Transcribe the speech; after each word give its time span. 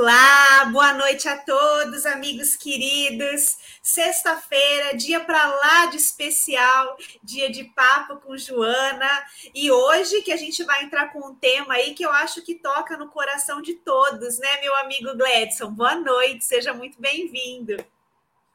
Olá, 0.00 0.66
boa 0.66 0.94
noite 0.94 1.28
a 1.28 1.36
todos, 1.36 2.06
amigos 2.06 2.54
queridos. 2.54 3.56
Sexta-feira, 3.82 4.96
dia 4.96 5.18
para 5.18 5.44
lá 5.44 5.86
de 5.86 5.96
especial, 5.96 6.96
dia 7.20 7.50
de 7.50 7.64
papo 7.64 8.14
com 8.24 8.36
Joana. 8.36 9.10
E 9.52 9.72
hoje 9.72 10.22
que 10.22 10.30
a 10.30 10.36
gente 10.36 10.62
vai 10.62 10.84
entrar 10.84 11.12
com 11.12 11.18
um 11.18 11.34
tema 11.34 11.74
aí 11.74 11.94
que 11.94 12.06
eu 12.06 12.12
acho 12.12 12.44
que 12.44 12.54
toca 12.54 12.96
no 12.96 13.08
coração 13.08 13.60
de 13.60 13.74
todos, 13.74 14.38
né, 14.38 14.60
meu 14.62 14.76
amigo 14.76 15.16
Gledson? 15.16 15.72
Boa 15.72 15.96
noite, 15.96 16.44
seja 16.44 16.72
muito 16.72 16.96
bem-vindo. 17.00 17.84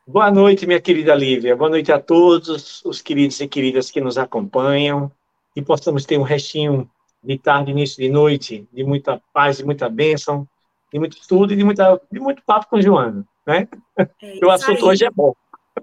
Boa 0.07 0.31
noite, 0.31 0.65
minha 0.65 0.79
querida 0.79 1.13
Lívia. 1.13 1.57
Boa 1.57 1.69
noite 1.69 1.91
a 1.91 1.99
todos 1.99 2.81
os 2.85 3.01
queridos 3.01 3.41
e 3.41 3.49
queridas 3.49 3.91
que 3.91 3.99
nos 3.99 4.17
acompanham 4.17 5.11
e 5.53 5.61
possamos 5.61 6.05
ter 6.05 6.17
um 6.17 6.23
restinho 6.23 6.89
de 7.21 7.37
tarde, 7.37 7.71
início 7.71 8.01
de 8.01 8.09
noite, 8.09 8.65
de 8.71 8.85
muita 8.85 9.21
paz, 9.33 9.57
de 9.57 9.65
muita 9.65 9.89
bênção 9.89 10.47
de 10.93 10.99
muito 10.99 11.17
estudo 11.17 11.51
e 11.51 11.55
de, 11.55 11.63
muita, 11.63 11.99
de 12.11 12.19
muito 12.19 12.43
papo 12.45 12.67
com 12.69 12.77
o 12.77 12.81
Joana, 12.81 13.25
né? 13.47 13.67
É 13.97 14.07
o 14.45 14.51
assunto 14.51 14.77
aí. 14.77 14.83
hoje 14.83 15.05
é 15.05 15.09
bom. 15.09 15.33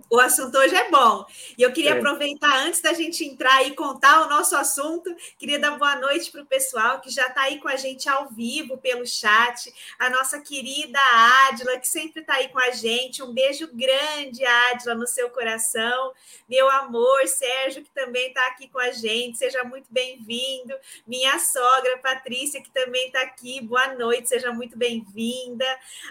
O 0.08 0.20
assunto 0.20 0.56
hoje 0.56 0.74
é 0.74 0.88
bom. 0.88 1.24
E 1.58 1.62
eu 1.62 1.72
queria 1.72 1.94
é. 1.94 1.98
aproveitar, 1.98 2.64
antes 2.66 2.80
da 2.80 2.92
gente 2.92 3.24
entrar 3.24 3.64
e 3.64 3.74
contar 3.74 4.22
o 4.22 4.28
nosso 4.28 4.56
assunto, 4.56 5.12
queria 5.36 5.58
dar 5.58 5.72
boa 5.78 5.96
noite 5.96 6.30
para 6.30 6.42
o 6.42 6.46
pessoal 6.46 7.00
que 7.00 7.10
já 7.10 7.26
está 7.26 7.42
aí 7.42 7.58
com 7.58 7.68
a 7.68 7.74
gente 7.74 8.08
ao 8.08 8.28
vivo 8.28 8.78
pelo 8.78 9.04
chat. 9.04 9.72
A 9.98 10.08
nossa 10.10 10.40
querida 10.40 10.98
Ádila, 11.48 11.76
que 11.78 11.88
sempre 11.88 12.20
está 12.20 12.34
aí 12.34 12.48
com 12.48 12.60
a 12.60 12.70
gente. 12.70 13.20
Um 13.20 13.32
beijo 13.32 13.68
grande, 13.72 14.44
Ádila, 14.44 14.94
no 14.94 15.08
seu 15.08 15.28
coração. 15.30 16.12
Meu 16.48 16.70
amor, 16.70 17.26
Sérgio, 17.26 17.82
que 17.82 17.90
também 17.90 18.28
está 18.28 18.46
aqui 18.46 18.68
com 18.68 18.78
a 18.78 18.92
gente. 18.92 19.38
Seja 19.38 19.64
muito 19.64 19.86
bem-vindo. 19.90 20.74
Minha 21.04 21.36
sogra, 21.40 21.98
Patrícia, 21.98 22.62
que 22.62 22.70
também 22.70 23.06
está 23.06 23.22
aqui. 23.22 23.60
Boa 23.60 23.94
noite, 23.94 24.28
seja 24.28 24.52
muito 24.52 24.78
bem-vinda. 24.78 25.66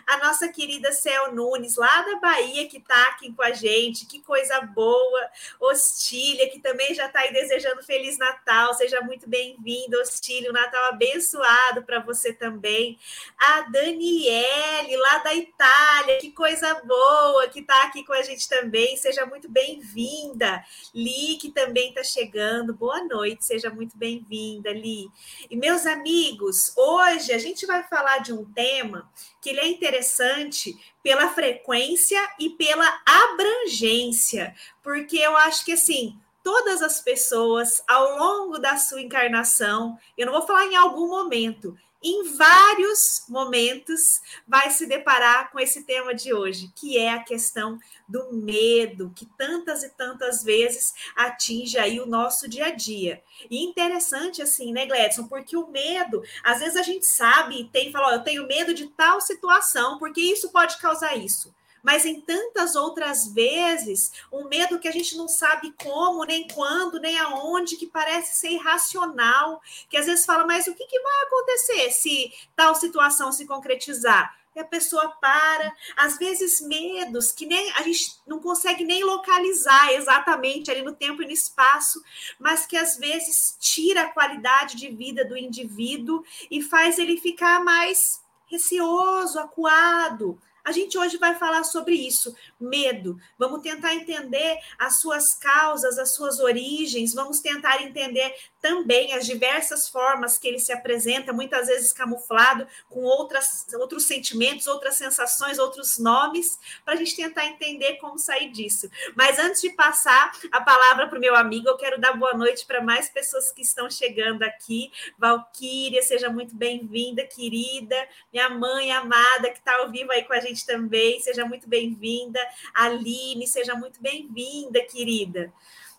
A 0.05 0.17
nossa 0.17 0.49
querida 0.49 0.91
Cel 0.91 1.33
Nunes, 1.33 1.77
lá 1.77 2.01
da 2.01 2.15
Bahia, 2.17 2.67
que 2.67 2.77
está 2.77 3.07
aqui 3.09 3.33
com 3.33 3.41
a 3.41 3.51
gente 3.51 3.68
gente, 3.69 4.05
que 4.05 4.19
coisa 4.19 4.59
boa. 4.61 5.29
Ostília, 5.59 6.49
que 6.49 6.59
também 6.59 6.93
já 6.93 7.05
está 7.05 7.19
aí 7.19 7.31
desejando 7.31 7.83
Feliz 7.83 8.17
Natal, 8.17 8.73
seja 8.73 9.01
muito 9.01 9.29
bem-vinda, 9.29 10.01
Ostília, 10.01 10.49
um 10.49 10.53
Natal 10.53 10.85
abençoado 10.85 11.83
para 11.83 11.99
você 11.99 12.33
também. 12.33 12.97
A 13.37 13.61
Daniele, 13.61 14.97
lá 14.97 15.19
da 15.19 15.33
Itália, 15.33 16.17
que 16.17 16.31
coisa 16.31 16.73
boa, 16.83 17.47
que 17.47 17.59
está 17.59 17.83
aqui 17.83 18.03
com 18.03 18.13
a 18.13 18.21
gente 18.23 18.47
também, 18.49 18.97
seja 18.97 19.25
muito 19.25 19.49
bem-vinda. 19.49 20.63
Li, 20.93 21.37
que 21.39 21.51
também 21.51 21.89
está 21.89 22.03
chegando, 22.03 22.73
boa 22.73 23.03
noite, 23.03 23.45
seja 23.45 23.69
muito 23.69 23.97
bem-vinda, 23.97 24.71
Li. 24.71 25.09
E 25.49 25.55
meus 25.55 25.85
amigos, 25.85 26.73
hoje 26.75 27.31
a 27.33 27.37
gente 27.37 27.65
vai 27.65 27.83
falar 27.83 28.19
de 28.19 28.33
um 28.33 28.45
tema 28.45 29.09
que 29.41 29.49
ele 29.49 29.59
é 29.59 29.67
interessante 29.67 30.77
pela 31.01 31.29
frequência 31.29 32.19
e 32.39 32.49
pela 32.51 33.01
abrangência, 33.05 34.53
porque 34.83 35.17
eu 35.17 35.35
acho 35.37 35.63
que 35.63 35.73
assim, 35.73 36.17
todas 36.43 36.81
as 36.81 37.01
pessoas 37.01 37.83
ao 37.87 38.17
longo 38.17 38.57
da 38.57 38.77
sua 38.77 39.01
encarnação, 39.01 39.97
eu 40.17 40.25
não 40.25 40.33
vou 40.33 40.45
falar 40.45 40.65
em 40.65 40.75
algum 40.75 41.07
momento, 41.07 41.77
em 42.01 42.23
vários 42.35 43.25
momentos 43.27 44.21
vai 44.47 44.69
se 44.71 44.85
deparar 44.85 45.51
com 45.51 45.59
esse 45.59 45.83
tema 45.83 46.13
de 46.13 46.33
hoje, 46.33 46.71
que 46.75 46.97
é 46.97 47.11
a 47.11 47.23
questão 47.23 47.79
do 48.07 48.33
medo, 48.33 49.11
que 49.15 49.25
tantas 49.37 49.83
e 49.83 49.89
tantas 49.89 50.43
vezes 50.43 50.93
atinge 51.15 51.77
aí 51.77 51.99
o 51.99 52.05
nosso 52.05 52.47
dia 52.49 52.67
a 52.67 52.71
dia. 52.71 53.21
E 53.49 53.63
interessante 53.63 54.41
assim, 54.41 54.71
né, 54.71 54.85
Gledson, 54.85 55.27
porque 55.27 55.57
o 55.57 55.67
medo, 55.67 56.23
às 56.43 56.59
vezes 56.59 56.75
a 56.75 56.83
gente 56.83 57.05
sabe 57.05 57.69
tem, 57.71 57.91
fala, 57.91 58.09
oh, 58.09 58.11
eu 58.13 58.23
tenho 58.23 58.47
medo 58.47 58.73
de 58.73 58.87
tal 58.87 59.19
situação, 59.19 59.99
porque 59.99 60.21
isso 60.21 60.51
pode 60.51 60.77
causar 60.77 61.15
isso 61.17 61.53
mas 61.83 62.05
em 62.05 62.21
tantas 62.21 62.75
outras 62.75 63.27
vezes, 63.27 64.11
um 64.31 64.47
medo 64.47 64.79
que 64.79 64.87
a 64.87 64.91
gente 64.91 65.17
não 65.17 65.27
sabe 65.27 65.73
como, 65.83 66.25
nem 66.25 66.47
quando, 66.47 66.99
nem 66.99 67.17
aonde, 67.17 67.75
que 67.75 67.87
parece 67.87 68.39
ser 68.39 68.51
irracional, 68.51 69.61
que 69.89 69.97
às 69.97 70.05
vezes 70.05 70.25
fala, 70.25 70.45
mas 70.45 70.67
o 70.67 70.73
que, 70.73 70.85
que 70.85 70.99
vai 70.99 71.21
acontecer 71.23 71.91
se 71.91 72.33
tal 72.55 72.75
situação 72.75 73.31
se 73.31 73.45
concretizar? 73.45 74.37
E 74.55 74.59
a 74.59 74.65
pessoa 74.65 75.09
para, 75.21 75.73
às 75.95 76.17
vezes 76.17 76.59
medos 76.59 77.31
que 77.31 77.45
nem 77.45 77.71
a 77.73 77.83
gente 77.83 78.19
não 78.25 78.39
consegue 78.39 78.83
nem 78.83 79.03
localizar 79.03 79.93
exatamente 79.93 80.71
ali 80.71 80.81
no 80.81 80.95
tempo 80.95 81.21
e 81.21 81.25
no 81.25 81.31
espaço, 81.31 82.03
mas 82.39 82.65
que 82.65 82.75
às 82.75 82.97
vezes 82.97 83.55
tira 83.59 84.01
a 84.01 84.09
qualidade 84.09 84.75
de 84.75 84.89
vida 84.89 85.23
do 85.23 85.37
indivíduo 85.37 86.23
e 86.49 86.63
faz 86.63 86.97
ele 86.97 87.17
ficar 87.17 87.63
mais 87.63 88.21
receoso, 88.47 89.39
acuado, 89.39 90.41
a 90.69 90.71
gente 90.71 90.97
hoje 90.97 91.17
vai 91.17 91.35
falar 91.35 91.63
sobre 91.63 91.95
isso, 91.95 92.35
medo. 92.59 93.19
Vamos 93.39 93.61
tentar 93.61 93.95
entender 93.95 94.59
as 94.77 94.99
suas 94.99 95.33
causas, 95.33 95.97
as 95.97 96.13
suas 96.13 96.39
origens, 96.39 97.13
vamos 97.13 97.39
tentar 97.39 97.81
entender 97.81 98.33
também 98.61 99.13
as 99.13 99.25
diversas 99.25 99.87
formas 99.87 100.37
que 100.37 100.47
ele 100.47 100.59
se 100.59 100.71
apresenta, 100.71 101.33
muitas 101.33 101.67
vezes 101.67 101.93
camuflado 101.93 102.67
com 102.89 103.01
outras, 103.01 103.65
outros 103.73 104.03
sentimentos, 104.03 104.67
outras 104.67 104.95
sensações, 104.95 105.59
outros 105.59 105.97
nomes, 105.97 106.59
para 106.83 106.93
a 106.93 106.97
gente 106.97 107.15
tentar 107.15 107.45
entender 107.45 107.95
como 107.95 108.17
sair 108.17 108.51
disso. 108.51 108.89
Mas 109.15 109.39
antes 109.39 109.61
de 109.61 109.69
passar 109.71 110.31
a 110.51 110.61
palavra 110.61 111.07
para 111.07 111.17
o 111.17 111.21
meu 111.21 111.35
amigo, 111.35 111.67
eu 111.67 111.77
quero 111.77 111.99
dar 111.99 112.13
boa 112.13 112.33
noite 112.33 112.65
para 112.65 112.81
mais 112.81 113.09
pessoas 113.09 113.51
que 113.51 113.61
estão 113.61 113.89
chegando 113.89 114.43
aqui. 114.43 114.91
Valquíria, 115.17 116.01
seja 116.01 116.29
muito 116.29 116.55
bem-vinda, 116.55 117.25
querida. 117.25 117.95
Minha 118.31 118.49
mãe 118.49 118.91
amada, 118.91 119.49
que 119.49 119.59
está 119.59 119.77
ao 119.77 119.89
vivo 119.89 120.11
aí 120.11 120.23
com 120.23 120.33
a 120.33 120.39
gente 120.39 120.65
também, 120.65 121.19
seja 121.21 121.45
muito 121.45 121.67
bem-vinda. 121.67 122.39
Aline, 122.73 123.47
seja 123.47 123.75
muito 123.75 124.01
bem-vinda, 124.01 124.81
querida. 124.81 125.51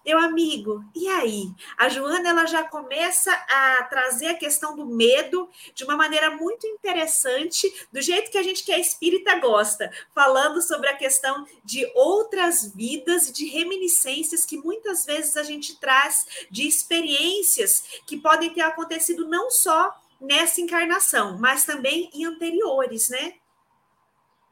Meu 0.04 0.18
amigo, 0.18 0.82
e 0.94 1.06
aí? 1.08 1.50
A 1.76 1.88
Joana 1.88 2.30
ela 2.30 2.46
já 2.46 2.62
começa 2.64 3.32
a 3.32 3.84
trazer 3.84 4.28
a 4.28 4.34
questão 4.34 4.74
do 4.74 4.86
medo 4.86 5.48
de 5.74 5.84
uma 5.84 5.96
maneira 5.96 6.30
muito 6.30 6.66
interessante, 6.66 7.70
do 7.92 8.00
jeito 8.00 8.30
que 8.30 8.38
a 8.38 8.42
gente 8.42 8.64
que 8.64 8.72
é 8.72 8.80
espírita 8.80 9.38
gosta, 9.38 9.90
falando 10.14 10.62
sobre 10.62 10.88
a 10.88 10.96
questão 10.96 11.46
de 11.64 11.84
outras 11.94 12.72
vidas 12.74 13.28
e 13.28 13.32
de 13.32 13.46
reminiscências 13.46 14.44
que 14.44 14.56
muitas 14.56 15.04
vezes 15.04 15.36
a 15.36 15.42
gente 15.42 15.78
traz 15.78 16.46
de 16.50 16.66
experiências 16.66 17.84
que 18.06 18.16
podem 18.16 18.50
ter 18.50 18.62
acontecido 18.62 19.28
não 19.28 19.50
só 19.50 19.94
nessa 20.20 20.60
encarnação, 20.60 21.38
mas 21.38 21.64
também 21.64 22.10
em 22.14 22.24
anteriores, 22.24 23.08
né? 23.08 23.34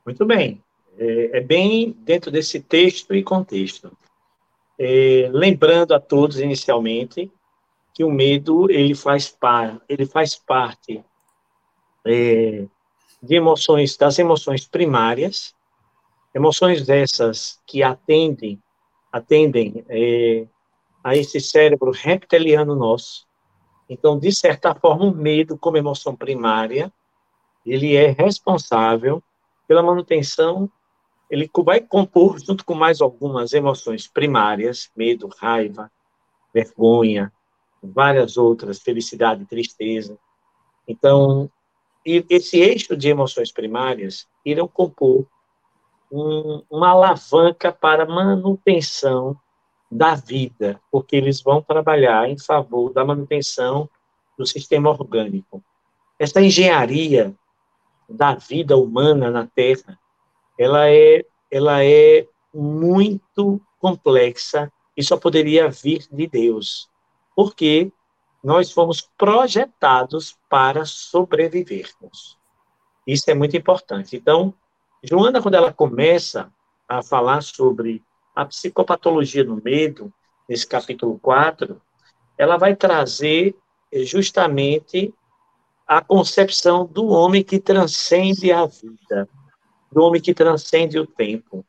Muito 0.05 0.25
bem. 0.25 0.63
É, 0.99 1.39
é 1.39 1.41
bem 1.41 1.93
dentro 2.01 2.31
desse 2.31 2.61
texto 2.61 3.15
e 3.15 3.23
contexto. 3.23 3.97
É, 4.79 5.29
lembrando 5.33 5.93
a 5.93 6.01
todos 6.01 6.39
inicialmente 6.39 7.33
que 7.95 8.05
o 8.05 8.11
medo 8.11 8.71
ele 8.71 8.95
faz 8.95 9.29
par, 9.29 9.81
ele 9.89 10.07
faz 10.07 10.37
parte 10.37 11.05
é, 12.07 12.65
de 13.23 13.35
emoções 13.35 13.97
das 13.97 14.19
emoções 14.19 14.67
primárias, 14.69 15.55
emoções 16.33 16.89
essas 16.89 17.61
que 17.67 17.83
atendem 17.83 18.63
atendem 19.11 19.85
é, 19.89 20.47
a 21.03 21.17
esse 21.17 21.41
cérebro 21.41 21.91
reptiliano 21.91 22.77
nosso. 22.77 23.27
Então, 23.89 24.19
de 24.19 24.31
certa 24.31 24.75
forma, 24.75 25.07
o 25.07 25.15
medo 25.15 25.57
como 25.57 25.79
emoção 25.79 26.15
primária 26.15 26.93
ele 27.65 27.97
é 27.97 28.11
responsável 28.11 29.23
pela 29.67 29.83
manutenção 29.83 30.71
ele 31.31 31.51
vai 31.65 31.81
compor, 31.81 32.39
junto 32.39 32.65
com 32.65 32.75
mais 32.75 33.01
algumas 33.01 33.53
emoções 33.53 34.07
primárias, 34.07 34.91
medo, 34.97 35.29
raiva, 35.39 35.91
vergonha, 36.53 37.33
várias 37.83 38.37
outras, 38.37 38.81
felicidade, 38.81 39.45
tristeza. 39.45 40.19
Então, 40.87 41.51
esse 42.05 42.59
eixo 42.59 42.97
de 42.97 43.09
emoções 43.09 43.53
primárias 43.53 44.27
irão 44.45 44.67
compor 44.67 45.27
um, 46.11 46.63
uma 46.71 46.89
alavanca 46.91 47.71
para 47.71 48.07
manutenção 48.07 49.37
da 49.91 50.15
vida, 50.15 50.81
porque 50.91 51.17
eles 51.17 51.43
vão 51.43 51.63
trabalhar 51.63 52.29
em 52.29 52.39
favor 52.39 52.93
da 52.93 53.05
manutenção 53.05 53.89
do 54.37 54.47
sistema 54.47 54.91
orgânico. 54.91 55.63
Essa 56.19 56.41
engenharia 56.41 57.35
da 58.09 58.35
vida 58.35 58.77
humana 58.77 59.31
na 59.31 59.47
Terra, 59.47 59.99
ela 60.59 60.91
é, 60.91 61.25
ela 61.51 61.85
é 61.85 62.27
muito 62.53 63.61
complexa 63.79 64.71
e 64.97 65.05
só 65.05 65.17
poderia 65.17 65.69
vir 65.69 66.07
de 66.11 66.27
Deus, 66.27 66.91
porque 67.37 67.93
nós 68.43 68.73
fomos 68.73 69.09
projetados 69.17 70.37
para 70.49 70.85
sobrevivermos. 70.85 72.37
Isso 73.07 73.31
é 73.31 73.35
muito 73.35 73.57
importante. 73.57 74.17
Então, 74.17 74.53
Joana, 75.03 75.41
quando 75.41 75.55
ela 75.55 75.73
começa 75.73 76.53
a 76.89 77.03
falar 77.03 77.43
sobre 77.43 78.03
a 78.35 78.45
psicopatologia 78.45 79.45
do 79.45 79.63
medo, 79.63 80.13
nesse 80.49 80.67
capítulo 80.67 81.19
4, 81.19 81.81
ela 82.37 82.57
vai 82.57 82.75
trazer 82.75 83.57
justamente 83.93 85.13
a 85.87 86.03
concepção 86.03 86.87
do 86.87 87.07
homem 87.07 87.43
que 87.43 87.59
transcende 87.59 88.53
a 88.53 88.67
vida, 88.67 89.29
do 89.91 90.03
homem 90.03 90.21
que 90.21 90.35
transcende 90.35 90.99
o 90.99 91.07
tempo, 91.07 91.65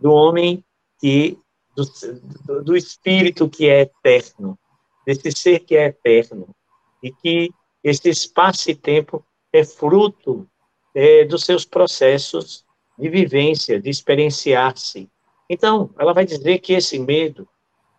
do 0.00 0.12
homem 0.12 0.64
que 1.00 1.38
do, 1.74 2.62
do 2.62 2.76
espírito 2.76 3.48
que 3.48 3.68
é 3.68 3.82
eterno, 3.82 4.58
desse 5.06 5.32
ser 5.32 5.60
que 5.60 5.76
é 5.76 5.86
eterno 5.86 6.54
e 7.02 7.10
que 7.10 7.50
esse 7.82 8.08
espaço 8.08 8.70
e 8.70 8.74
tempo 8.74 9.24
é 9.52 9.64
fruto 9.64 10.48
é, 10.94 11.24
dos 11.24 11.44
seus 11.44 11.64
processos 11.64 12.64
de 12.98 13.08
vivência, 13.08 13.80
de 13.80 13.90
experienciar-se. 13.90 15.10
Então, 15.50 15.90
ela 15.98 16.14
vai 16.14 16.24
dizer 16.24 16.58
que 16.60 16.72
esse 16.72 16.98
medo, 16.98 17.46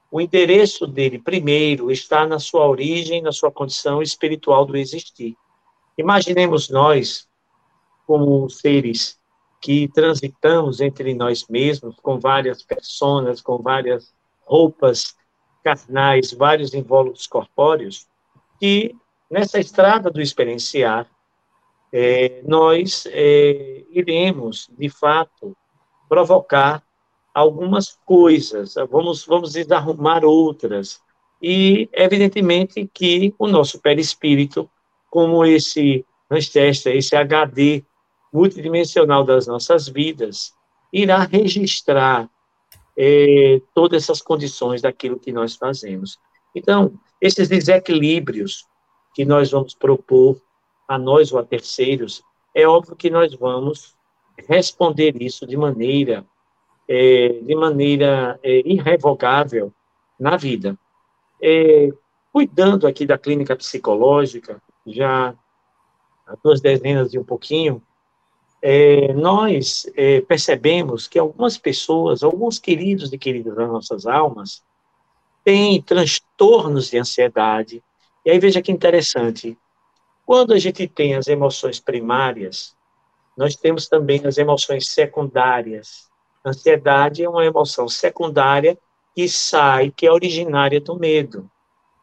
o 0.09 0.19
endereço 0.19 0.87
dele, 0.87 1.19
primeiro, 1.19 1.91
está 1.91 2.25
na 2.25 2.39
sua 2.39 2.67
origem, 2.67 3.21
na 3.21 3.31
sua 3.31 3.51
condição 3.51 4.01
espiritual 4.01 4.65
do 4.65 4.77
existir. 4.77 5.35
Imaginemos 5.97 6.69
nós 6.69 7.27
como 8.07 8.49
seres 8.49 9.19
que 9.65 9.87
transitamos 9.87 10.79
entre 10.79 11.15
nós 11.15 11.47
mesmos, 11.49 11.95
com 11.99 12.19
várias 12.19 12.61
personas, 12.61 13.41
com 13.41 13.57
várias 13.57 14.13
roupas 14.45 15.15
carnais, 15.63 16.31
vários 16.31 16.75
invólucros 16.75 17.25
corpóreos, 17.25 18.05
que 18.59 18.95
nessa 19.27 19.59
estrada 19.59 20.11
do 20.11 20.21
experienciar, 20.21 21.09
é, 21.91 22.43
nós 22.45 23.07
é, 23.07 23.83
iremos, 23.89 24.69
de 24.77 24.87
fato, 24.87 25.57
provocar 26.07 26.83
algumas 27.33 27.97
coisas, 28.05 28.75
vamos, 28.91 29.25
vamos 29.25 29.53
desarrumar 29.53 30.23
outras, 30.23 31.01
e 31.41 31.89
evidentemente 31.91 32.87
que 32.93 33.33
o 33.39 33.47
nosso 33.47 33.81
perispírito, 33.81 34.69
como 35.09 35.43
esse 35.43 36.05
Manchester, 36.29 36.95
esse 36.95 37.15
HD 37.15 37.83
multidimensional 38.35 39.23
das 39.23 39.47
nossas 39.47 39.87
vidas, 39.87 40.53
irá 40.91 41.19
registrar 41.19 42.29
é, 42.97 43.61
todas 43.73 44.03
essas 44.03 44.21
condições 44.21 44.81
daquilo 44.81 45.19
que 45.19 45.31
nós 45.31 45.55
fazemos. 45.55 46.19
Então, 46.53 46.93
esses 47.21 47.47
desequilíbrios 47.47 48.65
que 49.13 49.23
nós 49.23 49.51
vamos 49.51 49.73
propor 49.73 50.39
a 50.87 50.97
nós 50.97 51.31
ou 51.31 51.39
a 51.39 51.43
terceiros, 51.43 52.21
é 52.53 52.67
óbvio 52.67 52.95
que 52.95 53.09
nós 53.09 53.33
vamos 53.33 53.95
responder 54.49 55.21
isso 55.21 55.47
de 55.47 55.55
maneira, 55.55 56.25
é, 56.87 57.29
de 57.41 57.55
maneira 57.55 58.37
é, 58.43 58.61
irrevogável 58.65 59.73
na 60.19 60.35
vida. 60.35 60.77
Cuidando 62.31 62.85
aqui 62.85 63.05
da 63.05 63.17
clínica 63.17 63.55
psicológica, 63.55 64.61
já 64.85 65.33
há 66.27 66.35
duas 66.43 66.59
dezenas 66.59 67.13
e 67.13 67.19
um 67.19 67.23
pouquinho, 67.23 67.81
é, 68.67 69.13
nós 69.13 69.85
é, 69.95 70.21
percebemos 70.21 71.07
que 71.07 71.19
algumas 71.19 71.55
pessoas, 71.55 72.23
alguns 72.23 72.57
queridos 72.57 73.13
e 73.13 73.17
queridas 73.17 73.55
das 73.55 73.69
nossas 73.69 74.07
almas, 74.07 74.63
têm 75.43 75.79
transtornos 75.83 76.89
de 76.89 76.97
ansiedade. 76.97 77.83
E 78.25 78.31
aí 78.31 78.39
veja 78.39 78.63
que 78.63 78.71
interessante, 78.71 79.55
quando 80.25 80.51
a 80.51 80.57
gente 80.57 80.87
tem 80.87 81.13
as 81.13 81.27
emoções 81.27 81.79
primárias, 81.79 82.75
nós 83.37 83.55
temos 83.55 83.87
também 83.87 84.25
as 84.25 84.39
emoções 84.39 84.89
secundárias. 84.89 86.09
ansiedade 86.43 87.23
é 87.23 87.29
uma 87.29 87.45
emoção 87.45 87.87
secundária 87.87 88.75
que 89.13 89.29
sai, 89.29 89.91
que 89.91 90.07
é 90.07 90.11
originária 90.11 90.81
do 90.81 90.97
medo, 90.97 91.47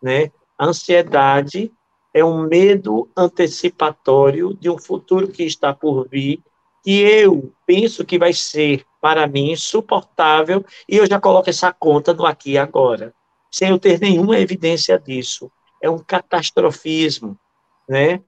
né? 0.01 0.31
A 0.57 0.67
ansiedade 0.67 1.73
é 2.15 2.25
um 2.25 2.47
medo 2.47 3.11
antecipatório 3.17 4.55
de 4.55 4.71
um 4.71 4.79
futuro 4.79 5.27
que 5.27 5.43
está 5.43 5.75
por 5.75 6.09
vir 6.09 6.41
que 6.83 7.01
eu 7.01 7.53
penso 7.67 8.05
que 8.05 8.19
vai 8.19 8.33
ser, 8.33 8.85
para 9.01 9.27
mim, 9.27 9.55
suportável, 9.57 10.65
e 10.89 10.97
eu 10.97 11.07
já 11.07 11.21
coloco 11.21 11.49
essa 11.49 11.73
conta 11.73 12.13
no 12.13 12.27
aqui 12.27 12.53
e 12.53 12.59
agora, 12.59 13.15
sem 13.51 13.69
eu 13.69 13.79
ter 13.79 14.01
nenhuma 14.01 14.39
evidência 14.39 14.99
disso. 14.99 15.51
É 15.81 15.89
um 15.89 15.99
catastrofismo, 15.99 17.39
né? 17.89 18.21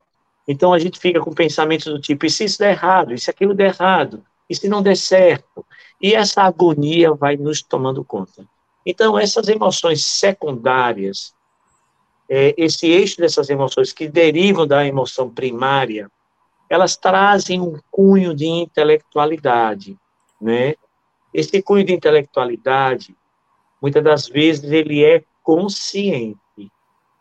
Então 0.47 0.73
a 0.73 0.79
gente 0.79 0.99
fica 0.99 1.21
com 1.21 1.33
pensamentos 1.33 1.87
do 1.87 2.01
tipo, 2.01 2.27
e 2.27 2.31
se 2.31 2.45
isso 2.45 2.59
der 2.59 2.73
errado, 2.73 3.15
e 3.15 3.19
se 3.19 3.31
aquilo 3.31 3.55
der 3.55 3.75
errado, 3.75 4.25
e 4.49 4.55
se 4.55 4.69
não 4.69 4.83
der 4.83 4.97
certo? 4.97 5.65
E 6.01 6.15
essa 6.15 6.43
agonia 6.43 7.13
vai 7.13 7.37
nos 7.37 7.63
tomando 7.63 8.05
conta. 8.05 8.47
Então, 8.87 9.19
essas 9.19 9.49
emoções 9.49 10.05
secundárias, 10.05 11.35
é, 12.29 12.55
esse 12.59 12.87
eixo 12.87 13.17
dessas 13.17 13.49
emoções 13.49 13.93
que 13.93 14.07
derivam 14.09 14.67
da 14.67 14.87
emoção 14.87 15.31
primária, 15.31 16.11
elas 16.69 16.97
trazem 16.97 17.61
um 17.61 17.79
cunho 17.91 18.35
de 18.35 18.47
intelectualidade, 18.47 19.99
né? 20.41 20.75
Esse 21.33 21.61
cunho 21.63 21.85
de 21.85 21.93
intelectualidade, 21.93 23.17
muitas 23.81 24.03
das 24.03 24.29
vezes, 24.29 24.71
ele 24.71 25.05
é 25.05 25.25
consciente. 25.43 26.39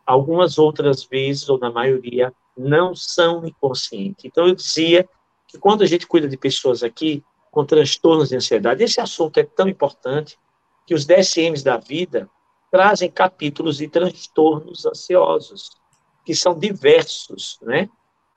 Algumas 0.06 0.58
outras 0.58 1.04
vezes, 1.04 1.48
ou 1.48 1.58
na 1.58 1.70
maioria, 1.70 2.32
não 2.56 2.94
são 2.94 3.44
inconscientes. 3.44 4.24
Então, 4.24 4.46
eu 4.46 4.54
dizia 4.54 5.08
que 5.48 5.58
quando 5.58 5.82
a 5.82 5.86
gente 5.86 6.06
cuida 6.06 6.28
de 6.28 6.36
pessoas 6.36 6.82
aqui 6.82 7.24
com 7.50 7.64
transtornos 7.64 8.28
de 8.28 8.36
ansiedade, 8.36 8.82
esse 8.82 9.00
assunto 9.00 9.38
é 9.38 9.44
tão 9.44 9.68
importante 9.68 10.38
que 10.86 10.94
os 10.94 11.04
DSMs 11.04 11.64
da 11.64 11.76
vida 11.76 12.28
trazem 12.70 13.10
capítulos 13.10 13.76
de 13.76 13.88
transtornos 13.88 14.84
ansiosos, 14.84 15.70
que 16.24 16.34
são 16.34 16.58
diversos, 16.58 17.58
né? 17.62 17.88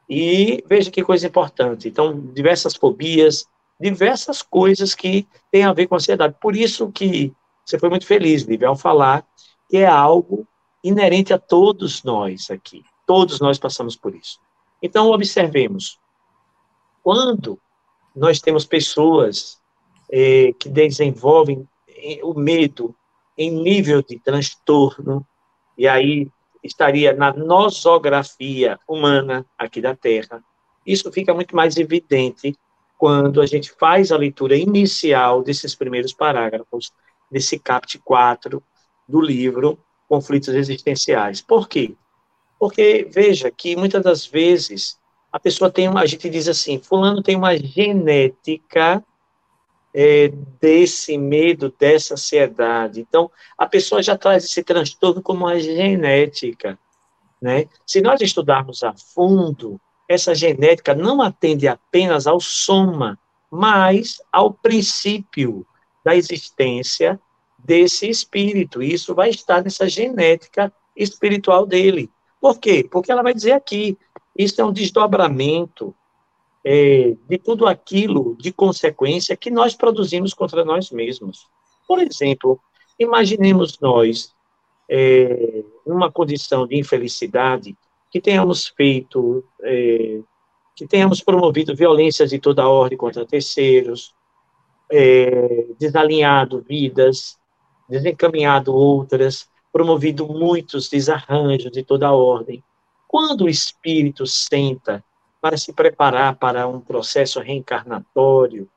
E 0.10 0.64
veja 0.68 0.90
que 0.90 1.04
coisa 1.04 1.28
importante. 1.28 1.88
Então, 1.88 2.20
diversas 2.34 2.76
fobias, 2.76 3.46
diversas 3.80 4.42
coisas 4.42 4.96
que 4.96 5.28
têm 5.52 5.64
a 5.64 5.74
ver 5.74 5.88
com 5.88 5.96
a 5.96 5.98
ansiedade. 5.98 6.36
Por 6.40 6.56
isso 6.56 6.92
que 6.92 7.34
você 7.66 7.78
foi 7.78 7.90
muito 7.90 8.06
feliz, 8.06 8.44
Lívia, 8.44 8.70
ao 8.70 8.76
falar 8.76 9.26
que 9.70 9.78
é 9.78 9.86
algo 9.86 10.48
inerente 10.84 11.34
a 11.34 11.38
todos 11.38 12.04
nós 12.04 12.50
aqui. 12.50 12.84
Todos 13.06 13.40
nós 13.40 13.60
passamos 13.60 13.96
por 13.96 14.16
isso. 14.16 14.40
Então, 14.82 15.12
observemos. 15.12 16.00
Quando 17.04 17.60
nós 18.16 18.40
temos 18.40 18.66
pessoas 18.66 19.62
é, 20.12 20.54
que 20.54 20.70
desenvolvem 20.70 21.68
eh, 21.90 22.20
o 22.24 22.34
medo 22.34 22.96
em 23.38 23.52
nível 23.52 24.02
de 24.02 24.20
transtorno, 24.20 25.26
e 25.78 25.88
aí 25.88 26.30
estaria 26.68 27.14
na 27.14 27.34
nosografia 27.34 28.80
humana 28.88 29.46
aqui 29.58 29.82
da 29.82 29.96
Terra. 29.96 30.44
Isso 30.86 31.12
fica 31.12 31.34
muito 31.34 31.56
mais 31.56 31.78
evidente 31.78 32.56
quando 32.98 33.42
a 33.42 33.46
gente 33.46 33.72
faz 33.72 34.12
a 34.12 34.18
leitura 34.18 34.56
inicial 34.56 35.44
desses 35.44 35.76
primeiros 35.76 36.14
parágrafos 36.14 36.92
desse 37.30 37.60
caput 37.60 38.00
4 38.00 38.64
do 39.08 39.22
livro 39.22 39.80
Conflitos 40.08 40.54
Existenciais. 40.54 41.42
Por 41.42 41.68
quê? 41.68 41.96
Porque, 42.60 43.08
veja, 43.12 43.52
que 43.52 43.76
muitas 43.76 44.04
das 44.04 44.26
vezes 44.26 44.98
a 45.32 45.40
pessoa 45.40 45.70
tem 45.70 45.88
uma, 45.88 46.02
a 46.02 46.06
gente 46.06 46.30
diz 46.30 46.48
assim, 46.48 46.80
fulano 46.80 47.22
tem 47.22 47.36
uma 47.36 47.56
genética 47.56 49.04
é, 50.00 50.32
desse 50.62 51.18
medo, 51.18 51.74
dessa 51.80 52.14
ansiedade. 52.14 53.02
Então, 53.02 53.32
a 53.58 53.66
pessoa 53.66 54.04
já 54.04 54.16
traz 54.16 54.44
esse 54.44 54.62
transtorno 54.62 55.24
como 55.24 55.46
uma 55.46 55.60
genética, 55.60 56.78
né? 57.42 57.68
Se 57.84 58.00
nós 58.00 58.22
estudarmos 58.22 58.84
a 58.84 58.94
fundo, 58.94 59.82
essa 60.08 60.36
genética 60.36 60.94
não 60.94 61.20
atende 61.20 61.68
apenas 61.68 62.28
ao 62.28 62.40
soma, 62.40 63.18
mas 63.50 64.22
ao 64.32 64.54
princípio 64.54 65.66
da 66.06 66.16
existência 66.16 67.20
desse 67.58 68.08
espírito. 68.08 68.84
Isso 68.84 69.16
vai 69.16 69.32
estar 69.32 69.64
nessa 69.64 69.90
genética 69.90 70.72
espiritual 70.96 71.66
dele. 71.66 72.08
Por 72.40 72.60
quê? 72.60 72.88
Porque 72.88 73.12
ela 73.12 73.24
vai 73.24 73.34
dizer 73.34 73.54
aqui, 73.54 73.98
isso 74.38 74.62
é 74.62 74.64
um 74.64 74.72
desdobramento 74.72 75.96
é, 76.70 77.16
de 77.30 77.38
tudo 77.38 77.66
aquilo 77.66 78.36
de 78.38 78.52
consequência 78.52 79.38
que 79.38 79.50
nós 79.50 79.74
produzimos 79.74 80.34
contra 80.34 80.66
nós 80.66 80.92
mesmos. 80.92 81.48
Por 81.88 81.98
exemplo, 81.98 82.60
imaginemos 83.00 83.80
nós, 83.80 84.34
é, 84.90 85.64
numa 85.86 86.12
condição 86.12 86.68
de 86.68 86.78
infelicidade, 86.78 87.74
que 88.12 88.20
tenhamos 88.20 88.68
feito, 88.68 89.46
é, 89.64 90.20
que 90.76 90.86
tenhamos 90.86 91.22
promovido 91.22 91.74
violências 91.74 92.32
de 92.32 92.40
toda 92.40 92.68
ordem 92.68 92.98
contra 92.98 93.26
terceiros, 93.26 94.14
é, 94.92 95.68
desalinhado 95.80 96.66
vidas, 96.68 97.38
desencaminhado 97.88 98.76
outras, 98.76 99.48
promovido 99.72 100.28
muitos 100.28 100.90
desarranjos 100.90 101.72
de 101.72 101.82
toda 101.82 102.12
ordem. 102.12 102.62
Quando 103.08 103.46
o 103.46 103.50
espírito 103.50 104.28
senta 104.28 105.02
para 105.42 105.58
se 105.58 105.74
preparar 105.74 106.36
para 106.36 106.68
um 106.68 106.80
processo 106.80 107.40
reencarnatório, 107.40 108.70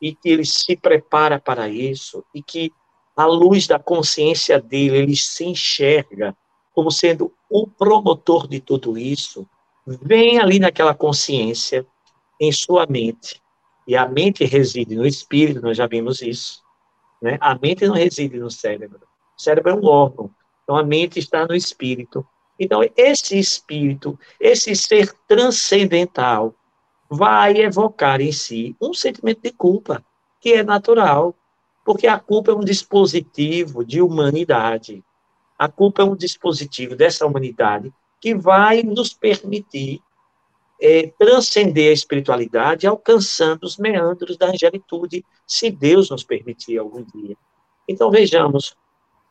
e 0.00 0.14
que 0.14 0.28
ele 0.28 0.44
se 0.44 0.76
prepara 0.76 1.38
para 1.38 1.68
isso, 1.68 2.24
e 2.34 2.42
que, 2.42 2.72
à 3.14 3.26
luz 3.26 3.66
da 3.66 3.78
consciência 3.78 4.60
dele, 4.60 4.96
ele 4.96 5.16
se 5.16 5.44
enxerga 5.44 6.34
como 6.72 6.90
sendo 6.90 7.32
o 7.48 7.66
promotor 7.66 8.48
de 8.48 8.60
tudo 8.60 8.96
isso, 8.96 9.46
vem 9.86 10.38
ali 10.38 10.58
naquela 10.58 10.94
consciência, 10.94 11.86
em 12.40 12.50
sua 12.52 12.86
mente, 12.86 13.42
e 13.86 13.96
a 13.96 14.08
mente 14.08 14.44
reside 14.44 14.94
no 14.94 15.06
espírito, 15.06 15.60
nós 15.60 15.76
já 15.76 15.86
vimos 15.86 16.22
isso, 16.22 16.62
né? 17.20 17.36
A 17.40 17.54
mente 17.54 17.86
não 17.86 17.94
reside 17.94 18.38
no 18.38 18.50
cérebro. 18.50 19.00
O 19.36 19.42
cérebro 19.42 19.72
é 19.72 19.74
um 19.74 19.84
órgão, 19.84 20.30
então 20.62 20.76
a 20.76 20.82
mente 20.82 21.18
está 21.18 21.46
no 21.46 21.54
espírito. 21.54 22.26
Então, 22.62 22.82
esse 22.94 23.38
espírito, 23.38 24.18
esse 24.38 24.76
ser 24.76 25.14
transcendental, 25.26 26.54
vai 27.08 27.56
evocar 27.56 28.20
em 28.20 28.30
si 28.30 28.76
um 28.78 28.92
sentimento 28.92 29.40
de 29.42 29.50
culpa, 29.50 30.04
que 30.38 30.52
é 30.52 30.62
natural, 30.62 31.34
porque 31.82 32.06
a 32.06 32.18
culpa 32.18 32.52
é 32.52 32.54
um 32.54 32.62
dispositivo 32.62 33.82
de 33.82 34.02
humanidade. 34.02 35.02
A 35.58 35.68
culpa 35.68 36.02
é 36.02 36.04
um 36.04 36.14
dispositivo 36.14 36.94
dessa 36.94 37.24
humanidade 37.24 37.90
que 38.20 38.34
vai 38.34 38.82
nos 38.82 39.14
permitir 39.14 40.02
é, 40.78 41.12
transcender 41.18 41.90
a 41.90 41.94
espiritualidade, 41.94 42.86
alcançando 42.86 43.64
os 43.64 43.78
meandros 43.78 44.36
da 44.36 44.48
angelitude, 44.50 45.24
se 45.46 45.70
Deus 45.70 46.10
nos 46.10 46.22
permitir 46.22 46.78
algum 46.78 47.02
dia. 47.02 47.36
Então, 47.88 48.10
vejamos, 48.10 48.76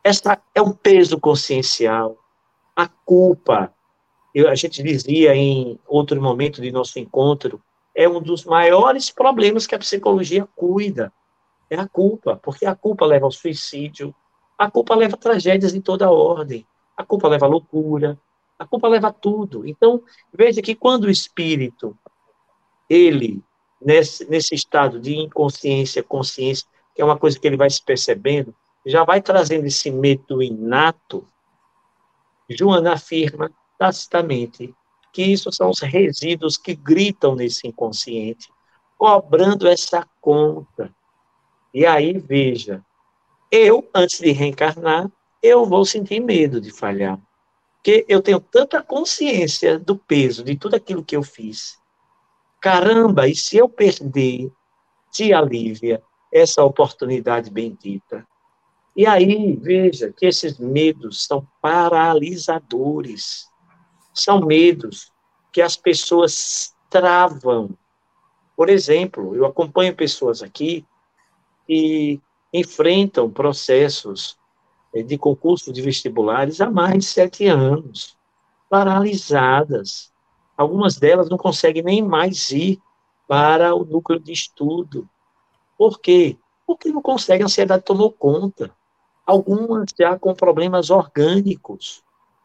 essa 0.02 0.40
é 0.52 0.60
um 0.60 0.72
peso 0.72 1.18
consciencial, 1.18 2.19
a 2.80 2.88
culpa, 2.88 3.72
eu, 4.34 4.48
a 4.48 4.54
gente 4.54 4.82
dizia 4.82 5.34
em 5.34 5.78
outro 5.86 6.20
momento 6.20 6.60
de 6.62 6.70
nosso 6.70 6.98
encontro, 6.98 7.60
é 7.94 8.08
um 8.08 8.20
dos 8.20 8.44
maiores 8.44 9.10
problemas 9.10 9.66
que 9.66 9.74
a 9.74 9.78
psicologia 9.78 10.46
cuida, 10.56 11.12
é 11.68 11.76
a 11.76 11.86
culpa, 11.86 12.40
porque 12.42 12.64
a 12.66 12.74
culpa 12.74 13.04
leva 13.04 13.26
ao 13.26 13.30
suicídio, 13.30 14.14
a 14.58 14.70
culpa 14.70 14.94
leva 14.94 15.14
a 15.14 15.18
tragédias 15.18 15.72
de 15.72 15.80
toda 15.80 16.10
ordem, 16.10 16.66
a 16.96 17.04
culpa 17.04 17.28
leva 17.28 17.46
à 17.46 17.48
loucura, 17.48 18.18
a 18.58 18.66
culpa 18.66 18.88
leva 18.88 19.08
a 19.08 19.12
tudo. 19.12 19.66
Então, 19.66 20.02
veja 20.32 20.60
que 20.60 20.74
quando 20.74 21.04
o 21.04 21.10
espírito, 21.10 21.96
ele, 22.88 23.42
nesse, 23.80 24.28
nesse 24.28 24.54
estado 24.54 25.00
de 25.00 25.16
inconsciência, 25.16 26.02
consciência, 26.02 26.66
que 26.94 27.02
é 27.02 27.04
uma 27.04 27.18
coisa 27.18 27.38
que 27.38 27.46
ele 27.46 27.56
vai 27.56 27.70
se 27.70 27.82
percebendo, 27.82 28.54
já 28.84 29.04
vai 29.04 29.20
trazendo 29.20 29.66
esse 29.66 29.90
medo 29.90 30.42
inato, 30.42 31.26
Joana 32.50 32.94
afirma 32.94 33.50
tacitamente 33.78 34.74
que 35.12 35.22
isso 35.22 35.50
são 35.52 35.70
os 35.70 35.80
resíduos 35.80 36.56
que 36.56 36.74
gritam 36.74 37.34
nesse 37.34 37.66
inconsciente, 37.66 38.48
cobrando 38.96 39.66
essa 39.66 40.06
conta. 40.20 40.94
E 41.72 41.86
aí, 41.86 42.18
veja, 42.18 42.84
eu, 43.50 43.88
antes 43.94 44.20
de 44.20 44.30
reencarnar, 44.30 45.10
eu 45.42 45.64
vou 45.64 45.84
sentir 45.84 46.20
medo 46.20 46.60
de 46.60 46.70
falhar. 46.70 47.18
Porque 47.76 48.04
eu 48.08 48.20
tenho 48.20 48.40
tanta 48.40 48.82
consciência 48.82 49.78
do 49.78 49.96
peso 49.96 50.44
de 50.44 50.56
tudo 50.56 50.76
aquilo 50.76 51.04
que 51.04 51.16
eu 51.16 51.22
fiz. 51.22 51.78
Caramba, 52.60 53.26
e 53.26 53.34
se 53.34 53.56
eu 53.56 53.68
perder, 53.68 54.52
tia 55.10 55.40
Lívia, 55.40 56.02
essa 56.32 56.62
oportunidade 56.62 57.50
bendita? 57.50 58.26
E 59.00 59.06
aí, 59.06 59.56
veja 59.56 60.12
que 60.12 60.26
esses 60.26 60.58
medos 60.58 61.24
são 61.24 61.48
paralisadores. 61.62 63.48
São 64.12 64.44
medos 64.44 65.10
que 65.50 65.62
as 65.62 65.74
pessoas 65.74 66.76
travam. 66.90 67.70
Por 68.54 68.68
exemplo, 68.68 69.34
eu 69.34 69.46
acompanho 69.46 69.96
pessoas 69.96 70.42
aqui 70.42 70.84
que 71.66 72.20
enfrentam 72.52 73.30
processos 73.30 74.36
eh, 74.94 75.02
de 75.02 75.16
concurso 75.16 75.72
de 75.72 75.80
vestibulares 75.80 76.60
há 76.60 76.70
mais 76.70 76.98
de 76.98 77.04
sete 77.06 77.46
anos, 77.46 78.18
paralisadas. 78.68 80.12
Algumas 80.58 80.98
delas 80.98 81.30
não 81.30 81.38
conseguem 81.38 81.82
nem 81.82 82.02
mais 82.02 82.50
ir 82.50 82.78
para 83.26 83.74
o 83.74 83.82
núcleo 83.82 84.20
de 84.20 84.32
estudo. 84.32 85.08
Por 85.78 85.98
quê? 86.00 86.36
Porque 86.66 86.92
não 86.92 87.00
conseguem, 87.00 87.44
a 87.44 87.46
ansiedade 87.46 87.82
tomou 87.82 88.12
conta. 88.12 88.78
Algumas 89.30 89.90
já 89.96 90.18
com 90.18 90.34
problemas 90.34 90.90
orgânicos. 90.90 92.02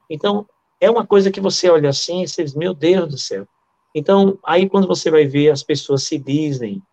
Então, 0.07 0.47
é 0.79 0.89
uma 0.89 1.05
coisa 1.05 1.31
que 1.31 1.41
você 1.41 1.67
olha 1.67 1.89
assim 1.89 2.21
e 2.21 2.25
diz, 2.25 2.53
meu 2.53 2.75
Deus 2.75 3.09
do 3.09 3.17
céu. 3.17 3.47
Então, 3.95 4.37
aí 4.45 4.69
quando 4.69 4.87
você 4.87 5.09
vai 5.09 5.25
ver, 5.25 5.49
as 5.49 5.63
pessoas 5.63 6.03
se 6.03 6.19
dizem 6.19 6.83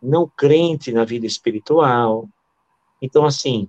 não 0.00 0.30
crente 0.36 0.92
na 0.92 1.04
vida 1.04 1.26
espiritual. 1.26 2.28
Então, 3.02 3.24
assim, 3.24 3.68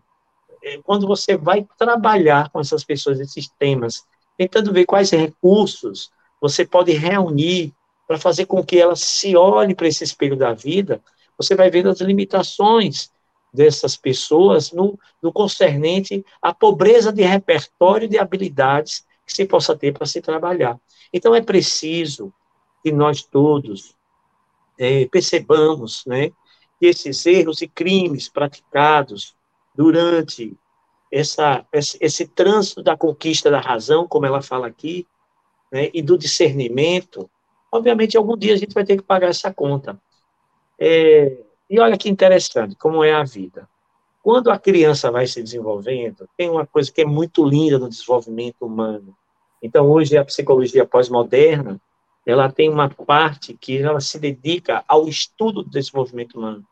é, 0.64 0.78
quando 0.84 1.08
você 1.08 1.36
vai 1.36 1.68
trabalhar 1.80 2.52
com 2.52 2.60
essas 2.60 2.84
pessoas, 2.84 3.20
esses 3.20 3.50
temas, 3.50 4.06
tentando 4.38 4.72
ver 4.72 4.86
quais 4.86 5.10
recursos 5.10 6.12
você 6.40 6.64
pode 6.64 6.92
reunir 6.92 7.74
para 8.08 8.20
fazer 8.20 8.46
com 8.46 8.64
que 8.64 8.78
elas 8.78 9.00
se 9.02 9.36
olhem 9.36 9.74
para 9.76 9.88
esse 9.88 10.04
espelho 10.04 10.38
da 10.38 10.54
vida, 10.54 11.02
você 11.38 11.56
vai 11.56 11.72
ver 11.72 11.88
as 11.88 12.02
limitações 12.02 13.12
dessas 13.54 13.98
pessoas 13.98 14.72
no, 14.72 14.98
no 15.22 15.32
concernente 15.32 16.26
à 16.42 16.54
pobreza 16.54 17.12
de 17.12 17.22
repertório 17.22 18.08
de 18.08 18.18
habilidades 18.18 19.06
que 19.26 19.34
se 19.34 19.46
possa 19.46 19.76
ter 19.76 19.94
para 19.94 20.06
se 20.06 20.22
trabalhar. 20.22 20.80
Então, 21.14 21.36
é 21.36 21.42
preciso 21.42 22.34
que 22.84 22.92
nós 22.92 23.24
todos 23.24 23.96
é, 24.78 25.06
percebamos 25.08 26.04
né, 26.06 26.30
que 26.80 26.88
esses 26.88 27.26
erros 27.26 27.62
e 27.62 27.68
crimes 27.68 28.30
praticados 28.30 29.36
durante 29.76 30.58
essa, 31.12 31.66
esse, 31.72 31.98
esse 32.00 32.28
trânsito 32.28 32.82
da 32.82 32.96
conquista 32.96 33.52
da 33.52 33.60
razão, 33.60 34.08
como 34.08 34.26
ela 34.26 34.42
fala 34.42 34.68
aqui, 34.68 35.06
né, 35.72 35.90
e 35.94 36.02
do 36.02 36.18
discernimento, 36.18 37.30
obviamente, 37.72 38.18
algum 38.18 38.38
dia 38.38 38.54
a 38.54 38.58
gente 38.58 38.74
vai 38.74 38.84
ter 38.84 38.98
que 38.98 39.04
pagar 39.04 39.30
essa 39.30 39.54
conta. 39.54 40.02
É, 40.80 41.38
e 41.72 41.80
olha 41.80 41.98
que 41.98 42.10
interessante, 42.10 42.76
como 42.76 43.02
é 43.02 43.14
a 43.14 43.24
vida. 43.24 43.66
Quando 44.22 44.52
a 44.52 44.60
criança 44.60 45.10
vai 45.10 45.26
se 45.26 45.42
desenvolvendo, 45.42 46.28
tem 46.36 46.50
uma 46.50 46.68
coisa 46.68 46.92
que 46.92 47.02
é 47.02 47.06
muito 47.06 47.46
linda 47.46 47.80
no 47.80 47.88
desenvolvimento 47.88 48.66
humano. 48.66 49.16
Então, 49.64 49.90
hoje, 49.90 50.18
a 50.18 50.26
psicologia 50.26 50.86
pós-moderna, 50.86 51.80
ela 52.26 52.52
tem 52.52 52.70
uma 52.70 52.90
parte 52.90 53.54
que 53.54 53.78
ela 53.78 54.02
se 54.02 54.20
dedica 54.20 54.84
ao 54.86 55.08
estudo 55.08 55.64
do 55.64 55.70
desenvolvimento 55.70 56.38
humano. 56.38 56.66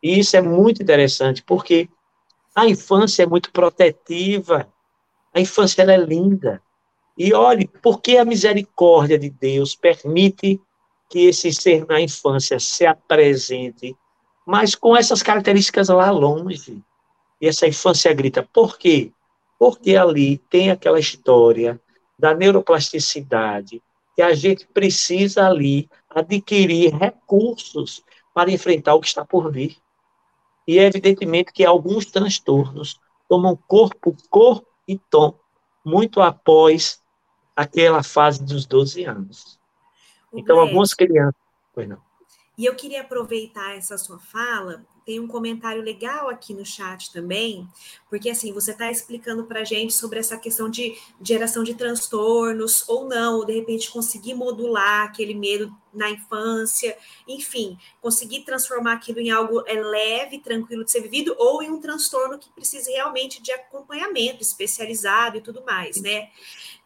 E 0.00 0.20
isso 0.20 0.36
é 0.36 0.40
muito 0.40 0.80
interessante, 0.80 1.42
porque 1.42 1.88
a 2.54 2.64
infância 2.64 3.24
é 3.24 3.26
muito 3.26 3.50
protetiva, 3.50 4.68
a 5.34 5.40
infância 5.40 5.82
é 5.82 5.96
linda. 5.96 6.62
E 7.18 7.34
olhe, 7.34 7.66
por 7.66 8.00
que 8.00 8.18
a 8.18 8.24
misericórdia 8.24 9.18
de 9.18 9.30
Deus 9.30 9.74
permite 9.74 10.60
que 11.10 11.26
esse 11.26 11.52
ser 11.52 11.84
na 11.88 12.00
infância 12.00 12.60
se 12.60 12.86
apresente, 12.86 13.96
mas 14.46 14.74
com 14.74 14.96
essas 14.96 15.22
características 15.22 15.88
lá 15.88 16.10
longe? 16.10 16.82
E 17.40 17.48
essa 17.48 17.66
infância 17.66 18.12
grita, 18.12 18.42
por 18.52 18.78
quê? 18.78 19.12
Porque 19.58 19.96
ali 19.96 20.38
tem 20.38 20.70
aquela 20.70 20.98
história 20.98 21.80
da 22.18 22.34
neuroplasticidade, 22.34 23.82
que 24.14 24.22
a 24.22 24.34
gente 24.34 24.66
precisa 24.68 25.46
ali 25.46 25.88
adquirir 26.08 26.94
recursos 26.94 28.02
para 28.32 28.50
enfrentar 28.50 28.94
o 28.94 29.00
que 29.00 29.08
está 29.08 29.24
por 29.24 29.50
vir. 29.50 29.76
E 30.66 30.78
é 30.78 30.84
evidentemente 30.84 31.52
que 31.52 31.64
alguns 31.64 32.06
transtornos 32.06 32.98
tomam 33.28 33.56
corpo, 33.56 34.16
cor 34.30 34.64
e 34.86 34.98
tom 34.98 35.34
muito 35.84 36.20
após 36.20 37.02
aquela 37.54 38.02
fase 38.02 38.42
dos 38.42 38.66
12 38.66 39.04
anos. 39.04 39.60
Então, 40.32 40.58
algumas 40.58 40.94
crianças. 40.94 41.40
Pois 41.74 41.88
não. 41.88 41.98
E 42.56 42.64
eu 42.64 42.74
queria 42.74 43.00
aproveitar 43.00 43.76
essa 43.76 43.98
sua 43.98 44.18
fala 44.18 44.84
tem 45.04 45.20
um 45.20 45.28
comentário 45.28 45.82
legal 45.82 46.28
aqui 46.28 46.54
no 46.54 46.64
chat 46.64 47.12
também, 47.12 47.68
porque 48.08 48.30
assim, 48.30 48.52
você 48.52 48.70
está 48.70 48.90
explicando 48.90 49.44
para 49.44 49.60
a 49.60 49.64
gente 49.64 49.92
sobre 49.92 50.18
essa 50.18 50.36
questão 50.38 50.68
de 50.68 50.96
geração 51.22 51.62
de 51.62 51.74
transtornos 51.74 52.88
ou 52.88 53.06
não, 53.06 53.36
ou 53.36 53.44
de 53.44 53.52
repente 53.52 53.90
conseguir 53.90 54.34
modular 54.34 55.04
aquele 55.04 55.34
medo 55.34 55.74
na 55.92 56.10
infância, 56.10 56.96
enfim, 57.28 57.78
conseguir 58.00 58.40
transformar 58.44 58.94
aquilo 58.94 59.20
em 59.20 59.30
algo 59.30 59.62
é, 59.66 59.74
leve, 59.74 60.38
tranquilo 60.38 60.84
de 60.84 60.90
ser 60.90 61.02
vivido, 61.02 61.34
ou 61.38 61.62
em 61.62 61.70
um 61.70 61.80
transtorno 61.80 62.38
que 62.38 62.50
precise 62.50 62.90
realmente 62.90 63.42
de 63.42 63.52
acompanhamento 63.52 64.42
especializado 64.42 65.36
e 65.36 65.40
tudo 65.40 65.62
mais, 65.64 66.00
né? 66.00 66.30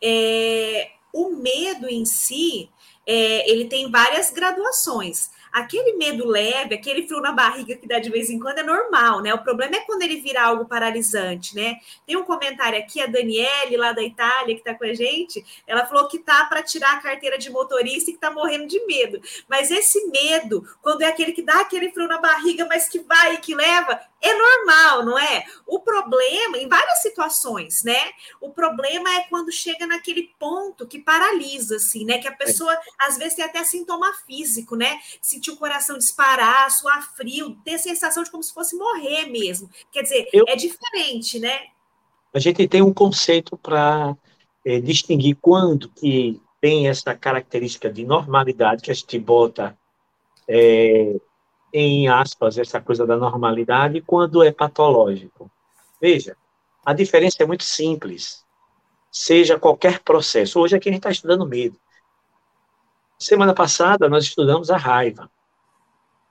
É, 0.02 0.90
o 1.12 1.30
medo 1.30 1.88
em 1.88 2.04
si, 2.04 2.68
é, 3.06 3.50
ele 3.50 3.66
tem 3.66 3.90
várias 3.90 4.30
graduações. 4.30 5.30
Aquele 5.52 5.97
medo 5.97 6.26
leve, 6.26 6.75
aquele 6.75 7.07
frio 7.07 7.21
na 7.21 7.33
barriga 7.33 7.76
que 7.76 7.87
dá 7.87 7.99
de 7.99 8.11
vez 8.11 8.31
em 8.31 8.38
quando 8.38 8.59
é 8.59 8.62
normal, 8.62 9.21
né? 9.21 9.33
O 9.35 9.43
problema 9.43 9.76
é 9.76 9.81
quando 9.81 10.02
ele 10.02 10.21
vira 10.21 10.43
algo 10.43 10.64
paralisante, 10.64 11.55
né? 11.55 11.76
Tem 12.07 12.17
um 12.17 12.25
comentário 12.25 12.78
aqui, 12.78 13.00
a 13.00 13.07
Daniele, 13.07 13.76
lá 13.76 13.93
da 13.93 14.02
Itália, 14.02 14.55
que 14.55 14.61
está 14.61 14.75
com 14.75 14.85
a 14.85 14.95
gente, 14.95 15.45
ela 15.67 15.87
falou 15.87 16.09
que 16.09 16.19
tá 16.19 16.45
para 16.47 16.62
tirar 16.62 16.95
a 16.95 17.00
carteira 17.00 17.38
de 17.38 17.50
motorista 17.50 18.11
e 18.11 18.14
que 18.14 18.21
tá 18.21 18.31
morrendo 18.31 18.67
de 18.67 18.85
medo. 18.87 19.21
Mas 19.49 19.71
esse 19.71 20.07
medo, 20.09 20.67
quando 20.83 21.02
é 21.02 21.07
aquele 21.07 21.33
que 21.33 21.43
dá 21.43 21.61
aquele 21.61 21.90
frio 21.90 22.09
na 22.09 22.19
barriga, 22.19 22.67
mas 22.67 22.88
que 22.88 22.99
vai 23.00 23.35
e 23.35 23.38
que 23.38 23.55
leva, 23.55 24.00
é 24.21 24.35
normal, 24.35 25.05
não 25.05 25.19
é? 25.19 25.45
O 25.67 25.81
problema, 25.81 26.59
em 26.59 26.69
várias 26.69 27.02
situações, 27.02 27.83
né? 27.85 28.11
O 28.40 28.50
problema 28.50 29.09
é 29.14 29.21
quando 29.28 29.52
chega 29.52 29.87
naquele 29.87 30.35
ponto 30.38 30.87
que 30.87 30.99
paralisa, 30.99 31.76
assim, 31.76 32.05
né? 32.05 32.19
Que 32.19 32.26
a 32.26 32.33
pessoa 32.33 32.76
às 32.99 33.17
vezes 33.17 33.35
tem 33.35 33.45
até 33.45 33.62
sintoma 33.62 34.12
físico, 34.26 34.75
né? 34.75 34.99
Sentir 35.38 35.52
o 35.52 35.57
coração 35.57 35.97
disparar, 35.97 36.68
suar 36.68 37.14
frio, 37.14 37.57
ter 37.64 37.78
sensação 37.78 38.25
de 38.25 38.30
como 38.30 38.42
se 38.42 38.52
fosse 38.52 38.76
morrer 38.76 39.26
mesmo. 39.26 39.71
Quer 39.92 40.02
dizer, 40.02 40.28
eu, 40.33 40.45
é 40.49 40.57
diferente, 40.57 41.38
né? 41.38 41.61
A 42.35 42.40
gente 42.40 42.66
tem 42.66 42.83
um 42.83 42.92
conceito 42.92 43.57
para 43.57 44.16
é, 44.66 44.80
distinguir 44.80 45.37
quando 45.40 45.88
que 45.90 46.42
tem 46.61 46.88
essa 46.88 47.14
característica 47.14 47.88
de 47.88 48.04
normalidade 48.04 48.83
que 48.83 48.90
a 48.90 48.95
gente 48.95 49.16
bota 49.16 49.78
é, 50.49 51.14
em 51.73 52.09
aspas 52.09 52.59
essa 52.59 52.80
coisa 52.80 53.07
da 53.07 53.16
normalidade 53.16 54.00
quando 54.00 54.42
é 54.42 54.50
patológico. 54.50 55.49
Veja, 56.00 56.37
a 56.85 56.92
diferença 56.92 57.45
é 57.45 57.47
muito 57.47 57.62
simples. 57.62 58.45
Seja 59.09 59.57
qualquer 59.57 60.00
processo. 60.00 60.59
Hoje 60.59 60.75
aqui 60.75 60.88
a 60.88 60.92
gente 60.92 60.99
está 60.99 61.11
estudando 61.12 61.47
medo. 61.47 61.78
Semana 63.18 63.54
passada 63.54 64.08
nós 64.08 64.25
estudamos 64.25 64.70
a 64.70 64.76
raiva. 64.76 65.30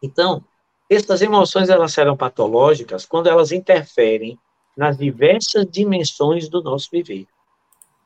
Então, 0.02 0.44
essas 0.90 1.22
emoções 1.22 1.70
elas 1.70 1.94
serão 1.94 2.16
patológicas 2.16 3.06
quando 3.06 3.28
elas 3.28 3.52
interferem 3.52 4.40
nas 4.76 4.98
diversas 4.98 5.66
dimensões 5.66 6.48
do 6.48 6.62
nosso 6.64 6.90
viver 6.92 7.28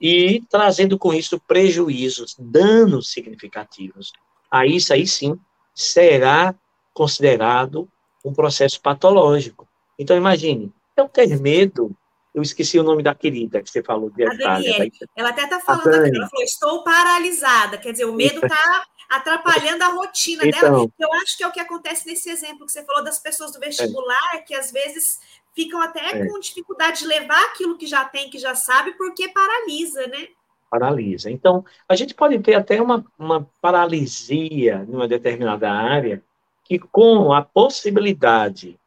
e 0.02 0.42
trazendo 0.50 0.98
com 0.98 1.14
isso 1.14 1.40
prejuízos, 1.40 2.36
danos 2.40 3.12
significativos. 3.12 4.12
Aí 4.50 4.78
isso 4.78 4.92
aí 4.92 5.06
sim 5.06 5.40
será 5.76 6.56
considerado 6.92 7.88
um 8.26 8.34
processo 8.34 8.82
patológico. 8.82 9.68
Então 10.00 10.18
imagine, 10.18 10.74
eu 10.98 11.08
ter 11.08 11.40
medo 11.40 11.96
eu 12.34 12.42
esqueci 12.42 12.80
o 12.80 12.84
nome 12.84 13.04
da 13.04 13.14
querida 13.14 13.62
que 13.62 13.70
você 13.70 13.84
falou 13.84 14.10
de 14.10 14.26
a 14.26 14.30
Daniele, 14.34 14.92
ela 15.16 15.30
até 15.30 15.44
está 15.44 15.60
falando 15.60 16.06
aqui, 16.06 16.16
ela 16.16 16.30
falou, 16.30 16.44
estou 16.44 16.84
paralisada, 16.84 17.78
quer 17.78 17.92
dizer, 17.92 18.06
o 18.06 18.14
medo 18.14 18.40
está 18.44 18.86
atrapalhando 19.10 19.84
a 19.84 19.90
rotina 19.90 20.44
então, 20.46 20.62
dela. 20.62 20.92
Eu 20.98 21.14
acho 21.16 21.38
que 21.38 21.44
é 21.44 21.48
o 21.48 21.52
que 21.52 21.60
acontece 21.60 22.08
nesse 22.08 22.30
exemplo 22.30 22.66
que 22.66 22.72
você 22.72 22.84
falou 22.86 23.04
das 23.04 23.20
pessoas 23.20 23.52
do 23.52 23.60
vestibular, 23.60 24.36
é. 24.36 24.38
que 24.40 24.56
às 24.56 24.72
vezes 24.72 25.20
ficam 25.54 25.82
até 25.82 26.00
é. 26.00 26.26
com 26.26 26.40
dificuldade 26.40 27.00
de 27.00 27.08
levar 27.08 27.42
aquilo 27.48 27.78
que 27.78 27.86
já 27.86 28.06
tem, 28.06 28.30
que 28.30 28.40
já 28.40 28.56
sabe, 28.56 28.94
porque 28.94 29.28
paralisa, 29.28 30.08
né? 30.08 30.30
Paralisa. 30.70 31.30
Então, 31.30 31.66
a 31.90 31.96
gente 31.98 32.14
pode 32.14 32.40
ter 32.40 32.54
até 32.54 32.82
uma, 32.82 33.06
uma 33.20 33.46
paralisia 33.62 34.86
numa 34.88 35.10
determinada 35.10 35.70
área, 35.70 36.24
que 36.64 36.80
com 36.80 37.34
a 37.34 37.42
possibilidade 37.42 38.80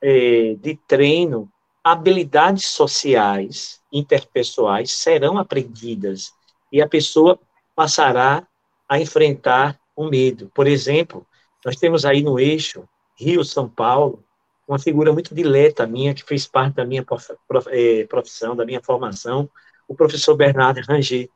é, 0.00 0.54
de 0.60 0.78
treino, 0.86 1.50
habilidades 1.86 2.66
sociais, 2.66 3.80
interpessoais 3.92 4.90
serão 4.90 5.38
aprendidas 5.38 6.32
e 6.72 6.82
a 6.82 6.88
pessoa 6.88 7.38
passará 7.76 8.44
a 8.88 8.98
enfrentar 8.98 9.78
o 9.94 10.10
medo. 10.10 10.50
Por 10.52 10.66
exemplo, 10.66 11.24
nós 11.64 11.76
temos 11.76 12.04
aí 12.04 12.24
no 12.24 12.40
eixo 12.40 12.88
Rio-São 13.16 13.68
Paulo 13.68 14.20
uma 14.66 14.80
figura 14.80 15.12
muito 15.12 15.32
dileta 15.32 15.86
minha, 15.86 16.12
que 16.12 16.24
fez 16.24 16.44
parte 16.44 16.74
da 16.74 16.84
minha 16.84 17.06
eh, 17.70 18.04
profissão, 18.08 18.56
da 18.56 18.66
minha 18.66 18.82
formação, 18.82 19.48
o 19.86 19.94
professor 19.94 20.34
Bernardo 20.34 20.80
Ranger. 20.80 21.28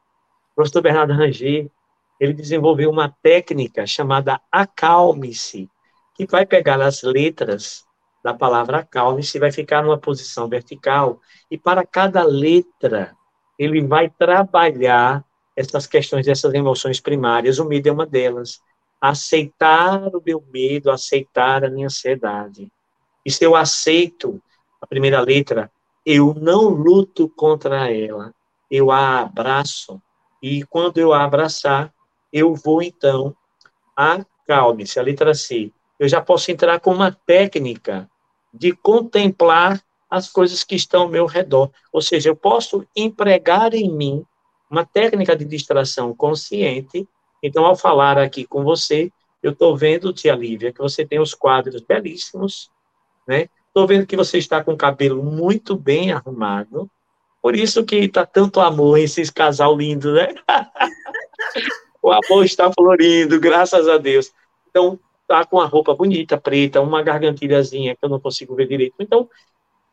O 0.51 0.55
professor 0.57 0.83
Bernardo 0.83 1.13
Ranger, 1.13 1.71
ele 2.19 2.33
desenvolveu 2.33 2.91
uma 2.91 3.09
técnica 3.23 3.87
chamada 3.87 4.41
acalme-se, 4.51 5.71
que 6.17 6.27
vai 6.27 6.45
pegar 6.45 6.81
as 6.81 7.05
letras 7.05 7.85
da 8.23 8.35
palavra 8.35 8.79
acalme-se 8.79 9.39
vai 9.39 9.51
ficar 9.51 9.83
numa 9.83 9.99
posição 9.99 10.49
vertical 10.49 11.21
e 11.51 11.57
para 11.57 11.87
cada 11.87 12.23
letra 12.23 13.17
ele 13.59 13.83
vai 13.83 14.09
trabalhar 14.11 15.25
essas 15.57 15.87
questões 15.87 16.25
dessas 16.25 16.53
emoções 16.55 17.01
primárias. 17.01 17.59
O 17.59 17.65
medo 17.65 17.89
é 17.89 17.93
uma 17.93 18.07
delas. 18.07 18.61
Aceitar 19.01 20.09
o 20.15 20.23
meu 20.25 20.43
medo, 20.53 20.91
aceitar 20.91 21.65
a 21.65 21.71
minha 21.71 21.87
ansiedade. 21.87 22.71
E 23.25 23.31
se 23.31 23.45
eu 23.45 23.55
aceito 23.55 24.41
a 24.81 24.87
primeira 24.87 25.21
letra, 25.21 25.71
eu 26.05 26.35
não 26.35 26.69
luto 26.69 27.29
contra 27.29 27.91
ela, 27.93 28.35
eu 28.71 28.91
a 28.91 29.21
abraço. 29.21 30.01
E 30.43 30.65
quando 30.65 30.99
eu 30.99 31.13
a 31.13 31.25
abraçar, 31.25 31.93
eu 32.33 32.55
vou 32.55 32.83
então 32.83 33.37
acalme-se, 33.95 34.99
a 34.99 35.03
letra 35.03 35.35
C, 35.35 35.73
eu 36.01 36.09
já 36.09 36.19
posso 36.19 36.51
entrar 36.51 36.81
com 36.81 36.95
uma 36.95 37.13
técnica 37.13 38.09
de 38.53 38.73
contemplar 38.73 39.81
as 40.09 40.31
coisas 40.31 40.65
que 40.65 40.75
estão 40.75 41.03
ao 41.03 41.09
meu 41.09 41.27
redor. 41.27 41.71
Ou 41.93 42.01
seja, 42.01 42.31
eu 42.31 42.35
posso 42.35 42.87
empregar 42.97 43.75
em 43.75 43.93
mim 43.93 44.25
uma 44.71 44.85
técnica 44.85 45.37
de 45.37 45.45
distração 45.45 46.15
consciente. 46.15 47.07
Então, 47.43 47.67
ao 47.67 47.77
falar 47.77 48.17
aqui 48.17 48.47
com 48.47 48.65
você, 48.65 49.13
eu 49.43 49.53
estou 49.53 49.77
vendo, 49.77 50.13
tia 50.13 50.35
Lívia, 50.35 50.73
que 50.73 50.81
você 50.81 51.05
tem 51.05 51.21
os 51.21 51.35
quadros 51.35 51.83
belíssimos, 51.83 52.71
né? 53.29 53.49
Estou 53.67 53.87
vendo 53.87 54.07
que 54.07 54.17
você 54.17 54.39
está 54.39 54.65
com 54.65 54.73
o 54.73 54.79
cabelo 54.79 55.23
muito 55.23 55.77
bem 55.77 56.13
arrumado. 56.13 56.91
Por 57.43 57.55
isso 57.55 57.85
que 57.85 57.97
está 57.97 58.25
tanto 58.25 58.59
amor 58.59 58.99
esses 58.99 59.29
casal 59.29 59.77
lindo, 59.77 60.15
né? 60.15 60.35
o 62.03 62.11
amor 62.11 62.47
está 62.47 62.73
florindo, 62.73 63.39
graças 63.39 63.87
a 63.87 63.99
Deus. 63.99 64.33
Então, 64.69 64.99
tá 65.31 65.45
com 65.45 65.61
a 65.61 65.67
roupa 65.67 65.95
bonita, 65.95 66.37
preta, 66.37 66.81
uma 66.81 67.05
gargantilhazinha 67.05 67.95
que 67.95 68.05
eu 68.05 68.09
não 68.09 68.19
consigo 68.19 68.57
ver 68.57 68.67
direito. 68.67 68.97
Então, 68.99 69.29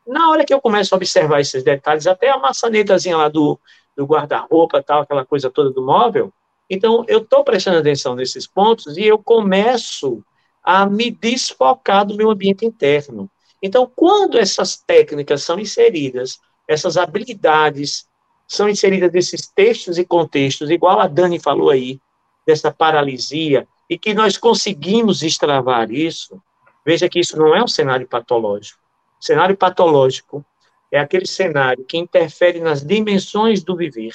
na 0.08 0.32
hora 0.32 0.44
que 0.44 0.52
eu 0.52 0.60
começo 0.60 0.96
a 0.96 0.98
observar 0.98 1.40
esses 1.40 1.64
detalhes, 1.64 2.08
até 2.08 2.32
a 2.32 2.40
maçanetazinha 2.40 3.16
lá 3.16 3.30
do, 3.30 3.60
do 3.96 4.04
guarda-roupa, 4.04 4.82
tal, 4.82 5.02
aquela 5.02 5.24
coisa 5.24 5.52
toda 5.52 5.70
do 5.70 5.86
móvel, 5.86 6.34
então 6.68 7.06
eu 7.08 7.20
estou 7.20 7.44
prestando 7.44 7.78
atenção 7.78 8.16
nesses 8.16 8.48
pontos 8.48 8.98
e 8.98 9.04
eu 9.04 9.20
começo 9.20 10.24
a 10.64 10.88
me 10.88 11.12
desfocar 11.12 12.04
do 12.04 12.16
meu 12.16 12.32
ambiente 12.32 12.66
interno. 12.66 13.30
Então, 13.62 13.92
quando 13.96 14.40
essas 14.40 14.76
técnicas 14.76 15.44
são 15.44 15.60
inseridas, 15.60 16.40
essas 16.68 16.98
habilidades 16.98 18.08
são 18.48 18.68
inseridas 18.68 19.12
nesses 19.12 19.46
textos 19.48 20.00
e 20.00 20.06
contextos, 20.06 20.72
igual 20.72 21.00
a 21.00 21.08
Dani 21.08 21.40
falou 21.40 21.70
aí, 21.70 22.00
dessa 22.48 22.72
paralisia, 22.72 23.68
e 23.90 23.98
que 23.98 24.14
nós 24.14 24.38
conseguimos 24.38 25.22
extravar 25.22 25.92
isso, 25.92 26.42
veja 26.86 27.10
que 27.10 27.20
isso 27.20 27.38
não 27.38 27.54
é 27.54 27.62
um 27.62 27.68
cenário 27.68 28.08
patológico. 28.08 28.80
O 29.20 29.26
cenário 29.26 29.58
patológico 29.58 30.46
é 30.90 30.98
aquele 30.98 31.28
cenário 31.28 31.84
que 31.84 31.98
interfere 31.98 32.62
nas 32.62 32.82
dimensões 32.82 33.64
do 33.64 33.76
viver, 33.76 34.14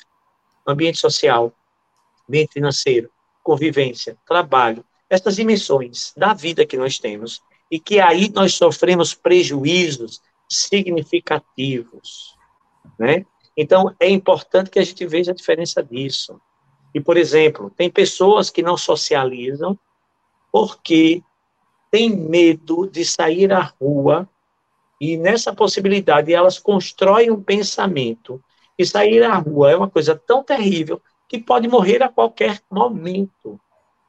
ambiente 0.67 0.99
social, 0.99 1.53
ambiente 2.27 2.55
financeiro, 2.55 3.11
convivência, 3.43 4.17
trabalho, 4.27 4.83
essas 5.11 5.37
dimensões 5.37 6.15
da 6.17 6.33
vida 6.33 6.65
que 6.65 6.79
nós 6.79 6.99
temos, 6.99 7.43
e 7.71 7.79
que 7.79 8.01
aí 8.01 8.31
nós 8.31 8.55
sofremos 8.55 9.13
prejuízos 9.15 10.23
significativos, 10.49 12.35
né? 12.99 13.27
Então, 13.57 13.95
é 14.01 14.09
importante 14.09 14.71
que 14.71 14.79
a 14.79 14.85
gente 14.85 15.07
veja 15.07 15.33
a 15.33 15.35
diferença 15.35 15.83
disso. 15.83 16.41
E, 16.95 17.01
por 17.01 17.17
exemplo, 17.17 17.71
tem 17.77 17.91
pessoas 17.91 18.51
que 18.51 18.63
não 18.63 18.77
socializam 18.77 19.79
porque 20.51 21.23
têm 21.91 22.11
medo 22.11 22.87
de 22.87 23.05
sair 23.05 23.53
à 23.53 23.61
rua 23.81 24.29
e 25.01 25.17
nessa 25.17 25.55
possibilidade 25.55 26.33
elas 26.33 26.59
constroem 26.59 27.31
um 27.31 27.43
pensamento 27.43 28.43
que 28.77 28.85
sair 28.85 29.23
à 29.23 29.37
rua 29.37 29.71
é 29.71 29.77
uma 29.77 29.91
coisa 29.91 30.15
tão 30.15 30.43
terrível 30.43 31.01
que 31.29 31.39
pode 31.39 31.69
morrer 31.69 32.03
a 32.03 32.09
qualquer 32.09 32.61
momento. 32.71 33.59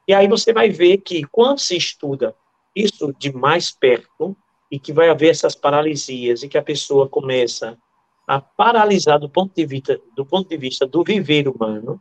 E 0.06 0.12
aí 0.12 0.28
você 0.28 0.52
vai 0.52 0.68
ver 0.68 0.98
que 0.98 1.24
quando 1.24 1.58
se 1.58 1.76
estuda 1.76 2.34
isso 2.74 3.14
de 3.18 3.32
mais 3.32 3.70
perto 3.70 4.36
e 4.70 4.78
que 4.78 4.92
vai 4.92 5.08
haver 5.08 5.30
essas 5.30 5.54
paralisias 5.54 6.42
e 6.42 6.48
que 6.48 6.58
a 6.58 6.62
pessoa 6.62 7.08
começa 7.08 7.78
a 8.26 8.40
paralisar 8.40 9.18
do 9.18 9.28
ponto 9.28 9.54
de 9.54 9.64
vista 9.66 10.00
do 10.16 10.24
ponto 10.24 10.48
de 10.48 10.56
vista 10.56 10.86
do 10.86 11.04
viver 11.04 11.48
humano, 11.48 12.00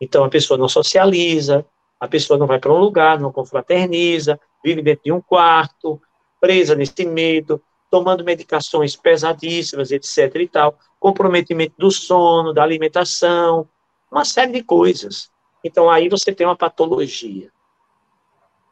então 0.00 0.24
a 0.24 0.28
pessoa 0.28 0.58
não 0.58 0.68
socializa, 0.68 1.64
a 1.98 2.06
pessoa 2.06 2.38
não 2.38 2.46
vai 2.46 2.58
para 2.58 2.72
um 2.72 2.78
lugar, 2.78 3.18
não 3.18 3.32
confraterniza, 3.32 4.38
vive 4.62 4.82
dentro 4.82 5.04
de 5.04 5.12
um 5.12 5.20
quarto, 5.20 6.00
presa 6.40 6.74
nesse 6.74 7.04
medo, 7.06 7.62
tomando 7.90 8.24
medicações 8.24 8.94
pesadíssimas, 8.94 9.90
etc. 9.90 10.34
e 10.36 10.48
tal, 10.48 10.78
comprometimento 11.00 11.74
do 11.78 11.90
sono, 11.90 12.52
da 12.52 12.62
alimentação, 12.62 13.68
uma 14.10 14.24
série 14.24 14.52
de 14.52 14.62
coisas. 14.62 15.30
Então 15.64 15.88
aí 15.90 16.08
você 16.08 16.32
tem 16.32 16.46
uma 16.46 16.56
patologia. 16.56 17.50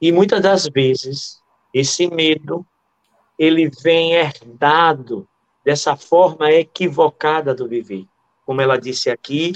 E 0.01 0.13
muitas 0.13 0.43
das 0.43 0.69
vezes 0.69 1.43
esse 1.73 2.07
medo 2.09 2.67
ele 3.39 3.71
vem 3.83 4.13
herdado 4.13 5.27
dessa 5.65 5.97
forma 5.97 6.53
equivocada 6.53 7.55
do 7.55 7.67
viver. 7.67 8.07
Como 8.45 8.61
ela 8.61 8.77
disse 8.77 9.11
aqui, 9.11 9.55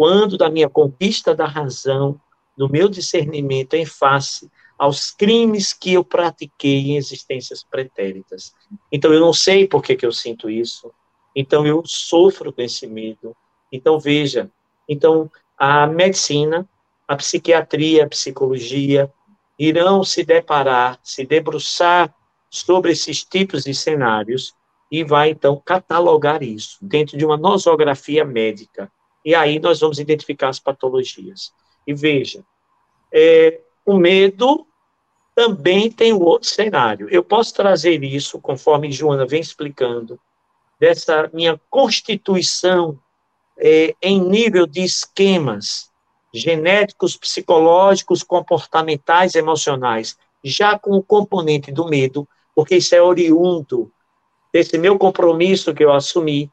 quando 0.00 0.38
da 0.38 0.48
minha 0.48 0.66
conquista 0.66 1.34
da 1.34 1.44
razão, 1.44 2.18
do 2.56 2.70
meu 2.70 2.88
discernimento 2.88 3.74
em 3.74 3.84
face 3.84 4.50
aos 4.78 5.10
crimes 5.10 5.74
que 5.74 5.92
eu 5.92 6.02
pratiquei 6.02 6.92
em 6.92 6.96
existências 6.96 7.62
pretéritas. 7.62 8.54
Então, 8.90 9.12
eu 9.12 9.20
não 9.20 9.34
sei 9.34 9.68
por 9.68 9.82
que, 9.82 9.94
que 9.94 10.06
eu 10.06 10.10
sinto 10.10 10.48
isso. 10.48 10.90
Então, 11.36 11.66
eu 11.66 11.82
sofro 11.84 12.50
com 12.50 12.62
esse 12.62 12.86
medo. 12.86 13.36
Então, 13.70 14.00
veja, 14.00 14.50
então, 14.88 15.30
a 15.58 15.86
medicina, 15.86 16.66
a 17.06 17.14
psiquiatria, 17.14 18.04
a 18.06 18.08
psicologia, 18.08 19.12
irão 19.58 20.02
se 20.02 20.24
deparar, 20.24 20.98
se 21.02 21.26
debruçar 21.26 22.10
sobre 22.48 22.92
esses 22.92 23.22
tipos 23.22 23.64
de 23.64 23.74
cenários 23.74 24.54
e 24.90 25.04
vai, 25.04 25.28
então, 25.28 25.60
catalogar 25.62 26.42
isso 26.42 26.78
dentro 26.80 27.18
de 27.18 27.26
uma 27.26 27.36
nosografia 27.36 28.24
médica. 28.24 28.90
E 29.24 29.34
aí 29.34 29.58
nós 29.58 29.80
vamos 29.80 29.98
identificar 29.98 30.48
as 30.48 30.58
patologias. 30.58 31.52
E 31.86 31.94
veja, 31.94 32.44
é, 33.12 33.60
o 33.84 33.96
medo 33.96 34.66
também 35.34 35.90
tem 35.90 36.12
um 36.12 36.22
outro 36.22 36.48
cenário. 36.48 37.08
Eu 37.10 37.22
posso 37.22 37.54
trazer 37.54 38.02
isso, 38.02 38.40
conforme 38.40 38.92
Joana 38.92 39.26
vem 39.26 39.40
explicando, 39.40 40.18
dessa 40.78 41.30
minha 41.32 41.60
constituição 41.68 42.98
é, 43.58 43.94
em 44.02 44.20
nível 44.20 44.66
de 44.66 44.82
esquemas 44.82 45.90
genéticos, 46.32 47.16
psicológicos, 47.16 48.22
comportamentais, 48.22 49.34
emocionais, 49.34 50.16
já 50.42 50.78
com 50.78 50.92
o 50.92 51.02
componente 51.02 51.70
do 51.70 51.86
medo, 51.86 52.26
porque 52.54 52.76
isso 52.76 52.94
é 52.94 53.02
oriundo 53.02 53.92
desse 54.52 54.78
meu 54.78 54.98
compromisso 54.98 55.74
que 55.74 55.84
eu 55.84 55.92
assumi, 55.92 56.50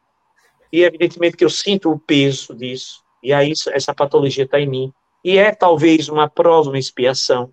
e 0.71 0.83
evidentemente 0.83 1.37
que 1.37 1.45
eu 1.45 1.49
sinto 1.49 1.91
o 1.91 1.99
peso 1.99 2.53
disso, 2.53 3.03
e 3.21 3.33
aí 3.33 3.51
essa 3.71 3.93
patologia 3.93 4.43
está 4.43 4.59
em 4.59 4.67
mim, 4.67 4.93
e 5.23 5.37
é 5.37 5.53
talvez 5.53 6.09
uma 6.09 6.29
prova, 6.29 6.69
uma 6.69 6.79
expiação 6.79 7.51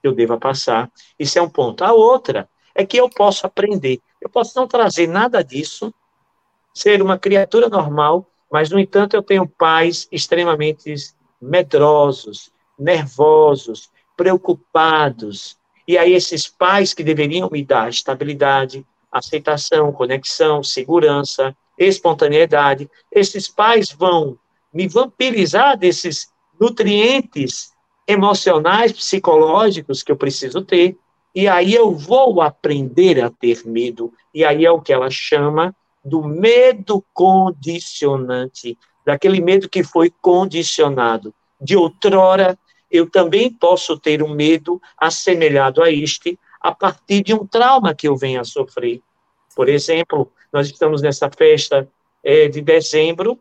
que 0.00 0.08
eu 0.08 0.14
deva 0.14 0.38
passar, 0.38 0.90
isso 1.18 1.38
é 1.38 1.42
um 1.42 1.48
ponto. 1.48 1.84
A 1.84 1.92
outra 1.92 2.48
é 2.74 2.84
que 2.84 2.96
eu 2.96 3.08
posso 3.08 3.46
aprender, 3.46 4.00
eu 4.20 4.28
posso 4.28 4.58
não 4.58 4.66
trazer 4.66 5.06
nada 5.06 5.42
disso, 5.42 5.92
ser 6.74 7.02
uma 7.02 7.18
criatura 7.18 7.68
normal, 7.68 8.26
mas, 8.50 8.70
no 8.70 8.78
entanto, 8.78 9.14
eu 9.14 9.22
tenho 9.22 9.46
pais 9.46 10.08
extremamente 10.10 10.94
medrosos, 11.40 12.50
nervosos, 12.78 13.90
preocupados. 14.16 15.56
E 15.86 15.96
aí, 15.96 16.12
esses 16.12 16.48
pais 16.48 16.92
que 16.92 17.02
deveriam 17.02 17.48
me 17.50 17.64
dar 17.64 17.88
estabilidade, 17.88 18.86
aceitação, 19.10 19.92
conexão, 19.92 20.62
segurança, 20.62 21.56
espontaneidade, 21.78 22.90
esses 23.10 23.48
pais 23.48 23.90
vão 23.90 24.38
me 24.72 24.88
vampirizar 24.88 25.76
desses 25.76 26.28
nutrientes 26.60 27.72
emocionais, 28.06 28.92
psicológicos 28.92 30.02
que 30.02 30.12
eu 30.12 30.16
preciso 30.16 30.62
ter, 30.62 30.96
e 31.34 31.48
aí 31.48 31.74
eu 31.74 31.92
vou 31.92 32.40
aprender 32.40 33.22
a 33.22 33.30
ter 33.30 33.66
medo, 33.66 34.12
e 34.34 34.44
aí 34.44 34.64
é 34.64 34.70
o 34.70 34.80
que 34.80 34.92
ela 34.92 35.10
chama 35.10 35.74
do 36.04 36.22
medo 36.22 37.04
condicionante, 37.12 38.78
daquele 39.04 39.40
medo 39.40 39.68
que 39.68 39.82
foi 39.82 40.12
condicionado. 40.20 41.34
De 41.60 41.76
outrora, 41.76 42.58
eu 42.90 43.08
também 43.08 43.50
posso 43.50 43.98
ter 43.98 44.22
um 44.22 44.34
medo 44.34 44.80
assemelhado 44.98 45.82
a 45.82 45.90
este, 45.90 46.38
a 46.60 46.72
partir 46.74 47.22
de 47.22 47.32
um 47.32 47.46
trauma 47.46 47.94
que 47.94 48.06
eu 48.06 48.16
venha 48.16 48.40
a 48.40 48.44
sofrer. 48.44 49.00
Por 49.56 49.68
exemplo, 49.68 50.30
nós 50.52 50.66
estamos 50.66 51.00
nessa 51.00 51.30
festa 51.30 51.88
é, 52.22 52.48
de 52.48 52.60
dezembro, 52.60 53.40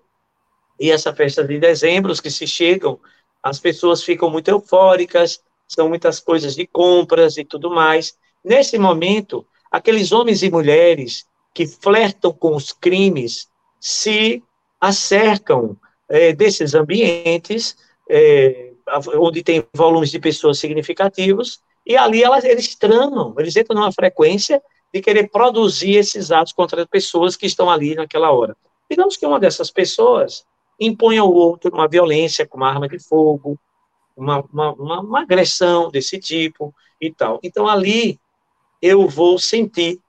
e 0.80 0.89
essa 0.89 1.13
festa 1.13 1.43
de 1.43 1.60
dezembro, 1.60 2.12
os 2.12 2.19
que 2.19 2.32
se 2.32 2.47
chegam, 2.47 3.00
as 3.43 3.60
pessoas 3.60 4.04
ficam 4.04 4.30
muito 4.30 4.47
eufóricas, 4.50 5.39
são 5.67 5.88
muitas 5.89 6.19
coisas 6.19 6.56
de 6.56 6.65
compras 6.65 7.38
e 7.38 7.45
tudo 7.45 7.69
mais. 7.69 8.17
Nesse 8.43 8.78
momento, 8.78 9.45
aqueles 9.71 10.12
homens 10.12 10.41
e 10.41 10.50
mulheres 10.50 11.26
que 11.54 11.67
flertam 11.67 12.34
com 12.34 12.56
os 12.56 12.71
crimes 12.71 13.47
se 13.80 14.43
acercam 14.80 15.78
é, 16.10 16.34
desses 16.34 16.74
ambientes 16.74 17.78
é, 18.10 18.71
onde 19.15 19.43
tem 19.43 19.63
volumes 19.74 20.12
de 20.12 20.19
pessoas 20.19 20.60
significativos 20.60 21.62
e 21.86 21.95
ali 21.95 22.24
elas, 22.24 22.43
eles 22.43 22.76
tramam, 22.76 23.34
eles 23.38 23.56
entram 23.56 23.80
numa 23.80 23.91
frequência 23.91 24.62
de 24.93 25.01
querer 25.01 25.30
produzir 25.30 25.95
esses 25.95 26.32
atos 26.32 26.54
contra 26.54 26.86
pessoas 26.86 27.36
que 27.36 27.45
estão 27.45 27.69
ali 27.69 27.95
naquela 27.95 28.32
hora. 28.32 28.56
Digamos 28.89 29.15
que 29.15 29.25
uma 29.25 29.39
dessas 29.39 29.71
pessoas 29.71 30.45
impõe 30.80 31.17
ao 31.17 31.32
outro 31.32 31.71
uma 31.73 31.88
violência 31.88 32.45
com 32.45 32.58
uma 32.58 32.69
arma 32.69 32.88
de 32.88 32.99
fogo, 32.99 33.58
uma, 34.15 34.43
uma, 34.51 34.73
uma, 34.73 34.99
uma 35.01 35.21
agressão 35.21 35.89
desse 35.89 36.19
tipo 36.19 36.73
e 36.99 37.12
tal. 37.12 37.39
Então, 37.41 37.67
ali 37.67 38.19
eu 38.82 39.08
vou 39.08 39.38
sentir 39.38 39.99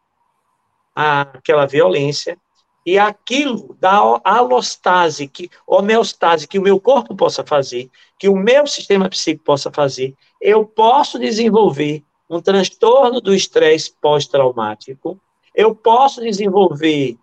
aquela 0.94 1.66
violência, 1.66 2.38
e 2.84 2.98
aquilo 2.98 3.76
da 3.78 4.20
alostase, 4.24 5.28
que, 5.28 5.48
homeostase 5.66 6.48
que 6.48 6.58
o 6.58 6.62
meu 6.62 6.80
corpo 6.80 7.14
possa 7.14 7.44
fazer, 7.44 7.88
que 8.18 8.28
o 8.28 8.36
meu 8.36 8.66
sistema 8.66 9.08
psíquico 9.08 9.44
possa 9.44 9.70
fazer, 9.70 10.14
eu 10.40 10.66
posso 10.66 11.18
desenvolver 11.18 12.02
um 12.32 12.40
transtorno 12.40 13.20
do 13.20 13.34
estresse 13.34 13.92
pós-traumático, 14.00 15.20
eu 15.54 15.74
posso 15.74 16.22
desenvolver 16.22 17.18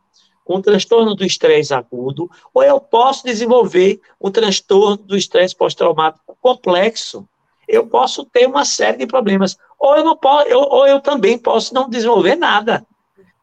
um 0.48 0.62
transtorno 0.62 1.15
do 1.15 1.26
estresse 1.26 1.74
agudo, 1.74 2.30
ou 2.54 2.63
eu 2.63 2.80
posso 2.80 3.24
desenvolver 3.24 4.00
um 4.22 4.30
transtorno 4.30 4.98
do 4.98 5.17
estresse 5.17 5.56
pós-traumático 5.56 6.38
complexo. 6.39 7.28
Eu 7.67 7.88
posso 7.88 8.24
ter 8.26 8.48
uma 8.48 8.65
série 8.65 8.98
de 8.98 9.08
problemas, 9.08 9.58
ou 9.80 9.95
eu 9.95 10.04
não 10.04 10.15
posso, 10.15 10.48
eu, 10.48 10.60
ou 10.60 10.88
eu 10.88 11.00
também 11.00 11.39
posso 11.39 11.74
não 11.74 11.89
desenvolver 11.89 12.36
nada. 12.36 12.86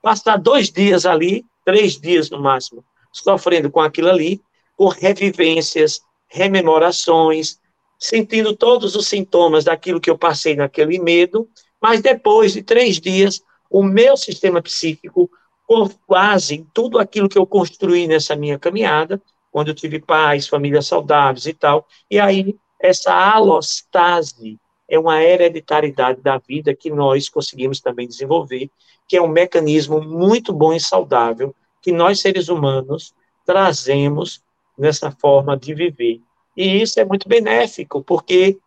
Passar 0.01 0.37
dois 0.37 0.71
dias 0.71 1.05
ali, 1.05 1.45
três 1.65 2.01
dias 2.01 2.31
no 2.31 2.41
máximo, 2.41 2.85
sofrendo 3.13 3.71
com 3.71 3.81
aquilo 3.81 4.09
ali, 4.09 4.41
com 4.77 4.87
revivências, 4.87 6.01
rememorações, 6.29 7.59
sentindo 7.99 8.55
todos 8.55 8.95
os 8.95 9.07
sintomas 9.07 9.65
daquilo 9.65 10.01
que 10.01 10.11
eu 10.11 10.19
passei 10.19 10.55
naquele 10.55 10.99
medo, 10.99 11.49
mas 11.81 12.01
depois 12.01 12.53
de 12.53 12.63
três 12.63 13.01
dias, 13.01 13.43
o 13.71 13.83
meu 13.83 14.17
sistema 14.17 14.63
psíquico, 14.63 15.31
com 15.67 15.89
quase 16.07 16.67
tudo 16.73 16.99
aquilo 16.99 17.29
que 17.29 17.39
eu 17.39 17.47
construí 17.47 18.07
nessa 18.07 18.37
minha 18.37 18.59
caminhada, 18.59 19.21
quando 19.51 19.69
eu 19.69 19.75
tive 19.75 20.01
paz, 20.01 20.47
famílias 20.47 20.87
saudáveis 20.87 21.47
e 21.47 21.53
tal, 21.53 21.87
e 22.11 22.21
aí 22.21 22.57
essa 22.81 23.13
alostase 23.13 24.59
é 24.89 24.99
uma 24.99 25.23
hereditariedade 25.23 26.21
da 26.21 26.39
vida 26.39 26.75
que 26.75 26.91
nós 26.91 27.29
conseguimos 27.29 27.81
também 27.81 28.07
desenvolver, 28.07 28.71
que 29.09 29.17
é 29.17 29.23
um 29.23 29.29
mecanismo 29.29 30.01
muito 30.01 30.53
bom 30.53 30.73
e 30.73 30.81
saudável 30.81 31.55
que 31.83 31.93
nós, 31.93 32.21
seres 32.21 32.49
humanos, 32.49 33.15
trazemos 33.45 34.43
nessa 34.77 35.11
forma 35.11 35.57
de 35.57 35.75
viver. 35.75 36.21
E 36.57 36.81
isso 36.83 36.99
é 36.99 37.05
muito 37.05 37.29
benéfico, 37.29 38.03
porque 38.03 38.59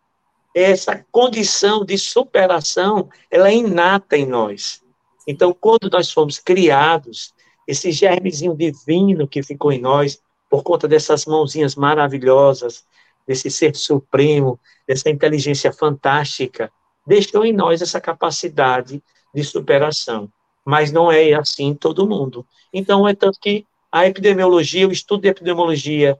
essa 0.54 1.04
condição 1.10 1.84
de 1.84 1.96
superação, 1.98 3.08
ela 3.30 3.48
é 3.48 3.54
inata 3.54 4.16
em 4.16 4.26
nós. 4.26 4.82
Então, 5.26 5.52
quando 5.58 5.90
nós 5.90 6.10
fomos 6.10 6.38
criados, 6.38 7.32
esse 7.66 7.92
germezinho 7.92 8.56
divino 8.56 9.28
que 9.28 9.42
ficou 9.42 9.72
em 9.72 9.80
nós, 9.80 10.20
por 10.48 10.62
conta 10.62 10.88
dessas 10.88 11.24
mãozinhas 11.26 11.76
maravilhosas, 11.76 12.84
desse 13.26 13.50
ser 13.50 13.76
supremo, 13.76 14.58
dessa 14.86 15.08
inteligência 15.08 15.72
fantástica, 15.72 16.72
deixou 17.06 17.44
em 17.44 17.52
nós 17.52 17.80
essa 17.80 18.00
capacidade 18.00 19.02
de 19.32 19.44
superação. 19.44 20.28
Mas 20.64 20.90
não 20.90 21.10
é 21.12 21.32
assim 21.34 21.74
todo 21.74 22.08
mundo. 22.08 22.44
Então, 22.72 23.06
é 23.06 23.14
tanto 23.14 23.38
que 23.40 23.64
a 23.90 24.06
epidemiologia, 24.06 24.88
o 24.88 24.92
estudo 24.92 25.22
de 25.22 25.28
epidemiologia 25.28 26.18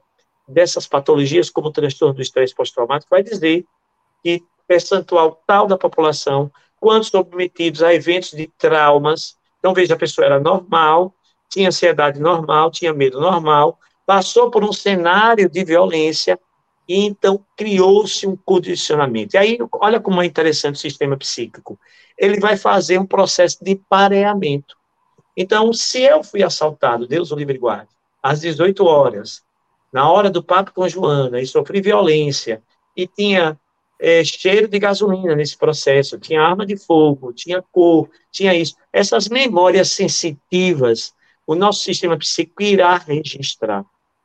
dessas 0.50 0.86
patologias, 0.86 1.50
como 1.50 1.68
o 1.68 1.72
transtorno 1.72 2.14
do 2.14 2.22
estresse 2.22 2.54
pós-traumático, 2.54 3.10
vai 3.10 3.22
dizer 3.22 3.64
que 4.22 4.42
percentual 4.66 5.42
tal 5.46 5.66
da 5.66 5.76
população, 5.76 6.50
quando 6.78 7.04
submetidos 7.04 7.82
a 7.82 7.92
eventos 7.92 8.30
de 8.30 8.46
traumas, 8.58 9.36
então 9.58 9.74
veja, 9.74 9.94
a 9.94 9.98
pessoa 9.98 10.24
era 10.24 10.40
normal, 10.40 11.14
tinha 11.48 11.68
ansiedade 11.68 12.20
normal, 12.20 12.70
tinha 12.70 12.92
medo 12.92 13.20
normal, 13.20 13.78
passou 14.06 14.50
por 14.50 14.64
um 14.64 14.72
cenário 14.72 15.48
de 15.48 15.64
violência, 15.64 16.38
e 16.88 17.04
então 17.04 17.44
criou-se 17.56 18.26
um 18.26 18.36
condicionamento. 18.36 19.36
E 19.36 19.38
aí, 19.38 19.58
olha 19.74 20.00
como 20.00 20.20
é 20.20 20.26
interessante 20.26 20.74
o 20.74 20.78
sistema 20.78 21.16
psíquico. 21.16 21.78
Ele 22.18 22.40
vai 22.40 22.56
fazer 22.56 22.98
um 22.98 23.06
processo 23.06 23.62
de 23.62 23.76
pareamento. 23.88 24.76
Então, 25.36 25.72
se 25.72 26.02
eu 26.02 26.24
fui 26.24 26.42
assaltado, 26.42 27.06
Deus 27.06 27.30
o 27.30 27.36
livre 27.36 27.58
guarde, 27.58 27.90
às 28.20 28.40
18 28.40 28.84
horas, 28.84 29.42
na 29.92 30.10
hora 30.10 30.30
do 30.30 30.42
papo 30.42 30.72
com 30.72 30.88
Joana, 30.88 31.40
e 31.40 31.46
sofri 31.46 31.80
violência, 31.80 32.62
e 32.96 33.06
tinha 33.06 33.58
é, 34.00 34.24
cheiro 34.24 34.66
de 34.66 34.78
gasolina 34.78 35.34
nesse 35.36 35.56
processo, 35.56 36.18
tinha 36.18 36.42
arma 36.42 36.64
de 36.64 36.76
fogo, 36.76 37.32
tinha 37.32 37.62
cor, 37.70 38.08
tinha 38.32 38.54
isso. 38.54 38.74
Essas 38.92 39.28
memórias 39.28 39.90
sensitivas, 39.90 41.12
o 41.46 41.54
nosso 41.54 41.82
sistema 41.82 42.16
psíquico 42.16 42.62
irá 42.62 42.96
registrar. 42.96 43.84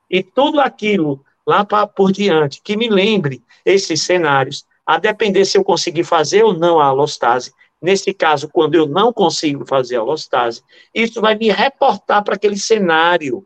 E 0.10 0.24
tudo 0.24 0.62
aquilo 0.62 1.24
lá 1.46 1.66
pra, 1.66 1.86
por 1.86 2.12
diante, 2.12 2.62
que 2.62 2.78
me 2.78 2.90
lembre 2.90 3.44
esses 3.66 4.02
cenários, 4.02 4.66
a 4.86 4.98
depender 4.98 5.46
se 5.46 5.58
eu 5.58 5.64
conseguir 5.64 6.04
fazer 6.04 6.44
ou 6.44 6.54
não 6.54 6.80
a 6.80 6.86
alostase. 6.86 7.54
Nesse 7.82 8.14
caso, 8.14 8.48
quando 8.48 8.76
eu 8.76 8.88
não 8.88 9.12
consigo 9.12 9.66
fazer 9.66 9.98
a 9.98 10.00
alostase, 10.00 10.64
isso 10.94 11.20
vai 11.20 11.36
me 11.36 11.50
reportar 11.50 12.24
para 12.24 12.36
aquele 12.36 12.58
cenário 12.58 13.46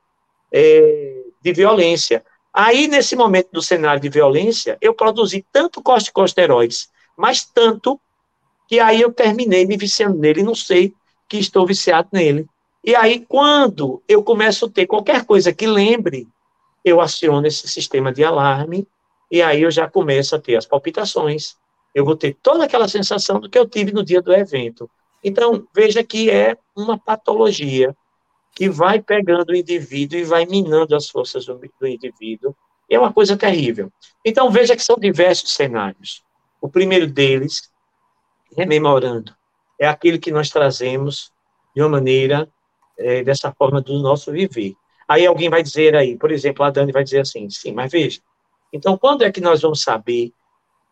é, 0.54 1.19
de 1.42 1.54
violência. 1.54 2.24
Aí, 2.54 2.88
nesse 2.88 3.16
momento 3.16 3.50
do 3.52 3.62
cenário 3.62 4.02
de 4.02 4.10
violência, 4.10 4.78
eu 4.82 4.94
produzi 4.94 5.46
tanto 5.52 5.82
corticosteroides, 5.82 6.90
mas 7.18 7.44
tanto, 7.46 8.00
que 8.68 8.80
aí 8.80 9.02
eu 9.02 9.12
terminei 9.12 9.66
me 9.66 9.78
viciando 9.78 10.18
nele, 10.18 10.44
não 10.44 10.56
sei 10.56 10.94
que 11.28 11.38
estou 11.38 11.66
viciado 11.66 12.10
nele. 12.12 12.48
E 12.84 12.96
aí, 12.96 13.26
quando 13.28 14.02
eu 14.08 14.24
começo 14.24 14.66
a 14.66 14.70
ter 14.70 14.88
qualquer 14.88 15.26
coisa 15.26 15.54
que 15.54 15.68
lembre, 15.68 16.28
eu 16.84 17.02
aciono 17.02 17.46
esse 17.46 17.68
sistema 17.68 18.12
de 18.12 18.24
alarme, 18.24 18.88
e 19.32 19.42
aí 19.42 19.62
eu 19.62 19.70
já 19.70 19.88
começo 19.90 20.36
a 20.36 20.40
ter 20.40 20.56
as 20.56 20.66
palpitações, 20.66 21.56
eu 21.94 22.06
vou 22.06 22.16
ter 22.16 22.38
toda 22.42 22.64
aquela 22.64 22.88
sensação 22.88 23.40
do 23.40 23.50
que 23.50 23.58
eu 23.58 23.68
tive 23.68 23.92
no 23.92 24.04
dia 24.04 24.22
do 24.22 24.34
evento. 24.34 24.90
Então, 25.24 25.68
veja 25.76 26.04
que 26.04 26.30
é 26.30 26.58
uma 26.76 26.98
patologia 26.98 27.96
que 28.60 28.70
vai 28.70 29.02
pegando 29.02 29.52
o 29.52 29.56
indivíduo 29.56 30.20
e 30.20 30.26
vai 30.26 30.46
minando 30.46 30.94
as 30.94 31.10
forças 31.10 31.46
do, 31.46 31.58
do 31.80 31.88
indivíduo. 31.88 32.54
É 32.90 33.00
uma 33.00 33.14
coisa 33.14 33.38
terrível. 33.38 33.90
Então, 34.26 34.52
veja 34.52 34.76
que 34.76 34.84
são 34.84 34.98
diversos 34.98 35.54
cenários. 35.54 36.26
O 36.60 36.68
primeiro 36.68 37.08
deles, 37.08 37.72
rememorando, 38.58 39.34
é 39.80 39.88
aquele 39.88 40.20
que 40.20 40.30
nós 40.30 40.50
trazemos 40.50 41.32
de 41.74 41.82
uma 41.82 41.88
maneira, 41.88 42.52
é, 42.98 43.24
dessa 43.24 43.50
forma 43.54 43.80
do 43.80 43.98
nosso 44.00 44.30
viver. 44.30 44.76
Aí 45.08 45.26
alguém 45.26 45.50
vai 45.50 45.64
dizer 45.64 45.96
aí, 45.96 46.18
por 46.18 46.30
exemplo, 46.30 46.66
a 46.66 46.70
Dani 46.70 46.92
vai 46.92 47.06
dizer 47.06 47.22
assim, 47.22 47.50
sim, 47.50 47.72
mas 47.72 47.90
veja, 47.90 48.20
então 48.74 48.98
quando 48.98 49.22
é 49.22 49.32
que 49.32 49.40
nós 49.40 49.62
vamos 49.62 49.82
saber 49.82 50.34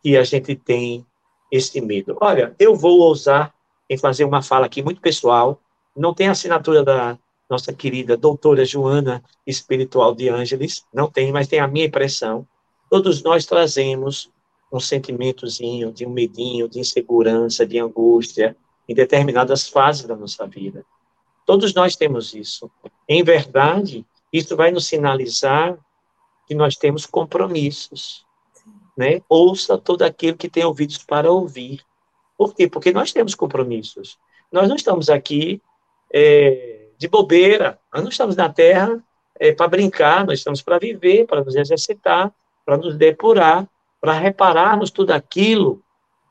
que 0.02 0.16
a 0.16 0.24
gente 0.24 0.56
tem 0.56 1.06
esse 1.52 1.82
medo? 1.82 2.18
Olha, 2.22 2.56
eu 2.58 2.74
vou 2.76 3.02
ousar 3.02 3.54
em 3.90 3.98
fazer 3.98 4.24
uma 4.24 4.42
fala 4.42 4.68
aqui 4.68 4.82
muito 4.82 5.02
pessoal, 5.02 5.60
não 5.94 6.14
tem 6.14 6.30
assinatura 6.30 6.82
da 6.82 7.18
nossa 7.50 7.72
querida 7.74 8.18
doutora 8.18 8.66
Joana 8.66 9.24
Espiritual 9.46 10.14
de 10.14 10.30
Ângeles, 10.30 10.86
não 10.94 11.10
tem, 11.10 11.32
mas 11.32 11.48
tem 11.48 11.60
a 11.60 11.68
minha 11.68 11.86
impressão. 11.86 12.46
Todos 12.90 13.24
nós 13.24 13.46
trazemos 13.46 14.30
um 14.72 14.80
sentimentozinho 14.80 15.92
de 15.92 16.06
um 16.06 16.10
medinho, 16.10 16.68
de 16.68 16.80
insegurança, 16.80 17.66
de 17.66 17.80
angústia, 17.80 18.56
em 18.88 18.94
determinadas 18.94 19.68
fases 19.68 20.06
da 20.06 20.16
nossa 20.16 20.46
vida. 20.46 20.86
Todos 21.46 21.74
nós 21.74 21.96
temos 21.96 22.34
isso. 22.34 22.70
Em 23.08 23.24
verdade, 23.24 24.06
isso 24.32 24.56
vai 24.56 24.72
nos 24.72 24.88
sinalizar 24.88 25.78
que 26.46 26.54
nós 26.54 26.76
temos 26.76 27.06
compromissos. 27.06 28.26
Né? 28.98 29.22
Ouça 29.30 29.78
todo 29.78 30.02
aquele 30.02 30.36
que 30.36 30.50
tem 30.50 30.66
ouvidos 30.66 30.98
para 30.98 31.32
ouvir. 31.32 31.82
Por 32.38 32.54
quê? 32.54 32.68
Porque 32.68 32.92
nós 32.92 33.14
temos 33.14 33.36
compromissos. 33.36 34.18
Nós 34.52 34.68
não 34.68 34.76
estamos 34.76 35.10
aqui 35.10 35.62
é, 36.14 36.87
de 36.98 37.08
bobeira, 37.08 37.80
nós 37.94 38.04
não 38.04 38.10
estamos 38.10 38.36
na 38.36 38.50
Terra 38.50 39.02
é, 39.40 39.52
para 39.52 39.68
brincar, 39.68 40.26
nós 40.26 40.40
estamos 40.40 40.62
para 40.62 40.80
viver, 40.80 41.26
para 41.26 41.44
nos 41.44 41.56
exercitar, 41.56 42.34
para 42.66 42.78
nos 42.78 42.98
depurar, 42.98 43.68
para 44.02 44.14
repararmos 44.14 44.92
tudo 44.92 45.12
aquilo 45.12 45.82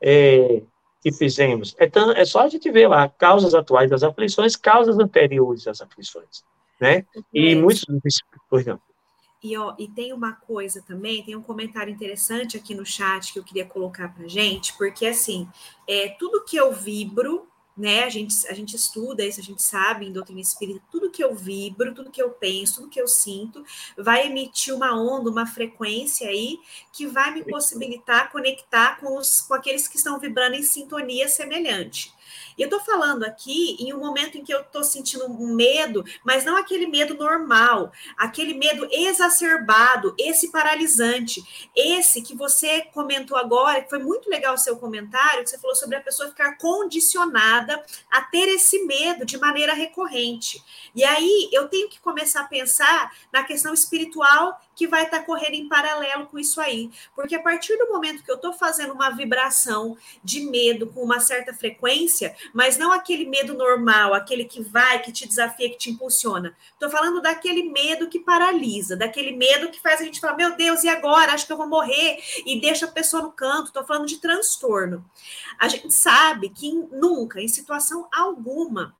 é, 0.01 0.61
que 1.01 1.11
fizemos. 1.11 1.75
É, 1.77 1.87
tão, 1.87 2.11
é 2.11 2.25
só 2.25 2.41
a 2.41 2.49
gente 2.49 2.69
ver 2.69 2.87
lá 2.87 3.07
causas 3.09 3.53
atuais 3.53 3.89
das 3.89 4.03
aflições, 4.03 4.55
causas 4.55 4.99
anteriores 4.99 5.63
das 5.63 5.81
aflições. 5.81 6.43
Né? 6.79 7.05
E 7.33 7.55
muitos. 7.55 7.85
Pois 8.49 8.65
não. 8.65 8.79
E, 9.43 9.55
ó, 9.55 9.75
e 9.77 9.87
tem 9.87 10.13
uma 10.13 10.33
coisa 10.33 10.81
também, 10.81 11.23
tem 11.23 11.35
um 11.35 11.43
comentário 11.43 11.93
interessante 11.93 12.57
aqui 12.57 12.73
no 12.73 12.85
chat 12.85 13.31
que 13.31 13.39
eu 13.39 13.43
queria 13.43 13.65
colocar 13.65 14.13
para 14.13 14.27
gente, 14.27 14.75
porque 14.77 15.05
assim, 15.05 15.47
é, 15.87 16.09
tudo 16.19 16.43
que 16.43 16.57
eu 16.57 16.73
vibro, 16.73 17.47
né? 17.77 18.03
A 18.03 18.09
gente, 18.09 18.47
a 18.47 18.53
gente 18.53 18.75
estuda 18.75 19.23
isso, 19.23 19.39
a 19.39 19.43
gente 19.43 19.61
sabe 19.61 20.05
em 20.05 20.11
doutrina 20.11 20.41
espírita, 20.41 20.81
tudo 20.91 21.11
que 21.11 21.23
eu 21.23 21.35
vibro, 21.35 21.93
tudo 21.93 22.09
que 22.09 22.21
eu 22.21 22.31
penso, 22.31 22.75
tudo 22.75 22.89
que 22.89 22.99
eu 22.99 23.07
sinto, 23.07 23.63
vai 23.97 24.27
emitir 24.27 24.73
uma 24.73 24.99
onda, 24.99 25.29
uma 25.29 25.45
frequência 25.45 26.27
aí 26.27 26.59
que 26.91 27.05
vai 27.05 27.33
me 27.33 27.43
possibilitar 27.43 28.31
conectar 28.31 28.99
com, 28.99 29.17
os, 29.17 29.41
com 29.41 29.53
aqueles 29.53 29.87
que 29.87 29.97
estão 29.97 30.19
vibrando 30.19 30.55
em 30.55 30.63
sintonia 30.63 31.27
semelhante. 31.27 32.13
E 32.57 32.61
eu 32.61 32.69
tô 32.69 32.79
falando 32.79 33.23
aqui 33.23 33.77
em 33.79 33.93
um 33.93 33.99
momento 33.99 34.37
em 34.37 34.43
que 34.43 34.53
eu 34.53 34.63
tô 34.63 34.83
sentindo 34.83 35.25
um 35.25 35.53
medo, 35.53 36.03
mas 36.23 36.43
não 36.43 36.57
aquele 36.57 36.87
medo 36.87 37.13
normal, 37.13 37.91
aquele 38.17 38.53
medo 38.53 38.87
exacerbado, 38.91 40.15
esse 40.17 40.51
paralisante, 40.51 41.69
esse 41.75 42.21
que 42.21 42.35
você 42.35 42.81
comentou 42.93 43.37
agora, 43.37 43.81
que 43.81 43.89
foi 43.89 43.99
muito 43.99 44.29
legal 44.29 44.55
o 44.55 44.57
seu 44.57 44.77
comentário, 44.77 45.43
que 45.43 45.49
você 45.49 45.59
falou 45.59 45.75
sobre 45.75 45.95
a 45.95 46.01
pessoa 46.01 46.29
ficar 46.29 46.57
condicionada 46.57 47.83
a 48.09 48.21
ter 48.21 48.47
esse 48.49 48.83
medo 48.85 49.25
de 49.25 49.37
maneira 49.37 49.73
recorrente. 49.73 50.63
E 50.95 51.03
aí 51.03 51.49
eu 51.51 51.67
tenho 51.67 51.89
que 51.89 51.99
começar 51.99 52.41
a 52.41 52.47
pensar 52.47 53.13
na 53.31 53.43
questão 53.43 53.73
espiritual 53.73 54.59
que 54.77 54.87
vai 54.87 55.03
estar 55.03 55.19
tá 55.19 55.25
correndo 55.25 55.55
em 55.55 55.67
paralelo 55.67 56.27
com 56.27 56.37
isso 56.37 56.61
aí. 56.61 56.91
Porque 57.15 57.35
a 57.35 57.41
partir 57.41 57.75
do 57.77 57.89
momento 57.89 58.23
que 58.23 58.29
eu 58.29 58.35
estou 58.35 58.53
fazendo 58.53 58.93
uma 58.93 59.09
vibração 59.09 59.97
de 60.23 60.41
medo 60.41 60.85
com 60.87 61.01
uma 61.01 61.19
certa 61.19 61.51
frequência, 61.51 62.35
mas 62.53 62.77
não 62.77 62.91
aquele 62.91 63.25
medo 63.25 63.55
normal, 63.55 64.13
aquele 64.13 64.45
que 64.45 64.61
vai, 64.61 65.01
que 65.01 65.11
te 65.11 65.27
desafia, 65.27 65.69
que 65.71 65.77
te 65.77 65.89
impulsiona. 65.89 66.55
Estou 66.73 66.91
falando 66.91 67.19
daquele 67.19 67.63
medo 67.63 68.07
que 68.07 68.19
paralisa, 68.19 68.95
daquele 68.95 69.35
medo 69.35 69.71
que 69.71 69.81
faz 69.81 69.99
a 69.99 70.03
gente 70.03 70.19
falar: 70.19 70.37
meu 70.37 70.55
Deus, 70.55 70.83
e 70.83 70.89
agora? 70.89 71.33
Acho 71.33 71.47
que 71.47 71.51
eu 71.51 71.57
vou 71.57 71.67
morrer, 71.67 72.19
e 72.45 72.61
deixa 72.61 72.85
a 72.85 72.91
pessoa 72.91 73.23
no 73.23 73.31
canto. 73.31 73.67
Estou 73.67 73.83
falando 73.83 74.05
de 74.05 74.17
transtorno. 74.17 75.03
A 75.57 75.67
gente 75.67 75.91
sabe 75.91 76.49
que 76.49 76.71
nunca, 76.71 77.41
em 77.41 77.47
situação 77.47 78.07
alguma, 78.13 78.95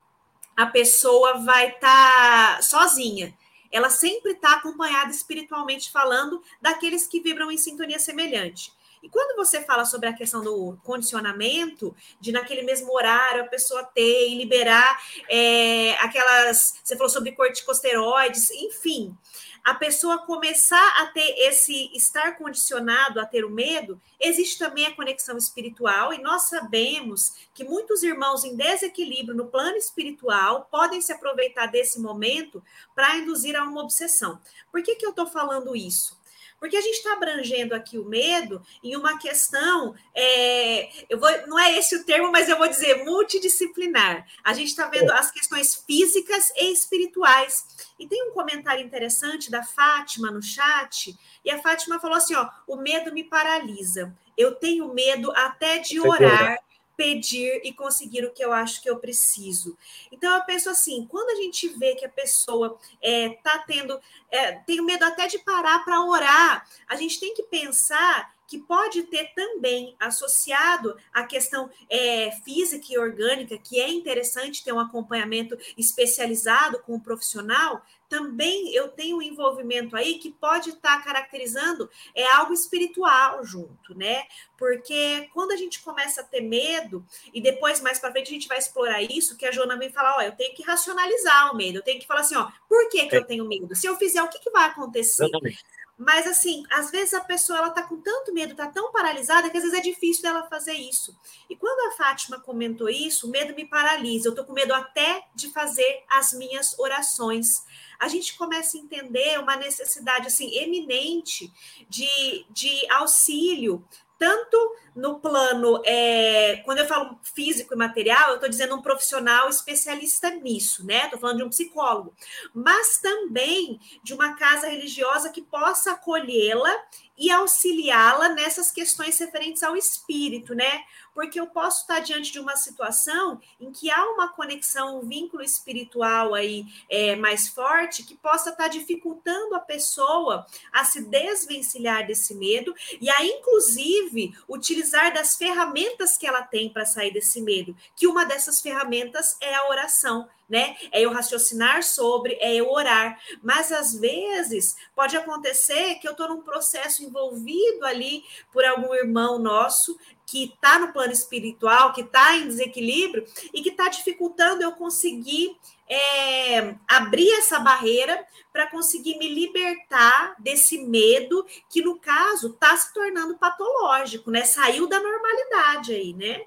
a 0.56 0.66
pessoa 0.66 1.38
vai 1.38 1.68
estar 1.68 2.56
tá 2.56 2.62
sozinha 2.64 3.32
ela 3.72 3.90
sempre 3.90 4.34
está 4.34 4.54
acompanhada 4.56 5.12
espiritualmente 5.12 5.92
falando 5.92 6.42
daqueles 6.62 7.08
que 7.08 7.20
vibram 7.20 7.52
em 7.52 7.58
sintonia 7.58 8.00
semelhante. 8.00 8.72
E 9.08 9.10
quando 9.10 9.38
você 9.38 9.62
fala 9.62 9.86
sobre 9.86 10.10
a 10.10 10.14
questão 10.14 10.44
do 10.44 10.78
condicionamento, 10.84 11.96
de 12.20 12.34
naquele 12.34 12.62
mesmo 12.62 12.94
horário 12.94 13.42
a 13.42 13.48
pessoa 13.48 13.82
ter 13.82 14.28
e 14.28 14.36
liberar 14.36 15.02
é, 15.30 15.94
aquelas. 16.02 16.82
Você 16.84 16.98
falou 16.98 17.10
sobre 17.10 17.32
corticosteroides, 17.32 18.52
enfim 18.52 19.16
a 19.64 19.74
pessoa 19.74 20.20
começar 20.20 21.02
a 21.02 21.08
ter 21.08 21.36
esse 21.40 21.92
estar 21.94 22.38
condicionado 22.38 23.20
a 23.20 23.26
ter 23.26 23.44
o 23.44 23.50
medo, 23.50 24.00
existe 24.18 24.58
também 24.58 24.86
a 24.86 24.96
conexão 24.96 25.38
espiritual, 25.38 26.14
e 26.14 26.22
nós 26.22 26.44
sabemos 26.44 27.50
que 27.54 27.66
muitos 27.66 28.02
irmãos 28.02 28.46
em 28.46 28.56
desequilíbrio 28.56 29.36
no 29.36 29.48
plano 29.48 29.76
espiritual 29.76 30.70
podem 30.72 31.02
se 31.02 31.12
aproveitar 31.12 31.66
desse 31.66 32.00
momento 32.00 32.64
para 32.96 33.18
induzir 33.18 33.58
a 33.58 33.64
uma 33.66 33.84
obsessão. 33.84 34.40
Por 34.72 34.82
que, 34.82 34.96
que 34.96 35.06
eu 35.06 35.10
estou 35.10 35.28
falando 35.28 35.76
isso? 35.76 36.17
Porque 36.60 36.76
a 36.76 36.82
gente 36.82 36.96
está 36.96 37.14
abrangendo 37.14 37.76
aqui 37.76 37.98
o 37.98 38.06
medo 38.06 38.62
em 38.84 38.96
uma 38.96 39.18
questão, 39.20 39.94
é, 40.14 40.90
eu 41.10 41.20
vou, 41.20 41.30
não 41.48 41.60
é 41.60 41.78
esse 41.78 41.96
o 41.96 42.04
termo, 42.04 42.32
mas 42.32 42.50
eu 42.50 42.58
vou 42.58 42.68
dizer 42.68 43.04
multidisciplinar. 43.04 44.28
A 44.44 44.54
gente 44.54 44.70
está 44.70 44.88
vendo 44.88 45.12
as 45.12 45.32
questões 45.32 45.76
físicas 45.76 46.52
e 46.56 46.72
espirituais. 46.72 47.66
E 48.00 48.08
tem 48.08 48.24
um 48.30 48.32
comentário 48.32 48.84
interessante 48.84 49.52
da 49.52 49.64
Fátima 49.64 50.32
no 50.32 50.42
chat, 50.42 51.18
e 51.44 51.52
a 51.52 51.62
Fátima 51.62 52.00
falou 52.00 52.18
assim: 52.18 52.36
ó, 52.36 52.50
o 52.68 52.76
medo 52.76 53.14
me 53.14 53.24
paralisa. 53.24 54.16
Eu 54.38 54.54
tenho 54.54 54.94
medo 54.94 55.32
até 55.36 55.80
de 55.80 56.00
orar 56.00 56.60
pedir 56.98 57.62
e 57.64 57.72
conseguir 57.72 58.26
o 58.26 58.34
que 58.34 58.44
eu 58.44 58.52
acho 58.52 58.82
que 58.82 58.90
eu 58.90 58.98
preciso. 58.98 59.78
Então 60.12 60.36
eu 60.36 60.44
penso 60.44 60.70
assim, 60.70 61.06
quando 61.08 61.30
a 61.30 61.42
gente 61.42 61.70
vê 61.70 61.96
que 61.96 62.04
a 62.04 62.10
pessoa 62.10 62.78
é, 63.02 63.30
tá 63.44 63.60
tendo, 63.60 63.98
é, 64.32 64.54
tem 64.54 64.82
medo 64.82 65.06
até 65.06 65.28
de 65.28 65.38
parar 65.40 65.86
para 65.86 66.04
orar, 66.04 66.68
a 66.88 66.96
gente 66.96 67.20
tem 67.20 67.34
que 67.36 67.44
pensar 67.44 68.36
que 68.48 68.58
pode 68.58 69.04
ter 69.04 69.34
também 69.36 69.96
associado 70.00 70.98
a 71.14 71.24
questão 71.24 71.70
é, 71.90 72.32
física 72.44 72.86
e 72.90 72.98
orgânica, 72.98 73.58
que 73.58 73.80
é 73.80 73.90
interessante 73.90 74.64
ter 74.64 74.72
um 74.72 74.80
acompanhamento 74.80 75.58
especializado 75.78 76.80
com 76.80 76.94
o 76.94 76.96
um 76.96 77.00
profissional, 77.00 77.84
também 78.10 78.74
eu 78.74 78.88
tenho 78.88 79.18
um 79.18 79.22
envolvimento 79.22 79.96
aí 79.96 80.18
que 80.18 80.32
pode 80.32 80.70
estar 80.70 80.98
tá 80.98 81.04
caracterizando 81.04 81.90
é 82.16 82.26
algo 82.34 82.54
espiritual 82.54 83.44
junto, 83.44 83.94
né? 83.96 84.24
Porque 84.58 85.30
quando 85.34 85.52
a 85.52 85.58
gente 85.58 85.82
começa 85.82 86.22
a 86.22 86.24
ter 86.24 86.42
medo, 86.42 87.06
e 87.34 87.42
depois 87.42 87.82
mais 87.82 88.00
para 88.00 88.12
frente 88.12 88.30
a 88.30 88.34
gente 88.34 88.48
vai 88.48 88.58
explorar 88.58 89.02
isso, 89.02 89.38
que 89.38 89.46
a 89.46 89.52
Joana 89.52 89.78
vem 89.78 89.92
falar, 89.92 90.16
ó, 90.18 90.22
eu 90.22 90.32
tenho 90.32 90.56
que 90.56 90.64
racionalizar 90.64 91.54
o 91.54 91.58
medo, 91.58 91.80
eu 91.80 91.84
tenho 91.84 92.00
que 92.00 92.08
falar 92.08 92.22
assim, 92.22 92.36
ó, 92.36 92.50
por 92.68 92.90
que, 92.90 93.06
que 93.08 93.16
é. 93.16 93.20
eu 93.20 93.26
tenho 93.26 93.46
medo? 93.46 93.76
Se 93.76 93.88
eu 93.88 93.98
fizer, 93.98 94.24
o 94.24 94.30
que, 94.30 94.40
que 94.40 94.50
vai 94.50 94.66
acontecer? 94.66 95.26
Exatamente. 95.26 95.66
Mas 95.98 96.28
assim, 96.28 96.64
às 96.70 96.92
vezes 96.92 97.16
a 97.16 97.22
pessoa 97.22 97.58
ela 97.58 97.70
tá 97.72 97.82
com 97.82 98.00
tanto 98.00 98.32
medo, 98.32 98.56
tá 98.56 98.68
tão 98.68 98.92
paralisada 98.92 99.50
que 99.50 99.58
às 99.58 99.64
vezes 99.64 99.80
é 99.80 99.82
difícil 99.82 100.22
dela 100.22 100.48
fazer 100.48 100.74
isso. 100.74 101.18
E 101.50 101.56
quando 101.56 101.92
a 101.92 101.98
Fátima 101.98 102.40
comentou 102.40 102.88
isso, 102.88 103.28
o 103.28 103.32
medo 103.32 103.56
me 103.56 103.66
paralisa. 103.66 104.30
Eu 104.30 104.36
tô 104.36 104.46
com 104.46 104.54
medo 104.54 104.74
até 104.76 105.26
de 105.34 105.50
fazer 105.52 106.04
as 106.08 106.34
minhas 106.34 106.78
orações. 106.78 107.66
A 108.00 108.08
gente 108.08 108.38
começa 108.38 108.78
a 108.78 108.80
entender 108.80 109.40
uma 109.40 109.56
necessidade 109.56 110.28
assim 110.28 110.54
eminente 110.56 111.52
de, 111.90 112.46
de 112.52 112.92
auxílio 112.92 113.84
tanto 114.18 114.76
no 114.96 115.20
plano, 115.20 115.82
é, 115.86 116.58
quando 116.66 116.80
eu 116.80 116.88
falo 116.88 117.20
físico 117.22 117.74
e 117.74 117.78
material, 117.78 118.30
eu 118.30 118.36
estou 118.36 118.50
dizendo 118.50 118.76
um 118.76 118.82
profissional 118.82 119.48
especialista 119.50 120.30
nisso, 120.32 120.86
né? 120.86 121.06
Estou 121.06 121.20
falando 121.20 121.38
de 121.38 121.44
um 121.44 121.50
psicólogo, 121.50 122.14
mas 122.54 123.00
também 123.00 123.80
de 124.04 124.14
uma 124.14 124.36
casa 124.36 124.68
religiosa 124.68 125.30
que 125.30 125.42
possa 125.42 125.92
acolhê-la 125.92 126.74
e 127.18 127.32
auxiliá-la 127.32 128.30
nessas 128.30 128.72
questões 128.72 129.18
referentes 129.18 129.64
ao 129.64 129.76
espírito, 129.76 130.54
né? 130.54 130.84
Porque 131.14 131.40
eu 131.40 131.48
posso 131.48 131.82
estar 131.82 132.00
diante 132.00 132.32
de 132.32 132.40
uma 132.40 132.56
situação 132.56 133.42
em 133.60 133.72
que 133.72 133.90
há 133.90 134.06
uma 134.12 134.28
conexão, 134.30 135.00
um 135.00 135.08
vínculo 135.08 135.42
espiritual 135.42 136.36
aí 136.36 136.66
é, 136.90 137.16
mais 137.16 137.48
forte 137.48 138.04
que 138.04 138.16
possa 138.16 138.52
estar 138.52 138.68
dificultando 138.68 139.56
a 139.56 139.60
pessoa 139.60 140.46
a 140.72 140.86
se 140.86 141.02
desvencilhar 141.02 142.06
desse 142.06 142.36
medo 142.36 142.76
e 143.02 143.10
a, 143.10 143.26
inclusive, 143.26 144.38
utilizar 144.48 145.12
das 145.12 145.36
ferramentas 145.36 146.18
que 146.18 146.28
ela 146.28 146.44
tem 146.44 146.70
para 146.70 146.86
sair 146.86 147.12
desse 147.12 147.42
medo, 147.42 147.76
que 147.96 148.06
uma 148.06 148.26
dessas 148.26 148.62
ferramentas 148.62 149.36
é 149.42 149.56
a 149.56 149.70
oração 149.70 150.30
né? 150.50 150.76
É 150.92 151.02
eu 151.02 151.12
raciocinar 151.12 151.84
sobre, 151.84 152.38
é 152.40 152.56
eu 152.56 152.70
orar. 152.70 153.20
Mas 153.42 153.72
às 153.72 154.00
vezes 154.00 154.76
pode 154.96 155.16
acontecer 155.18 155.96
que 155.96 156.08
eu 156.08 156.12
estou 156.12 156.30
num 156.30 156.42
processo 156.42 157.04
envolvido 157.04 157.86
ali 157.86 158.24
por 158.52 158.64
algum 158.64 158.94
irmão 158.94 159.40
nosso 159.40 159.98
que 160.26 160.46
está 160.46 160.78
no 160.78 160.92
plano 160.92 161.14
espiritual, 161.14 161.94
que 161.94 162.02
está 162.02 162.36
em 162.36 162.48
desequilíbrio 162.48 163.26
e 163.54 163.62
que 163.62 163.70
está 163.70 163.88
dificultando 163.88 164.62
eu 164.62 164.74
conseguir 164.74 165.58
é, 165.90 166.76
abrir 166.86 167.32
essa 167.32 167.60
barreira 167.60 168.26
para 168.52 168.70
conseguir 168.70 169.18
me 169.18 169.34
libertar 169.34 170.36
desse 170.38 170.80
medo 170.80 171.46
que, 171.70 171.82
no 171.82 171.98
caso, 171.98 172.48
está 172.50 172.76
se 172.76 172.94
tornando 172.94 173.38
patológico, 173.38 174.30
né? 174.30 174.44
Saiu 174.44 174.88
da 174.88 175.00
normalidade 175.00 175.94
aí, 175.94 176.14
né? 176.14 176.42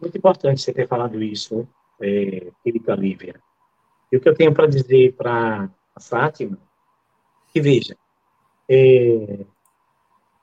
Muito 0.00 0.18
importante 0.18 0.60
você 0.60 0.72
ter 0.72 0.88
falado 0.88 1.22
isso, 1.22 1.58
né? 1.58 1.66
É, 2.00 2.50
querida 2.62 2.94
Lívia. 2.94 3.40
E 4.10 4.16
o 4.16 4.20
que 4.20 4.28
eu 4.28 4.34
tenho 4.34 4.52
para 4.54 4.66
dizer 4.66 5.14
para 5.14 5.70
a 5.94 6.00
Fátima, 6.00 6.58
que 7.52 7.60
veja, 7.60 7.96
é, 8.68 9.44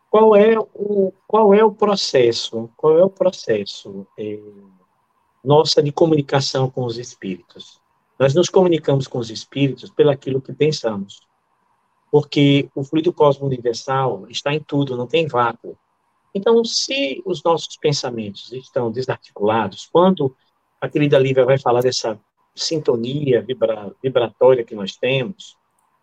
qual 0.09 0.35
é 0.35 0.57
o 0.59 1.13
qual 1.27 1.53
é 1.53 1.63
o 1.63 1.71
processo, 1.71 2.69
qual 2.75 2.97
é 2.97 3.03
o 3.03 3.09
processo 3.09 4.05
é, 4.17 4.39
nossa 5.43 5.81
de 5.81 5.91
comunicação 5.91 6.69
com 6.69 6.83
os 6.85 6.97
espíritos? 6.97 7.79
Nós 8.19 8.35
nos 8.35 8.49
comunicamos 8.49 9.07
com 9.07 9.17
os 9.17 9.31
espíritos 9.31 9.89
pelaquilo 9.89 10.41
que 10.41 10.53
pensamos, 10.53 11.21
porque 12.11 12.69
o 12.75 12.83
fluido 12.83 13.13
cosmo 13.13 13.47
universal 13.47 14.25
está 14.29 14.53
em 14.53 14.59
tudo, 14.59 14.97
não 14.97 15.07
tem 15.07 15.27
vácuo. 15.27 15.77
Então, 16.33 16.63
se 16.63 17.21
os 17.25 17.41
nossos 17.43 17.75
pensamentos 17.77 18.51
estão 18.51 18.91
desarticulados, 18.91 19.89
quando 19.91 20.35
a 20.81 20.89
querida 20.89 21.19
Lívia 21.19 21.45
vai 21.45 21.59
falar 21.59 21.81
dessa 21.81 22.19
sintonia 22.55 23.41
vibra, 23.43 23.95
vibratória 24.01 24.63
que 24.63 24.75
nós 24.75 24.95
temos, 24.95 25.55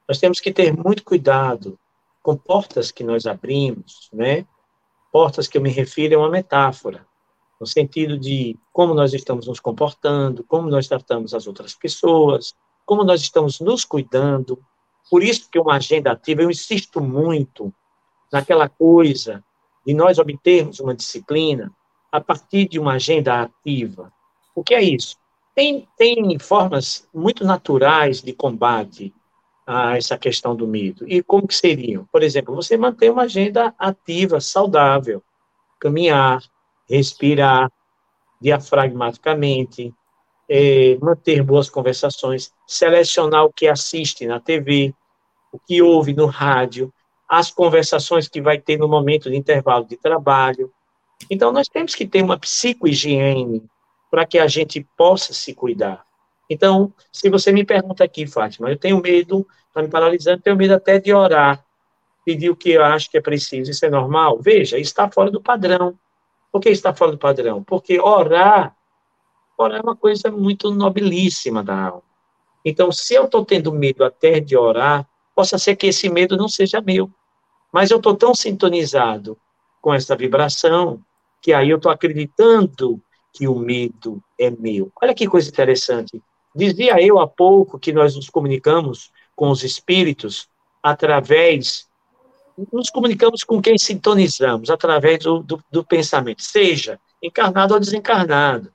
nós 0.09 0.19
temos 0.19 0.41
que 0.41 0.53
ter 0.53 0.73
muito 0.73 1.05
cuidado 1.05 1.79
com 2.23 2.37
portas 2.37 2.91
que 2.91 3.05
nós 3.05 3.27
abrimos, 3.27 4.09
né? 4.13 4.47
Portas 5.13 5.49
que 5.49 5.59
eu 5.59 5.63
me 5.63 5.71
refiro 5.71 6.15
é 6.15 6.17
uma 6.17 6.31
metáfora, 6.31 7.07
no 7.61 7.67
sentido 7.67 8.19
de 8.19 8.57
como 8.73 8.95
nós 8.95 9.13
estamos 9.13 9.47
nos 9.47 9.59
comportando, 9.59 10.45
como 10.45 10.71
nós 10.71 10.87
tratamos 10.87 11.35
as 11.35 11.47
outras 11.47 11.75
pessoas, 11.75 12.55
como 12.87 13.05
nós 13.05 13.21
estamos 13.21 13.61
nos 13.61 13.85
cuidando. 13.85 14.59
Por 15.11 15.23
isso 15.23 15.51
que 15.51 15.59
uma 15.59 15.77
agenda 15.77 16.13
ativa, 16.13 16.43
eu 16.43 16.51
insisto 16.51 17.01
muito 17.01 17.75
naquela 18.33 18.69
coisa 18.69 19.43
de 19.85 19.93
nós 19.93 20.19
obtermos 20.19 20.81
uma 20.81 20.95
disciplina 20.95 21.73
a 22.13 22.21
partir 22.21 22.69
de 22.69 22.79
uma 22.79 22.95
agenda 22.95 23.43
ativa, 23.43 24.13
o 24.59 24.65
que 24.65 24.75
é 24.75 24.83
isso? 24.83 25.17
Tem, 25.55 25.89
tem 25.97 26.39
formas 26.39 27.09
muito 27.13 27.45
naturais 27.45 28.23
de 28.23 28.33
combate 28.33 29.15
a 29.67 29.97
essa 29.97 30.17
questão 30.17 30.57
do 30.57 30.67
medo. 30.67 31.05
E 31.09 31.23
como 31.23 31.47
que 31.47 31.55
seriam? 31.55 32.09
Por 32.11 32.23
exemplo, 32.23 32.55
você 32.55 32.77
manter 32.77 33.11
uma 33.11 33.23
agenda 33.23 33.75
ativa, 33.79 34.41
saudável, 34.41 35.23
caminhar, 35.79 36.43
respirar 36.89 37.71
diafragmaticamente, 38.41 39.93
é, 40.49 40.97
manter 41.03 41.43
boas 41.43 41.69
conversações, 41.69 42.51
selecionar 42.67 43.45
o 43.45 43.53
que 43.53 43.69
assiste 43.69 44.27
na 44.27 44.41
TV, 44.41 44.95
o 45.53 45.59
que 45.59 45.83
ouve 45.83 46.15
no 46.15 46.27
rádio, 46.27 46.93
as 47.29 47.51
conversações 47.51 48.27
que 48.27 48.41
vai 48.41 48.59
ter 48.59 48.79
no 48.79 48.89
momento 48.89 49.29
de 49.31 49.37
intervalo 49.37 49.85
de 49.85 49.97
trabalho. 49.97 50.73
Então, 51.31 51.53
nós 51.53 51.69
temos 51.69 51.95
que 51.95 52.07
ter 52.07 52.23
uma 52.23 52.39
psicohigiene 52.39 53.63
para 54.11 54.27
que 54.27 54.39
a 54.39 54.47
gente 54.47 54.87
possa 54.97 55.33
se 55.33 55.55
cuidar. 55.55 56.05
Então, 56.49 56.93
se 57.13 57.29
você 57.29 57.53
me 57.53 57.65
pergunta 57.65 58.03
aqui, 58.03 58.27
Fátima, 58.27 58.71
eu 58.71 58.79
tenho 58.79 59.01
medo, 59.01 59.47
está 59.69 59.83
me 59.83 59.89
paralisando, 59.89 60.43
tenho 60.43 60.57
medo 60.57 60.75
até 60.75 60.99
de 60.99 61.13
orar, 61.13 61.63
pedir 62.25 62.51
o 62.51 62.57
que 62.57 62.71
eu 62.71 62.85
acho 62.85 63.11
que 63.11 63.19
é 63.19 63.21
preciso, 63.21 63.71
isso 63.71 63.85
é 63.85 63.91
normal? 63.91 64.39
Veja, 64.41 64.79
está 64.79 65.11
fora 65.11 65.31
do 65.31 65.43
padrão. 65.43 65.99
Por 66.51 66.61
que 66.61 66.71
está 66.71 66.95
fora 66.95 67.13
do 67.13 67.19
padrão? 67.19 67.63
Porque 67.63 68.01
orar, 68.01 68.75
orar 69.57 69.79
é 69.79 69.83
uma 69.83 69.97
coisa 69.97 70.31
muito 70.31 70.71
nobilíssima 70.71 71.63
da 71.63 71.79
alma. 71.89 72.03
Então, 72.65 72.91
se 72.91 73.15
eu 73.15 73.25
estou 73.25 73.45
tendo 73.45 73.73
medo 73.73 74.05
até 74.05 74.41
de 74.41 74.57
orar, 74.57 75.07
possa 75.35 75.59
ser 75.59 75.77
que 75.77 75.87
esse 75.87 76.09
medo 76.09 76.37
não 76.37 76.49
seja 76.49 76.81
meu. 76.81 77.11
Mas 77.73 77.91
eu 77.91 77.99
estou 77.99 78.15
tão 78.15 78.35
sintonizado 78.35 79.39
com 79.81 79.93
essa 79.93 80.17
vibração, 80.17 81.01
que 81.41 81.53
aí 81.53 81.71
eu 81.71 81.77
estou 81.77 81.93
acreditando 81.93 83.01
que 83.33 83.47
o 83.47 83.55
medo 83.55 84.23
é 84.39 84.51
meu. 84.51 84.91
Olha 85.01 85.15
que 85.15 85.27
coisa 85.27 85.49
interessante. 85.49 86.23
Dizia 86.55 87.01
eu 87.01 87.19
há 87.19 87.27
pouco 87.27 87.79
que 87.79 87.93
nós 87.93 88.17
nos 88.17 88.29
comunicamos 88.29 89.11
com 89.37 89.51
os 89.51 89.63
espíritos 89.63 90.49
através. 90.83 91.87
Nos 92.73 92.91
comunicamos 92.91 93.45
com 93.45 93.63
quem 93.63 93.79
sintonizamos, 93.79 94.69
através 94.71 95.21
do, 95.21 95.43
do, 95.43 95.63
do 95.71 95.85
pensamento, 95.85 96.43
seja 96.43 96.99
encarnado 97.23 97.75
ou 97.75 97.81
desencarnado. 97.81 98.73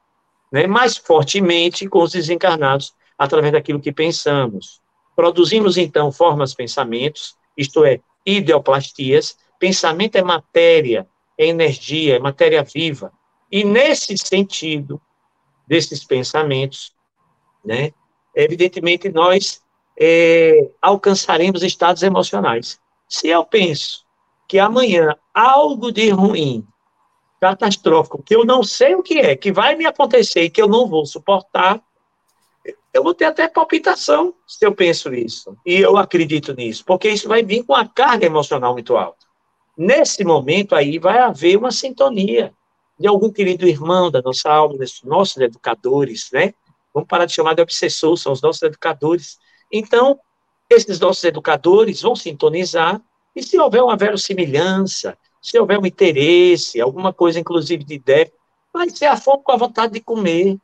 Né? 0.51 0.67
Mais 0.67 0.95
fortemente 0.95 1.87
com 1.87 2.01
os 2.01 2.11
desencarnados, 2.11 2.93
através 3.17 3.51
daquilo 3.51 3.81
que 3.81 3.91
pensamos. 3.91 4.81
Produzimos, 5.15 5.77
então, 5.77 6.11
formas 6.11 6.53
pensamentos, 6.53 7.35
isto 7.57 7.83
é, 7.83 7.99
ideoplastias. 8.25 9.37
Pensamento 9.59 10.15
é 10.15 10.23
matéria, 10.23 11.07
é 11.37 11.47
energia, 11.47 12.15
é 12.15 12.19
matéria 12.19 12.63
viva. 12.63 13.11
E 13.53 13.63
nesse 13.63 14.17
sentido, 14.17 14.99
desses 15.67 16.03
pensamentos, 16.03 16.91
né, 17.63 17.93
evidentemente 18.35 19.09
nós 19.09 19.61
é, 19.95 20.71
alcançaremos 20.81 21.61
estados 21.61 22.01
emocionais. 22.01 22.79
Se 23.07 23.27
eu 23.27 23.45
penso 23.45 24.03
que 24.47 24.57
amanhã 24.57 25.15
algo 25.31 25.91
de 25.91 26.09
ruim, 26.09 26.65
catastrófico, 27.39 28.23
que 28.23 28.35
eu 28.35 28.43
não 28.43 28.63
sei 28.63 28.95
o 28.95 29.03
que 29.03 29.19
é, 29.19 29.35
que 29.35 29.51
vai 29.51 29.75
me 29.75 29.85
acontecer 29.85 30.45
e 30.45 30.49
que 30.49 30.59
eu 30.59 30.67
não 30.67 30.87
vou 30.87 31.05
suportar, 31.05 31.79
eu 32.91 33.03
vou 33.03 33.13
ter 33.13 33.25
até 33.25 33.47
palpitação 33.47 34.33
se 34.47 34.65
eu 34.65 34.73
penso 34.73 35.13
isso. 35.13 35.55
E 35.63 35.75
eu 35.75 35.95
acredito 35.95 36.55
nisso, 36.55 36.83
porque 36.83 37.07
isso 37.07 37.27
vai 37.27 37.43
vir 37.43 37.63
com 37.63 37.75
a 37.75 37.87
carga 37.87 38.25
emocional 38.25 38.73
muito 38.73 38.97
alta. 38.97 39.27
Nesse 39.77 40.23
momento 40.23 40.73
aí 40.73 40.97
vai 40.97 41.19
haver 41.19 41.55
uma 41.55 41.71
sintonia 41.71 42.51
de 42.99 43.07
algum 43.07 43.31
querido 43.31 43.67
irmão 43.67 44.11
da 44.11 44.21
nossa 44.21 44.51
alma, 44.51 44.77
dos 44.77 45.01
nossos 45.03 45.37
educadores, 45.37 46.29
né? 46.31 46.53
Vamos 46.93 47.07
parar 47.07 47.25
de 47.25 47.33
chamar 47.33 47.55
de 47.55 47.61
obsessor, 47.61 48.15
são 48.17 48.31
os 48.31 48.41
nossos 48.41 48.61
educadores. 48.61 49.39
Então, 49.71 50.19
esses 50.69 50.99
nossos 50.99 51.23
educadores 51.23 52.01
vão 52.01 52.15
sintonizar, 52.15 53.01
e 53.35 53.41
se 53.41 53.59
houver 53.59 53.83
uma 53.83 53.97
verossimilhança, 53.97 55.17
se 55.41 55.59
houver 55.59 55.79
um 55.79 55.85
interesse, 55.85 56.79
alguma 56.79 57.11
coisa, 57.11 57.39
inclusive, 57.39 57.83
de 57.83 57.95
ideia, 57.95 58.31
vai 58.71 58.89
ser 58.89 59.07
a 59.07 59.17
fome 59.17 59.43
com 59.43 59.51
a 59.51 59.57
vontade 59.57 59.93
de 59.93 59.99
comer. 59.99 60.57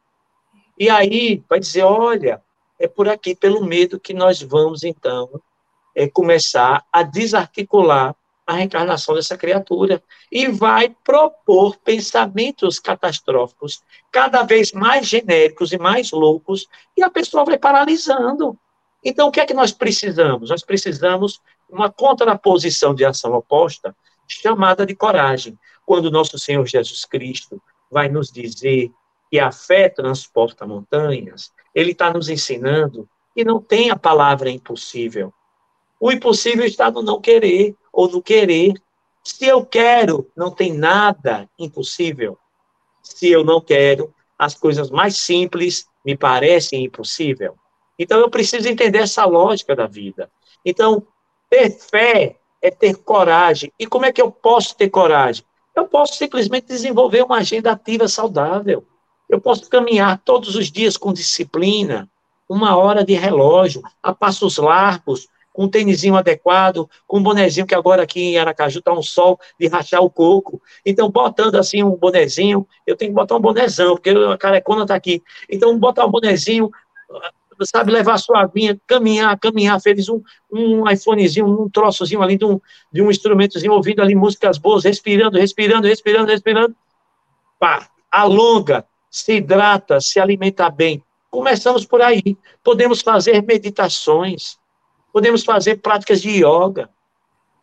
E 0.78 0.90
aí 0.90 1.44
vai 1.50 1.60
dizer, 1.60 1.84
olha, 1.84 2.42
é 2.80 2.88
por 2.88 3.10
aqui, 3.10 3.36
pelo 3.36 3.66
medo, 3.66 4.00
que 4.00 4.14
nós 4.14 4.42
vamos, 4.42 4.84
então, 4.84 5.30
é, 5.96 6.08
começar 6.08 6.86
a 6.94 7.04
desarticular 7.04 8.16
a 8.50 8.54
reencarnação 8.54 9.14
dessa 9.14 9.38
criatura 9.38 10.02
e 10.32 10.48
vai 10.48 10.90
propor 11.04 11.78
pensamentos 11.78 12.80
catastróficos 12.80 13.84
cada 14.12 14.42
vez 14.42 14.72
mais 14.72 15.06
genéricos 15.06 15.72
e 15.72 15.78
mais 15.78 16.10
loucos 16.10 16.68
e 16.98 17.04
a 17.04 17.12
pessoa 17.12 17.46
vai 17.46 17.60
paralisando. 17.60 18.58
Então, 19.06 19.28
o 19.28 19.32
que 19.32 19.40
é 19.40 19.46
que 19.46 19.54
nós 19.54 19.72
precisamos? 19.72 20.50
Nós 20.50 20.64
precisamos 20.64 21.40
uma 21.70 21.92
contraposição 21.92 22.96
de 22.96 23.06
ação 23.06 23.34
oposta 23.34 23.96
chamada 24.28 24.84
de 24.84 24.96
coragem. 24.96 25.56
Quando 25.86 26.10
nosso 26.10 26.40
Senhor 26.40 26.66
Jesus 26.66 27.06
Cristo 27.06 27.62
vai 27.92 28.10
nos 28.10 28.32
dizer 28.32 28.92
que 29.30 29.38
a 29.38 29.52
fé 29.52 29.90
transporta 29.90 30.66
montanhas, 30.66 31.52
ele 31.76 31.92
está 31.92 32.12
nos 32.12 32.30
ensinando 32.30 33.08
que 33.36 33.44
não 33.44 33.62
tem 33.62 33.92
a 33.92 33.96
palavra 33.96 34.50
impossível. 34.50 35.32
O 36.00 36.12
impossível 36.12 36.66
está 36.66 36.90
no 36.90 37.04
não 37.04 37.22
querer 37.22 37.76
ou 38.00 38.10
no 38.10 38.22
querer. 38.22 38.82
Se 39.22 39.46
eu 39.46 39.66
quero, 39.66 40.32
não 40.34 40.50
tem 40.50 40.72
nada 40.72 41.50
impossível. 41.60 42.38
Se 43.04 43.30
eu 43.30 43.44
não 43.44 43.60
quero, 43.60 44.14
as 44.38 44.56
coisas 44.56 44.90
mais 44.90 45.18
simples 45.20 45.86
me 46.06 46.16
parecem 46.16 46.86
impossível. 46.86 47.56
Então 48.00 48.18
eu 48.22 48.30
preciso 48.30 48.70
entender 48.70 49.00
essa 49.00 49.26
lógica 49.26 49.76
da 49.76 49.86
vida. 49.86 50.32
Então, 50.66 51.06
ter 51.50 51.72
fé 51.72 52.38
é 52.62 52.72
ter 52.72 52.96
coragem. 52.96 53.70
E 53.78 53.86
como 53.86 54.06
é 54.06 54.14
que 54.14 54.22
eu 54.22 54.32
posso 54.32 54.78
ter 54.78 54.90
coragem? 54.90 55.44
Eu 55.76 55.86
posso 55.86 56.14
simplesmente 56.14 56.68
desenvolver 56.68 57.22
uma 57.24 57.40
agenda 57.40 57.74
ativa 57.74 58.08
saudável. 58.08 58.88
Eu 59.28 59.42
posso 59.42 59.70
caminhar 59.70 60.22
todos 60.24 60.56
os 60.56 60.72
dias 60.72 60.96
com 60.96 61.12
disciplina, 61.12 62.10
uma 62.48 62.78
hora 62.78 63.04
de 63.04 63.14
relógio, 63.14 63.82
a 64.02 64.14
passos 64.14 64.58
largos, 64.58 65.28
com 65.60 65.66
um 65.66 65.70
tênisinho 65.70 66.16
adequado, 66.16 66.90
com 67.06 67.18
um 67.18 67.22
bonezinho 67.24 67.68
que 67.68 67.76
agora 67.76 68.04
aqui 68.04 68.22
em 68.22 68.38
Aracaju 68.38 68.80
está 68.80 68.94
um 68.94 69.04
sol 69.04 69.38
de 69.60 69.68
rachar 69.68 70.02
o 70.02 70.10
coco. 70.10 70.62
Então, 70.86 71.12
botando 71.12 71.56
assim 71.56 71.84
um 71.84 71.98
bonezinho, 71.98 72.66
eu 72.88 72.96
tenho 72.96 73.12
que 73.12 73.16
botar 73.16 73.36
um 73.36 73.42
bonezão, 73.42 73.96
porque 73.96 74.10
a 74.10 74.38
carecona 74.38 74.84
está 74.84 74.96
aqui. 74.96 75.22
Então, 75.50 75.78
botar 75.78 76.06
um 76.06 76.12
bonezinho, 76.12 76.72
sabe, 77.64 77.92
levar 77.92 78.14
a 78.14 78.18
sua 78.18 78.40
aguinha, 78.40 78.80
caminhar, 78.88 79.38
caminhar, 79.38 79.82
feliz, 79.82 80.08
um, 80.08 80.22
um 80.50 80.90
iPhonezinho, 80.90 81.46
um 81.46 81.70
troçozinho 81.70 82.22
ali 82.22 82.38
de 82.38 82.46
um, 82.46 82.62
de 82.90 83.02
um 83.02 83.12
instrumentozinho, 83.12 83.74
ouvindo 83.74 84.02
ali 84.02 84.16
músicas 84.16 84.58
boas, 84.58 84.86
respirando, 84.86 85.38
respirando, 85.38 85.86
respirando, 85.88 86.32
respirando. 86.32 86.74
Pá, 87.60 87.90
alonga, 88.10 88.86
se 89.12 89.34
hidrata, 89.34 90.00
se 90.00 90.22
alimenta 90.22 90.70
bem. 90.70 91.04
Começamos 91.30 91.86
por 91.86 92.02
aí. 92.02 92.38
Podemos 92.64 93.02
fazer 93.02 93.44
meditações, 93.44 94.58
podemos 95.12 95.44
fazer 95.44 95.78
práticas 95.78 96.22
de 96.22 96.30
yoga, 96.44 96.90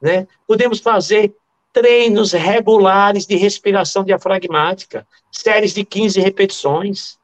né? 0.00 0.26
podemos 0.46 0.80
fazer 0.80 1.34
treinos 1.72 2.32
regulares 2.32 3.26
de 3.26 3.36
respiração 3.36 4.02
diafragmática, 4.02 5.06
séries 5.30 5.74
de 5.74 5.84
15 5.84 6.20
repetições, 6.20 7.18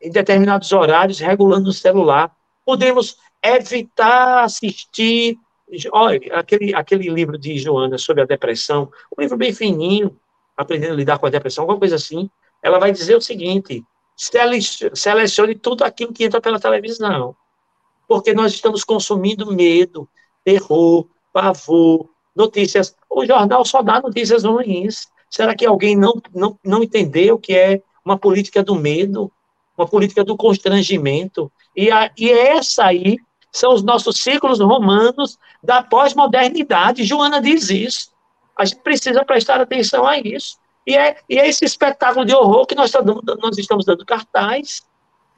em 0.00 0.10
determinados 0.10 0.70
horários, 0.72 1.18
regulando 1.18 1.70
o 1.70 1.72
celular. 1.72 2.30
Podemos 2.64 3.16
evitar 3.42 4.44
assistir. 4.44 5.36
Olha, 5.92 6.20
aquele, 6.34 6.74
aquele 6.74 7.08
livro 7.08 7.36
de 7.36 7.58
Joana 7.58 7.98
sobre 7.98 8.22
a 8.22 8.26
depressão, 8.26 8.90
um 9.16 9.20
livro 9.20 9.36
bem 9.36 9.52
fininho, 9.52 10.16
aprendendo 10.56 10.92
a 10.92 10.96
lidar 10.96 11.18
com 11.18 11.26
a 11.26 11.30
depressão, 11.30 11.62
alguma 11.62 11.78
coisa 11.78 11.96
assim. 11.96 12.30
Ela 12.62 12.78
vai 12.78 12.92
dizer 12.92 13.16
o 13.16 13.20
seguinte: 13.20 13.84
selecione 14.94 15.56
tudo 15.56 15.82
aquilo 15.82 16.12
que 16.12 16.24
entra 16.24 16.40
pela 16.40 16.60
televisão. 16.60 17.34
Porque 18.06 18.32
nós 18.32 18.52
estamos 18.52 18.84
consumindo 18.84 19.52
medo, 19.52 20.08
terror, 20.44 21.06
pavor, 21.32 22.08
notícias. 22.34 22.94
O 23.10 23.24
jornal 23.26 23.64
só 23.64 23.82
dá 23.82 24.00
notícias 24.00 24.44
ruins. 24.44 25.08
Será 25.30 25.54
que 25.54 25.66
alguém 25.66 25.96
não, 25.96 26.20
não, 26.34 26.58
não 26.64 26.82
entendeu 26.82 27.34
o 27.34 27.38
que 27.38 27.52
é 27.52 27.82
uma 28.04 28.16
política 28.16 28.62
do 28.62 28.76
medo? 28.76 29.30
uma 29.76 29.86
política 29.86 30.24
do 30.24 30.36
constrangimento. 30.36 31.52
E, 31.76 31.90
a, 31.90 32.10
e 32.16 32.30
essa 32.30 32.86
aí 32.86 33.18
são 33.52 33.74
os 33.74 33.82
nossos 33.82 34.18
ciclos 34.18 34.58
romanos 34.58 35.38
da 35.62 35.82
pós-modernidade. 35.82 37.04
Joana 37.04 37.40
diz 37.40 37.68
isso. 37.68 38.10
A 38.56 38.64
gente 38.64 38.80
precisa 38.80 39.24
prestar 39.24 39.60
atenção 39.60 40.06
a 40.06 40.18
isso. 40.18 40.56
E 40.86 40.96
é, 40.96 41.16
e 41.28 41.38
é 41.38 41.48
esse 41.48 41.64
espetáculo 41.64 42.24
de 42.24 42.34
horror 42.34 42.66
que 42.66 42.74
nós, 42.74 42.92
nós 43.40 43.58
estamos 43.58 43.84
dando 43.84 44.06
cartaz. 44.06 44.82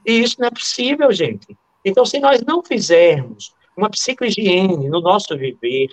E 0.06 0.20
isso 0.20 0.36
não 0.38 0.48
é 0.48 0.50
possível, 0.50 1.10
gente. 1.10 1.56
Então, 1.84 2.04
se 2.04 2.18
nós 2.18 2.42
não 2.42 2.62
fizermos 2.62 3.54
uma 3.76 3.88
psicohigiene 3.88 4.88
no 4.88 5.00
nosso 5.00 5.36
viver, 5.36 5.88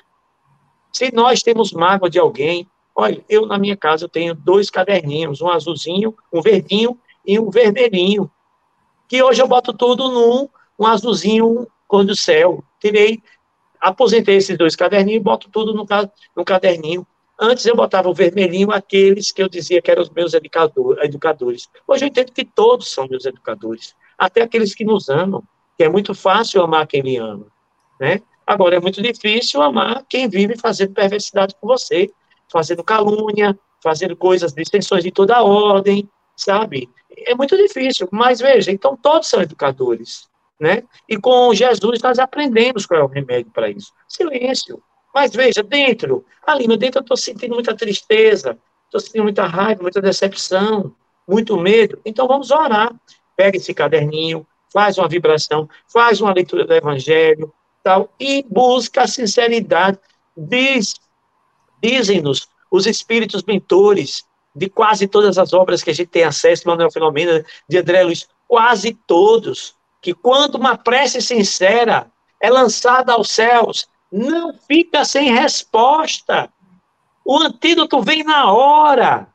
se 0.91 1.13
nós 1.13 1.41
temos 1.41 1.71
mágoa 1.71 2.09
de 2.09 2.19
alguém, 2.19 2.67
olha, 2.95 3.23
eu 3.29 3.45
na 3.45 3.57
minha 3.57 3.77
casa 3.77 4.05
eu 4.05 4.09
tenho 4.09 4.33
dois 4.33 4.69
caderninhos, 4.69 5.41
um 5.41 5.49
azulzinho, 5.49 6.15
um 6.31 6.41
verdinho 6.41 6.97
e 7.25 7.39
um 7.39 7.49
vermelhinho 7.49 8.31
que 9.07 9.21
hoje 9.21 9.41
eu 9.41 9.47
boto 9.47 9.73
tudo 9.73 10.09
num 10.09 10.49
um 10.77 10.85
azulzinho 10.85 11.67
cor 11.87 12.03
do 12.03 12.15
céu. 12.15 12.63
Tirei, 12.79 13.21
aposentei 13.79 14.37
esses 14.37 14.57
dois 14.57 14.75
caderninhos 14.75 15.21
e 15.21 15.23
boto 15.23 15.49
tudo 15.49 15.73
no, 15.73 15.85
no 16.35 16.45
caderninho. 16.45 17.05
Antes 17.39 17.65
eu 17.65 17.75
botava 17.75 18.09
o 18.09 18.13
vermelhinho, 18.13 18.71
aqueles 18.71 19.31
que 19.31 19.43
eu 19.43 19.49
dizia 19.49 19.81
que 19.81 19.91
eram 19.91 20.01
os 20.01 20.09
meus 20.09 20.33
educadores. 20.33 21.69
Hoje 21.87 22.05
eu 22.05 22.07
entendo 22.07 22.31
que 22.31 22.45
todos 22.45 22.91
são 22.91 23.07
meus 23.07 23.25
educadores, 23.25 23.93
até 24.17 24.41
aqueles 24.41 24.73
que 24.73 24.85
nos 24.85 25.09
amam, 25.09 25.43
que 25.77 25.83
é 25.83 25.89
muito 25.89 26.13
fácil 26.13 26.61
amar 26.61 26.87
quem 26.87 27.03
me 27.03 27.17
ama, 27.17 27.47
né? 27.99 28.21
Agora 28.45 28.75
é 28.75 28.79
muito 28.79 29.01
difícil 29.01 29.61
amar 29.61 30.05
quem 30.07 30.29
vive 30.29 30.55
fazendo 30.57 30.93
perversidade 30.93 31.55
com 31.59 31.67
você, 31.67 32.11
fazendo 32.51 32.83
calúnia, 32.83 33.57
fazendo 33.81 34.15
coisas, 34.15 34.53
distensões 34.53 35.03
de 35.03 35.11
toda 35.11 35.43
ordem, 35.43 36.07
sabe? 36.35 36.89
É 37.25 37.33
muito 37.33 37.57
difícil, 37.57 38.07
mas 38.11 38.39
veja, 38.39 38.71
então 38.71 38.95
todos 38.95 39.27
são 39.27 39.41
educadores, 39.41 40.27
né? 40.59 40.83
E 41.09 41.17
com 41.17 41.53
Jesus 41.53 42.01
nós 42.01 42.19
aprendemos 42.19 42.85
qual 42.85 42.99
é 42.99 43.03
o 43.03 43.07
remédio 43.07 43.51
para 43.51 43.69
isso. 43.69 43.91
Silêncio. 44.07 44.81
Mas 45.13 45.33
veja, 45.33 45.63
dentro, 45.63 46.25
ali 46.45 46.67
no 46.67 46.77
dentro 46.77 46.99
eu 46.99 47.03
estou 47.03 47.17
sentindo 47.17 47.55
muita 47.55 47.75
tristeza, 47.75 48.57
estou 48.85 48.99
sentindo 48.99 49.23
muita 49.23 49.45
raiva, 49.45 49.81
muita 49.81 50.01
decepção, 50.01 50.93
muito 51.27 51.57
medo. 51.57 51.99
Então 52.05 52.27
vamos 52.27 52.51
orar. 52.51 52.93
Pega 53.35 53.57
esse 53.57 53.73
caderninho, 53.73 54.45
faz 54.75 54.97
uma 54.97 55.07
vibração, 55.07 55.69
faz 55.87 56.19
uma 56.19 56.33
leitura 56.33 56.65
do 56.65 56.73
Evangelho, 56.73 57.53
tal, 57.81 58.13
e 58.19 58.45
busca 58.49 59.03
a 59.03 59.07
sinceridade. 59.07 59.97
Diz, 60.35 60.95
dizem-nos 61.81 62.49
os 62.69 62.85
espíritos 62.85 63.41
mentores 63.43 64.25
de 64.53 64.69
quase 64.69 65.07
todas 65.07 65.37
as 65.37 65.53
obras 65.53 65.81
que 65.81 65.91
a 65.91 65.93
gente 65.93 66.09
tem 66.09 66.25
acesso, 66.25 66.67
Manuel 66.67 66.91
Filomena, 66.91 67.45
de 67.69 67.77
André 67.77 68.03
Luiz, 68.03 68.27
quase 68.49 68.93
todos, 69.07 69.75
que 70.01 70.13
quando 70.13 70.55
uma 70.55 70.77
prece 70.77 71.21
sincera 71.21 72.11
é 72.41 72.49
lançada 72.49 73.13
aos 73.13 73.31
céus, 73.31 73.87
não 74.11 74.53
fica 74.67 75.05
sem 75.05 75.33
resposta. 75.33 76.49
O 77.23 77.37
antídoto 77.37 78.01
vem 78.01 78.25
na 78.25 78.51
hora, 78.51 79.29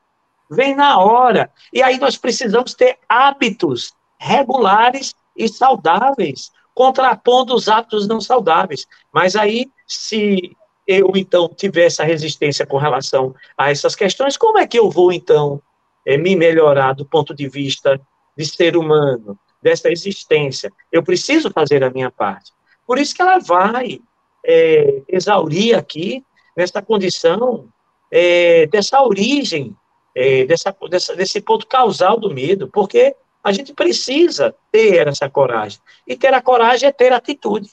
vem 0.51 0.75
na 0.75 0.99
hora. 0.99 1.51
E 1.73 1.81
aí 1.81 1.97
nós 1.97 2.15
precisamos 2.15 2.75
ter 2.75 2.99
hábitos 3.09 3.91
regulares 4.19 5.15
e 5.35 5.47
saudáveis, 5.47 6.51
contrapondo 6.73 7.53
os 7.53 7.67
hábitos 7.67 8.07
não 8.07 8.21
saudáveis. 8.21 8.85
Mas 9.13 9.35
aí, 9.35 9.69
se 9.87 10.55
eu, 10.87 11.11
então, 11.15 11.47
tiver 11.47 11.85
essa 11.85 12.03
resistência 12.03 12.65
com 12.65 12.77
relação 12.77 13.35
a 13.57 13.71
essas 13.71 13.95
questões, 13.95 14.37
como 14.37 14.57
é 14.57 14.67
que 14.67 14.79
eu 14.79 14.89
vou, 14.89 15.11
então, 15.11 15.61
é, 16.05 16.17
me 16.17 16.35
melhorar 16.35 16.93
do 16.93 17.05
ponto 17.05 17.33
de 17.33 17.47
vista 17.47 17.99
de 18.35 18.45
ser 18.45 18.75
humano, 18.75 19.37
dessa 19.61 19.91
existência? 19.91 20.71
Eu 20.91 21.03
preciso 21.03 21.51
fazer 21.51 21.83
a 21.83 21.89
minha 21.89 22.11
parte. 22.11 22.51
Por 22.85 22.97
isso 22.97 23.13
que 23.13 23.21
ela 23.21 23.39
vai 23.39 23.99
é, 24.45 25.03
exaurir 25.07 25.77
aqui, 25.77 26.23
nessa 26.57 26.81
condição, 26.81 27.67
é, 28.11 28.67
dessa 28.67 29.01
origem, 29.01 29.75
é, 30.15 30.45
dessa, 30.45 30.75
dessa, 30.89 31.15
desse 31.15 31.39
ponto 31.39 31.65
causal 31.67 32.19
do 32.19 32.33
medo, 32.33 32.67
porque 32.67 33.15
a 33.43 33.51
gente 33.51 33.73
precisa 33.73 34.55
ter 34.71 35.07
essa 35.07 35.29
coragem. 35.29 35.79
E 36.07 36.15
ter 36.15 36.33
a 36.33 36.41
coragem 36.41 36.87
é 36.87 36.91
ter 36.91 37.11
atitude. 37.11 37.69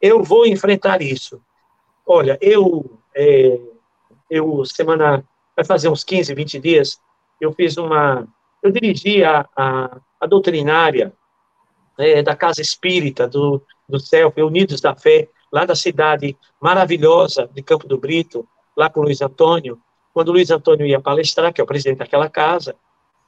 Eu 0.00 0.22
vou 0.22 0.46
enfrentar 0.46 1.02
isso. 1.02 1.40
Olha, 2.06 2.38
eu, 2.40 2.98
é, 3.14 3.60
eu 4.30 4.64
semana, 4.64 5.24
vai 5.54 5.64
fazer 5.64 5.88
uns 5.88 6.04
15, 6.04 6.34
20 6.34 6.58
dias, 6.58 7.00
eu 7.40 7.52
fiz 7.52 7.76
uma, 7.76 8.26
eu 8.62 8.70
dirigi 8.70 9.24
a, 9.24 9.46
a, 9.56 10.00
a 10.20 10.26
doutrinária 10.26 11.12
é, 11.98 12.22
da 12.22 12.36
Casa 12.36 12.60
Espírita 12.60 13.28
do, 13.28 13.62
do 13.88 13.98
Céu, 13.98 14.32
Unidos 14.38 14.80
da 14.80 14.94
Fé, 14.94 15.28
lá 15.52 15.64
da 15.64 15.74
cidade 15.74 16.36
maravilhosa 16.60 17.48
de 17.52 17.62
Campo 17.62 17.86
do 17.86 17.98
Brito, 17.98 18.46
lá 18.76 18.88
com 18.88 19.00
o 19.00 19.02
Luiz 19.04 19.20
Antônio, 19.20 19.80
quando 20.12 20.28
o 20.28 20.32
Luiz 20.32 20.50
Antônio 20.50 20.86
ia 20.86 21.00
palestrar, 21.00 21.52
que 21.52 21.60
é 21.60 21.64
o 21.64 21.66
presidente 21.66 21.98
daquela 21.98 22.28
casa, 22.28 22.74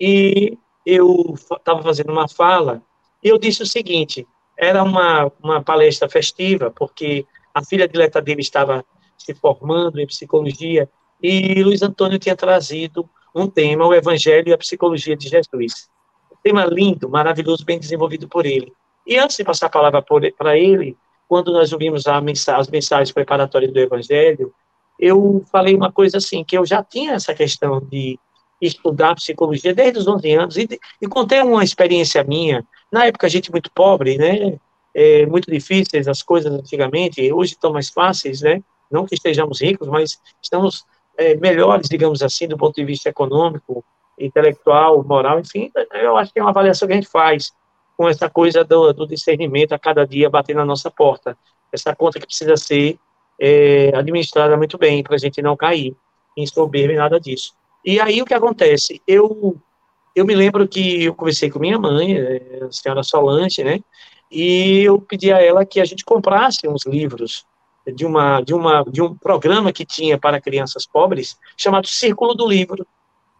e 0.00 0.58
eu 0.84 1.34
estava 1.34 1.82
fazendo 1.82 2.12
uma 2.12 2.28
fala, 2.28 2.82
e 3.22 3.28
eu 3.28 3.38
disse 3.38 3.62
o 3.62 3.66
seguinte, 3.66 4.26
era 4.56 4.82
uma, 4.82 5.30
uma 5.42 5.62
palestra 5.62 6.08
festiva, 6.08 6.70
porque 6.70 7.26
a 7.54 7.64
filha 7.64 7.88
dileta 7.88 8.20
dele 8.20 8.40
estava 8.40 8.84
se 9.16 9.34
formando 9.34 10.00
em 10.00 10.06
psicologia, 10.06 10.88
e 11.22 11.62
Luiz 11.62 11.82
Antônio 11.82 12.18
tinha 12.18 12.34
trazido 12.34 13.08
um 13.34 13.46
tema, 13.46 13.86
o 13.86 13.94
Evangelho 13.94 14.48
e 14.48 14.52
a 14.52 14.58
Psicologia 14.58 15.16
de 15.16 15.28
Jesus. 15.28 15.88
Um 16.30 16.36
tema 16.42 16.64
lindo, 16.64 17.08
maravilhoso, 17.08 17.64
bem 17.64 17.78
desenvolvido 17.78 18.28
por 18.28 18.44
ele. 18.44 18.72
E 19.06 19.16
antes 19.16 19.36
de 19.36 19.44
passar 19.44 19.66
a 19.66 19.70
palavra 19.70 20.04
para 20.36 20.58
ele, 20.58 20.96
quando 21.28 21.52
nós 21.52 21.72
ouvimos 21.72 22.04
as 22.06 22.68
mensagens 22.68 23.12
preparatórias 23.12 23.72
do 23.72 23.78
Evangelho, 23.78 24.52
eu 24.98 25.44
falei 25.50 25.74
uma 25.74 25.90
coisa 25.90 26.18
assim, 26.18 26.44
que 26.44 26.56
eu 26.56 26.66
já 26.66 26.82
tinha 26.82 27.14
essa 27.14 27.34
questão 27.34 27.80
de 27.80 28.18
estudar 28.66 29.14
psicologia 29.14 29.74
desde 29.74 29.98
os 29.98 30.06
11 30.06 30.32
anos, 30.32 30.56
e, 30.56 30.68
e 31.00 31.08
contei 31.08 31.40
uma 31.42 31.64
experiência 31.64 32.22
minha, 32.24 32.64
na 32.90 33.06
época 33.06 33.26
a 33.26 33.30
gente 33.30 33.50
muito 33.50 33.70
pobre, 33.72 34.16
né, 34.16 34.58
é, 34.94 35.26
muito 35.26 35.50
difíceis 35.50 36.06
as 36.06 36.22
coisas 36.22 36.52
antigamente, 36.52 37.32
hoje 37.32 37.52
estão 37.52 37.72
mais 37.72 37.88
fáceis, 37.88 38.42
né? 38.42 38.62
Não 38.90 39.06
que 39.06 39.14
estejamos 39.14 39.62
ricos, 39.62 39.88
mas 39.88 40.20
estamos 40.42 40.84
é, 41.16 41.34
melhores, 41.36 41.88
digamos 41.88 42.22
assim, 42.22 42.46
do 42.46 42.58
ponto 42.58 42.74
de 42.74 42.84
vista 42.84 43.08
econômico, 43.08 43.82
intelectual, 44.18 45.02
moral, 45.02 45.40
enfim, 45.40 45.70
eu 45.94 46.16
acho 46.16 46.32
que 46.32 46.38
é 46.38 46.42
uma 46.42 46.50
avaliação 46.50 46.86
que 46.86 46.92
a 46.92 46.96
gente 46.96 47.08
faz 47.08 47.52
com 47.96 48.08
essa 48.08 48.28
coisa 48.28 48.62
do, 48.62 48.92
do 48.92 49.06
discernimento 49.06 49.72
a 49.72 49.78
cada 49.78 50.06
dia 50.06 50.28
batendo 50.28 50.58
na 50.58 50.64
nossa 50.64 50.90
porta. 50.90 51.36
Essa 51.72 51.94
conta 51.96 52.20
que 52.20 52.26
precisa 52.26 52.56
ser 52.56 52.98
é, 53.40 53.90
administrada 53.94 54.56
muito 54.56 54.76
bem 54.76 55.02
para 55.02 55.14
a 55.14 55.18
gente 55.18 55.40
não 55.40 55.56
cair 55.56 55.96
em 56.36 56.46
soberba 56.46 56.92
e 56.92 56.96
nada 56.96 57.18
disso. 57.18 57.54
E 57.84 58.00
aí 58.00 58.22
o 58.22 58.24
que 58.24 58.34
acontece? 58.34 59.02
Eu 59.06 59.56
eu 60.14 60.26
me 60.26 60.34
lembro 60.34 60.68
que 60.68 61.04
eu 61.04 61.14
conversei 61.14 61.50
com 61.50 61.58
minha 61.58 61.78
mãe, 61.78 62.16
é, 62.16 62.60
a 62.68 62.70
senhora 62.70 63.02
Solange, 63.02 63.64
né? 63.64 63.80
E 64.30 64.82
eu 64.82 65.00
pedi 65.00 65.32
a 65.32 65.42
ela 65.42 65.64
que 65.64 65.80
a 65.80 65.84
gente 65.84 66.04
comprasse 66.04 66.68
uns 66.68 66.84
livros 66.86 67.46
de 67.86 68.06
uma 68.06 68.40
de 68.40 68.54
uma 68.54 68.84
de 68.84 69.02
um 69.02 69.16
programa 69.16 69.72
que 69.72 69.84
tinha 69.84 70.18
para 70.18 70.40
crianças 70.40 70.86
pobres 70.86 71.36
chamado 71.56 71.86
Círculo 71.86 72.34
do 72.34 72.46
Livro. 72.46 72.86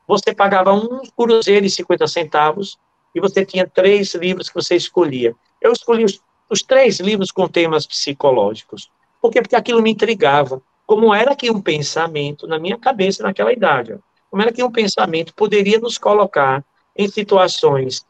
Você 0.09 0.34
pagava 0.34 0.72
um 0.72 1.03
cruzeiro 1.16 1.64
e 1.64 1.70
50 1.70 2.07
centavos 2.09 2.78
e 3.14 3.20
você 3.20 3.45
tinha 3.45 3.66
três 3.66 4.14
livros 4.14 4.49
que 4.49 4.55
você 4.55 4.74
escolhia. 4.74 5.34
Eu 5.61 5.72
escolhi 5.72 6.05
os, 6.05 6.20
os 6.51 6.62
três 6.62 6.99
livros 6.99 7.30
com 7.30 7.47
temas 7.47 7.86
psicológicos. 7.86 8.90
Por 9.20 9.30
quê? 9.30 9.40
Porque 9.40 9.57
aquilo 9.57 9.80
me 9.80 9.90
intrigava. 9.90 10.61
Como 10.84 11.14
era 11.14 11.36
que 11.36 11.51
um 11.51 11.61
pensamento, 11.61 12.47
na 12.47 12.59
minha 12.59 12.76
cabeça 12.76 13.22
naquela 13.22 13.53
idade, 13.53 13.97
como 14.33 14.43
era 14.43 14.51
que 14.51 14.64
um 14.64 14.72
pensamento 14.72 15.35
poderia 15.35 15.78
nos 15.78 15.99
colocar 15.99 16.64
em 16.97 17.07
situações 17.07 18.07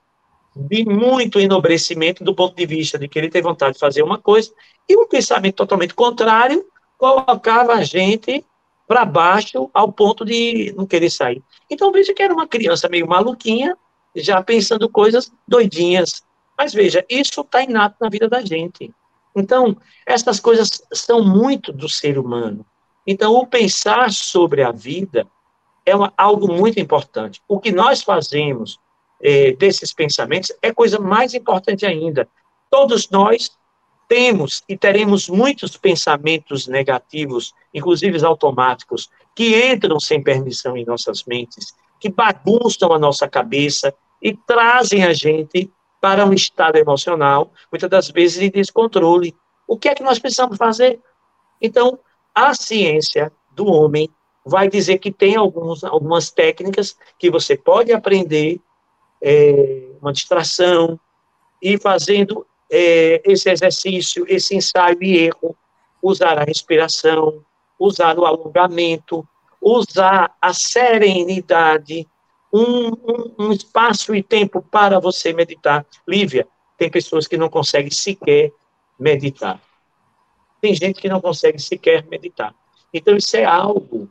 de 0.55 0.85
muito 0.85 1.41
enobrecimento 1.41 2.23
do 2.23 2.33
ponto 2.33 2.55
de 2.55 2.64
vista 2.64 2.97
de 2.97 3.09
querer 3.09 3.29
ter 3.29 3.43
vontade 3.43 3.75
de 3.75 3.81
fazer 3.81 4.05
uma 4.05 4.18
coisa, 4.18 4.53
e 4.89 4.97
um 4.97 5.09
pensamento 5.09 5.57
totalmente 5.57 5.95
contrário 5.95 6.64
colocava 6.97 7.73
a 7.73 7.83
gente 7.83 8.45
para 8.87 9.05
baixo 9.05 9.68
ao 9.75 9.93
ponto 9.93 10.25
de 10.25 10.73
não 10.77 10.87
querer 10.87 11.11
sair. 11.11 11.43
Então 11.68 11.91
veja 11.91 12.14
que 12.14 12.23
era 12.23 12.33
uma 12.33 12.47
criança 12.47 12.89
meio 12.89 13.09
maluquinha, 13.09 13.77
já 14.14 14.41
pensando 14.41 14.89
coisas 14.89 15.33
doidinhas. 15.49 16.23
Mas 16.57 16.73
veja, 16.73 17.05
isso 17.09 17.41
está 17.41 17.64
inato 17.64 17.97
na 18.01 18.09
vida 18.09 18.29
da 18.29 18.43
gente. 18.43 18.95
Então, 19.35 19.77
essas 20.07 20.39
coisas 20.39 20.83
são 20.93 21.25
muito 21.25 21.73
do 21.73 21.89
ser 21.89 22.16
humano. 22.16 22.64
Então, 23.05 23.33
o 23.35 23.47
pensar 23.47 24.12
sobre 24.12 24.62
a 24.62 24.70
vida 24.70 25.27
é 25.85 25.95
uma, 25.95 26.12
algo 26.16 26.53
muito 26.53 26.78
importante. 26.80 27.41
O 27.49 27.59
que 27.59 27.72
nós 27.72 28.03
fazemos 28.03 28.78
é, 29.20 29.53
desses 29.53 29.93
pensamentos 29.93 30.53
é 30.61 30.72
coisa 30.72 30.99
mais 30.99 31.35
importante 31.35 31.87
ainda. 31.87 32.28
Todos 32.70 33.09
nós 33.11 33.51
temos 34.09 34.62
e 34.68 34.76
teremos 34.76 35.28
muitos 35.28 35.76
pensamentos 35.76 36.66
negativos, 36.66 37.55
inclusive 37.72 38.24
automáticos, 38.24 39.09
que 39.35 39.72
entram 39.72 39.99
sem 39.99 40.22
permissão 40.22 40.76
em 40.76 40.85
nossas 40.85 41.24
mentes, 41.24 41.74
que 41.99 42.11
bagunçam 42.11 42.93
a 42.93 42.99
nossa 42.99 43.28
cabeça 43.28 43.95
e 44.20 44.35
trazem 44.35 45.05
a 45.05 45.12
gente 45.12 45.70
para 46.01 46.26
um 46.26 46.33
estado 46.33 46.76
emocional, 46.76 47.53
muitas 47.70 47.89
das 47.89 48.11
vezes 48.11 48.41
de 48.41 48.51
descontrole. 48.51 49.35
O 49.66 49.78
que 49.78 49.89
é 49.89 49.95
que 49.95 50.03
nós 50.03 50.18
precisamos 50.18 50.57
fazer? 50.57 51.01
Então, 51.61 51.99
a 52.35 52.55
ciência 52.55 53.33
do 53.53 53.66
homem 53.66 54.11
vai 54.45 54.68
dizer 54.68 54.99
que 54.99 55.12
tem 55.12 55.36
alguns, 55.36 55.84
algumas 55.84 56.30
técnicas 56.30 56.97
que 57.18 57.30
você 57.30 57.57
pode 57.57 57.93
aprender, 57.93 58.61
é, 59.20 59.88
uma 60.01 60.12
distração, 60.12 60.99
e 61.61 61.78
fazendo 61.78 62.45
é, 62.70 63.22
esse 63.24 63.49
exercício, 63.49 64.24
esse 64.28 64.57
ensaio 64.57 65.03
e 65.03 65.16
erro, 65.16 65.57
usar 66.03 66.38
a 66.38 66.45
respiração, 66.45 67.45
usar 67.78 68.18
o 68.18 68.26
alongamento, 68.26 69.26
usar 69.61 70.34
a 70.40 70.53
serenidade, 70.53 72.09
um, 72.53 72.88
um, 72.88 73.34
um 73.38 73.53
espaço 73.53 74.14
e 74.14 74.22
tempo 74.22 74.61
para 74.61 74.99
você 74.99 75.32
meditar. 75.32 75.86
Lívia, 76.07 76.47
tem 76.76 76.90
pessoas 76.90 77.28
que 77.28 77.36
não 77.36 77.49
conseguem 77.49 77.93
sequer 77.93 78.53
meditar. 78.99 79.61
Tem 80.61 80.74
gente 80.74 81.01
que 81.01 81.09
não 81.09 81.20
consegue 81.20 81.61
sequer 81.61 82.05
meditar. 82.09 82.55
Então, 82.93 83.16
isso 83.16 83.36
é 83.36 83.45
algo 83.45 84.01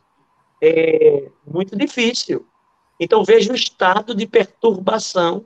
é, 0.62 1.30
muito 1.46 1.76
difícil. 1.76 2.46
Então, 3.00 3.24
veja 3.24 3.52
o 3.52 3.56
estado 3.56 4.14
de 4.14 4.28
perturbação 4.28 5.46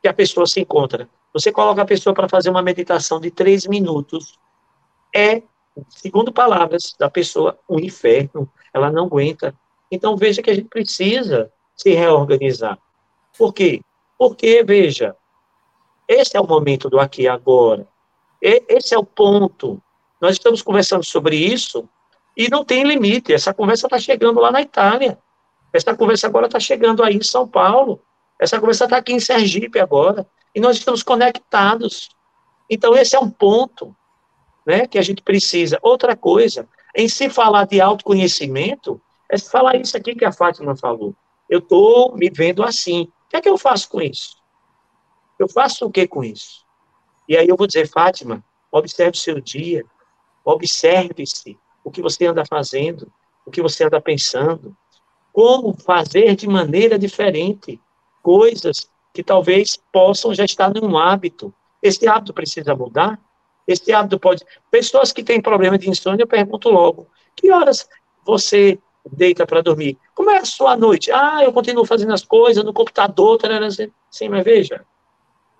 que 0.00 0.08
a 0.08 0.14
pessoa 0.14 0.46
se 0.46 0.60
encontra. 0.60 1.08
Você 1.32 1.52
coloca 1.52 1.82
a 1.82 1.86
pessoa 1.86 2.14
para 2.14 2.28
fazer 2.28 2.48
uma 2.48 2.62
meditação 2.62 3.20
de 3.20 3.30
três 3.30 3.66
minutos, 3.66 4.38
é, 5.14 5.42
segundo 5.88 6.32
palavras 6.32 6.94
da 6.98 7.10
pessoa, 7.10 7.58
um 7.68 7.78
inferno. 7.78 8.50
Ela 8.72 8.90
não 8.90 9.04
aguenta. 9.06 9.54
Então, 9.90 10.16
veja 10.16 10.42
que 10.42 10.50
a 10.50 10.54
gente 10.54 10.68
precisa 10.68 11.52
se 11.76 11.90
reorganizar. 11.90 12.78
Por 13.36 13.52
quê? 13.52 13.82
Porque, 14.16 14.62
veja, 14.62 15.14
esse 16.08 16.36
é 16.36 16.40
o 16.40 16.46
momento 16.46 16.88
do 16.88 16.98
aqui 16.98 17.22
e 17.22 17.28
agora. 17.28 17.86
Esse 18.40 18.94
é 18.94 18.98
o 18.98 19.04
ponto. 19.04 19.82
Nós 20.20 20.32
estamos 20.32 20.62
conversando 20.62 21.04
sobre 21.04 21.36
isso 21.36 21.88
e 22.36 22.48
não 22.48 22.64
tem 22.64 22.84
limite. 22.84 23.32
Essa 23.32 23.54
conversa 23.54 23.86
está 23.86 23.98
chegando 23.98 24.40
lá 24.40 24.50
na 24.50 24.60
Itália. 24.60 25.18
Essa 25.72 25.94
conversa 25.94 26.26
agora 26.26 26.46
está 26.46 26.60
chegando 26.60 27.02
aí 27.02 27.16
em 27.16 27.22
São 27.22 27.46
Paulo. 27.46 28.00
Essa 28.38 28.58
conversa 28.58 28.84
está 28.84 28.96
aqui 28.96 29.12
em 29.12 29.20
Sergipe 29.20 29.78
agora. 29.78 30.26
E 30.54 30.60
nós 30.60 30.76
estamos 30.76 31.02
conectados. 31.02 32.08
Então, 32.68 32.94
esse 32.94 33.14
é 33.16 33.20
um 33.20 33.30
ponto 33.30 33.94
né, 34.66 34.86
que 34.86 34.98
a 34.98 35.02
gente 35.02 35.22
precisa. 35.22 35.78
Outra 35.82 36.16
coisa, 36.16 36.68
em 36.94 37.08
se 37.08 37.28
falar 37.28 37.66
de 37.66 37.80
autoconhecimento, 37.80 39.00
é 39.28 39.36
se 39.36 39.50
falar 39.50 39.76
isso 39.76 39.96
aqui 39.96 40.14
que 40.14 40.24
a 40.24 40.32
Fátima 40.32 40.76
falou. 40.76 41.14
Eu 41.48 41.58
estou 41.58 42.16
me 42.16 42.30
vendo 42.30 42.62
assim. 42.62 43.02
O 43.26 43.28
que 43.30 43.36
é 43.36 43.40
que 43.40 43.48
eu 43.48 43.58
faço 43.58 43.88
com 43.88 44.00
isso? 44.00 44.36
Eu 45.38 45.48
faço 45.48 45.86
o 45.86 45.90
que 45.90 46.06
com 46.06 46.22
isso? 46.22 46.64
E 47.28 47.36
aí 47.36 47.48
eu 47.48 47.56
vou 47.56 47.66
dizer, 47.66 47.88
Fátima, 47.88 48.44
observe 48.70 49.16
o 49.16 49.20
seu 49.20 49.40
dia, 49.40 49.84
observe-se, 50.44 51.58
o 51.84 51.90
que 51.90 52.02
você 52.02 52.26
anda 52.26 52.44
fazendo, 52.44 53.12
o 53.46 53.50
que 53.50 53.62
você 53.62 53.84
anda 53.84 54.00
pensando, 54.00 54.74
como 55.32 55.74
fazer 55.74 56.34
de 56.34 56.48
maneira 56.48 56.98
diferente 56.98 57.80
coisas 58.22 58.88
que 59.12 59.22
talvez 59.22 59.76
possam 59.92 60.34
já 60.34 60.44
estar 60.44 60.72
num 60.72 60.96
hábito. 60.96 61.54
Esse 61.82 62.08
hábito 62.08 62.32
precisa 62.32 62.74
mudar? 62.74 63.20
Esse 63.66 63.92
hábito 63.92 64.18
pode. 64.18 64.44
Pessoas 64.70 65.12
que 65.12 65.22
têm 65.22 65.40
problema 65.40 65.78
de 65.78 65.88
insônia, 65.88 66.22
eu 66.22 66.26
pergunto 66.26 66.70
logo: 66.70 67.06
que 67.36 67.50
horas 67.50 67.88
você 68.24 68.78
deita 69.10 69.46
para 69.46 69.62
dormir? 69.62 69.98
Como 70.14 70.30
é 70.30 70.38
a 70.38 70.44
sua 70.44 70.76
noite? 70.76 71.12
Ah, 71.12 71.44
eu 71.44 71.52
continuo 71.52 71.84
fazendo 71.84 72.12
as 72.12 72.24
coisas 72.24 72.64
no 72.64 72.72
computador, 72.72 73.38
tarará, 73.38 73.68
sim, 73.70 74.28
mas 74.28 74.44
veja, 74.44 74.84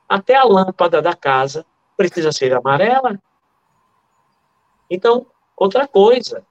até 0.08 0.34
a 0.34 0.44
lâmpada 0.44 1.02
da 1.02 1.14
casa 1.14 1.66
precisa 1.96 2.32
ser 2.32 2.54
amarela. 2.54 3.20
Então, 4.90 5.26
Outra 5.56 5.86
coisa, 5.86 6.44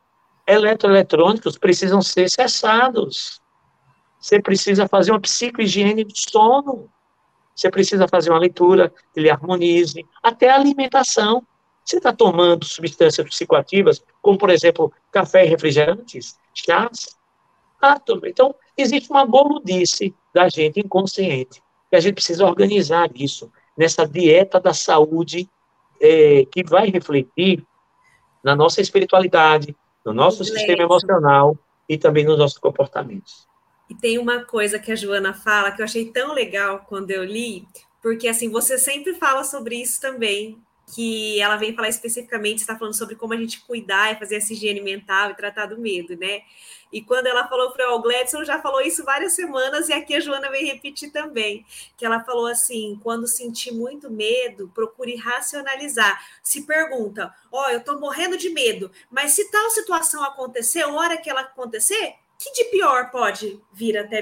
eletroeletrônicos 0.47 1.57
precisam 1.57 2.01
ser 2.01 2.29
cessados. 2.29 3.41
Você 4.19 4.41
precisa 4.41 4.87
fazer 4.87 5.11
uma 5.11 5.19
psicohigiene 5.19 6.03
do 6.03 6.13
sono. 6.15 6.89
Você 7.55 7.69
precisa 7.69 8.07
fazer 8.07 8.29
uma 8.29 8.39
leitura 8.39 8.93
que 9.13 9.19
lhe 9.19 9.29
harmonize. 9.29 10.05
Até 10.21 10.49
a 10.49 10.55
alimentação. 10.55 11.45
Você 11.83 11.97
está 11.97 12.13
tomando 12.13 12.65
substâncias 12.65 13.27
psicoativas, 13.27 14.01
como, 14.21 14.37
por 14.37 14.49
exemplo, 14.49 14.91
café 15.11 15.45
e 15.45 15.49
refrigerantes, 15.49 16.39
chás? 16.53 17.17
Ah, 17.81 17.99
então, 18.23 18.55
existe 18.77 19.11
uma 19.11 19.25
boludice 19.25 20.15
da 20.33 20.47
gente 20.47 20.79
inconsciente, 20.79 21.61
que 21.89 21.95
a 21.97 21.99
gente 21.99 22.13
precisa 22.13 22.45
organizar 22.45 23.11
isso, 23.13 23.51
nessa 23.77 24.07
dieta 24.07 24.61
da 24.61 24.73
saúde, 24.73 25.49
é, 25.99 26.45
que 26.45 26.63
vai 26.63 26.89
refletir 26.89 27.65
na 28.43 28.55
nossa 28.55 28.81
espiritualidade, 28.81 29.75
no 30.05 30.13
nosso 30.13 30.43
sistema 30.43 30.83
emocional 30.83 31.57
e 31.87 31.97
também 31.97 32.25
nos 32.25 32.37
nossos 32.37 32.57
comportamentos. 32.57 33.47
E 33.89 33.95
tem 33.95 34.17
uma 34.17 34.43
coisa 34.43 34.79
que 34.79 34.91
a 34.91 34.95
Joana 34.95 35.33
fala 35.33 35.71
que 35.71 35.81
eu 35.81 35.85
achei 35.85 36.05
tão 36.11 36.33
legal 36.33 36.85
quando 36.87 37.11
eu 37.11 37.23
li, 37.23 37.67
porque 38.01 38.27
assim, 38.27 38.49
você 38.49 38.77
sempre 38.77 39.13
fala 39.13 39.43
sobre 39.43 39.81
isso 39.81 40.01
também, 40.01 40.57
que 40.87 41.39
ela 41.41 41.55
vem 41.55 41.75
falar 41.75 41.89
especificamente, 41.89 42.59
está 42.59 42.77
falando 42.77 42.95
sobre 42.95 43.15
como 43.15 43.33
a 43.33 43.37
gente 43.37 43.61
cuidar 43.61 44.11
e 44.11 44.19
fazer 44.19 44.35
essa 44.35 44.53
higiene 44.53 44.81
mental 44.81 45.31
e 45.31 45.35
tratar 45.35 45.67
do 45.67 45.79
medo, 45.79 46.17
né? 46.17 46.41
E 46.91 47.01
quando 47.01 47.25
ela 47.25 47.47
falou 47.47 47.71
para 47.71 47.91
o 47.91 48.01
Gladson, 48.01 48.43
já 48.43 48.61
falou 48.61 48.79
isso 48.79 49.03
várias 49.03 49.33
semanas, 49.33 49.89
e 49.89 49.93
aqui 49.93 50.15
a 50.15 50.19
Joana 50.19 50.51
vem 50.51 50.65
repetir 50.65 51.11
também, 51.11 51.65
que 51.97 52.05
ela 52.05 52.23
falou 52.23 52.45
assim, 52.45 52.99
quando 53.01 53.27
sentir 53.27 53.73
muito 53.73 54.11
medo, 54.11 54.71
procure 54.75 55.15
racionalizar. 55.15 56.23
Se 56.43 56.67
pergunta, 56.67 57.33
ó, 57.51 57.65
oh, 57.65 57.69
eu 57.71 57.79
estou 57.79 57.99
morrendo 57.99 58.37
de 58.37 58.49
medo, 58.49 58.91
mas 59.09 59.31
se 59.31 59.49
tal 59.49 59.71
situação 59.71 60.23
acontecer, 60.23 60.83
hora 60.83 61.17
que 61.17 61.29
ela 61.29 61.41
acontecer, 61.41 62.13
que 62.37 62.51
de 62.51 62.65
pior 62.65 63.09
pode 63.09 63.59
vir 63.71 63.97
até 63.97 64.21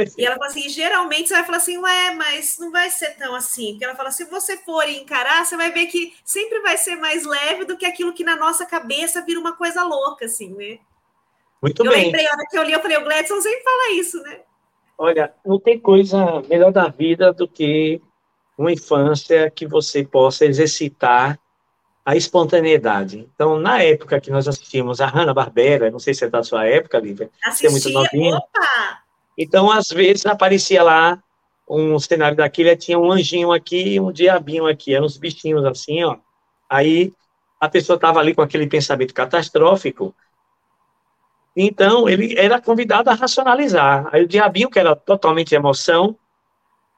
Perfeito. 0.00 0.20
E 0.20 0.24
ela 0.24 0.36
fala 0.36 0.46
assim: 0.48 0.68
geralmente 0.68 1.28
você 1.28 1.34
vai 1.34 1.44
falar 1.44 1.58
assim, 1.58 1.76
ué, 1.76 2.14
mas 2.14 2.56
não 2.58 2.70
vai 2.70 2.90
ser 2.90 3.16
tão 3.16 3.34
assim. 3.34 3.72
Porque 3.72 3.84
ela 3.84 3.94
fala: 3.94 4.10
se 4.10 4.24
você 4.24 4.56
for 4.56 4.88
encarar, 4.88 5.44
você 5.44 5.56
vai 5.56 5.70
ver 5.70 5.86
que 5.86 6.14
sempre 6.24 6.60
vai 6.60 6.78
ser 6.78 6.96
mais 6.96 7.26
leve 7.26 7.64
do 7.64 7.76
que 7.76 7.84
aquilo 7.84 8.14
que 8.14 8.24
na 8.24 8.36
nossa 8.36 8.64
cabeça 8.64 9.24
vira 9.24 9.38
uma 9.38 9.54
coisa 9.54 9.82
louca, 9.82 10.24
assim, 10.24 10.54
né? 10.54 10.78
Muito 11.62 11.84
eu 11.84 11.90
bem. 11.90 12.00
Eu 12.00 12.06
lembrei, 12.06 12.26
a 12.26 12.30
hora 12.30 12.46
que 12.50 12.58
eu 12.58 12.62
li, 12.62 12.72
eu 12.72 12.80
falei, 12.80 12.96
o 12.96 13.04
Gladson 13.04 13.40
sempre 13.40 13.62
fala 13.62 13.92
isso, 13.92 14.22
né? 14.22 14.40
Olha, 14.96 15.34
não 15.44 15.58
tem 15.58 15.78
coisa 15.78 16.42
melhor 16.48 16.72
da 16.72 16.88
vida 16.88 17.32
do 17.32 17.46
que 17.46 18.00
uma 18.56 18.72
infância 18.72 19.50
que 19.50 19.66
você 19.66 20.04
possa 20.04 20.46
exercitar 20.46 21.38
a 22.04 22.16
espontaneidade. 22.16 23.28
Então, 23.34 23.58
na 23.58 23.82
época 23.82 24.20
que 24.20 24.30
nós 24.30 24.48
assistimos 24.48 25.00
a 25.00 25.06
Hanna-Barbera, 25.06 25.90
não 25.90 25.98
sei 25.98 26.14
se 26.14 26.24
é 26.24 26.28
da 26.28 26.42
sua 26.42 26.66
época, 26.66 26.98
Lívia, 26.98 27.30
Assistia, 27.44 27.68
é 27.68 27.72
muito 27.72 27.90
novinha. 27.90 28.36
Opa! 28.36 28.99
Então, 29.42 29.70
às 29.70 29.88
vezes, 29.88 30.26
aparecia 30.26 30.82
lá 30.82 31.18
um 31.66 31.98
cenário 31.98 32.36
daquele, 32.36 32.76
tinha 32.76 32.98
um 32.98 33.10
anjinho 33.10 33.52
aqui 33.52 33.94
e 33.94 34.00
um 34.00 34.12
diabinho 34.12 34.66
aqui, 34.66 34.94
eram 34.94 35.06
uns 35.06 35.16
bichinhos 35.16 35.64
assim, 35.64 36.04
ó. 36.04 36.18
Aí, 36.68 37.10
a 37.58 37.66
pessoa 37.66 37.94
estava 37.94 38.20
ali 38.20 38.34
com 38.34 38.42
aquele 38.42 38.66
pensamento 38.66 39.14
catastrófico, 39.14 40.14
então, 41.56 42.08
ele 42.08 42.38
era 42.38 42.60
convidado 42.60 43.10
a 43.10 43.14
racionalizar. 43.14 44.08
Aí 44.12 44.24
o 44.24 44.28
diabinho, 44.28 44.70
que 44.70 44.78
era 44.78 44.94
totalmente 44.94 45.54
emoção, 45.54 46.16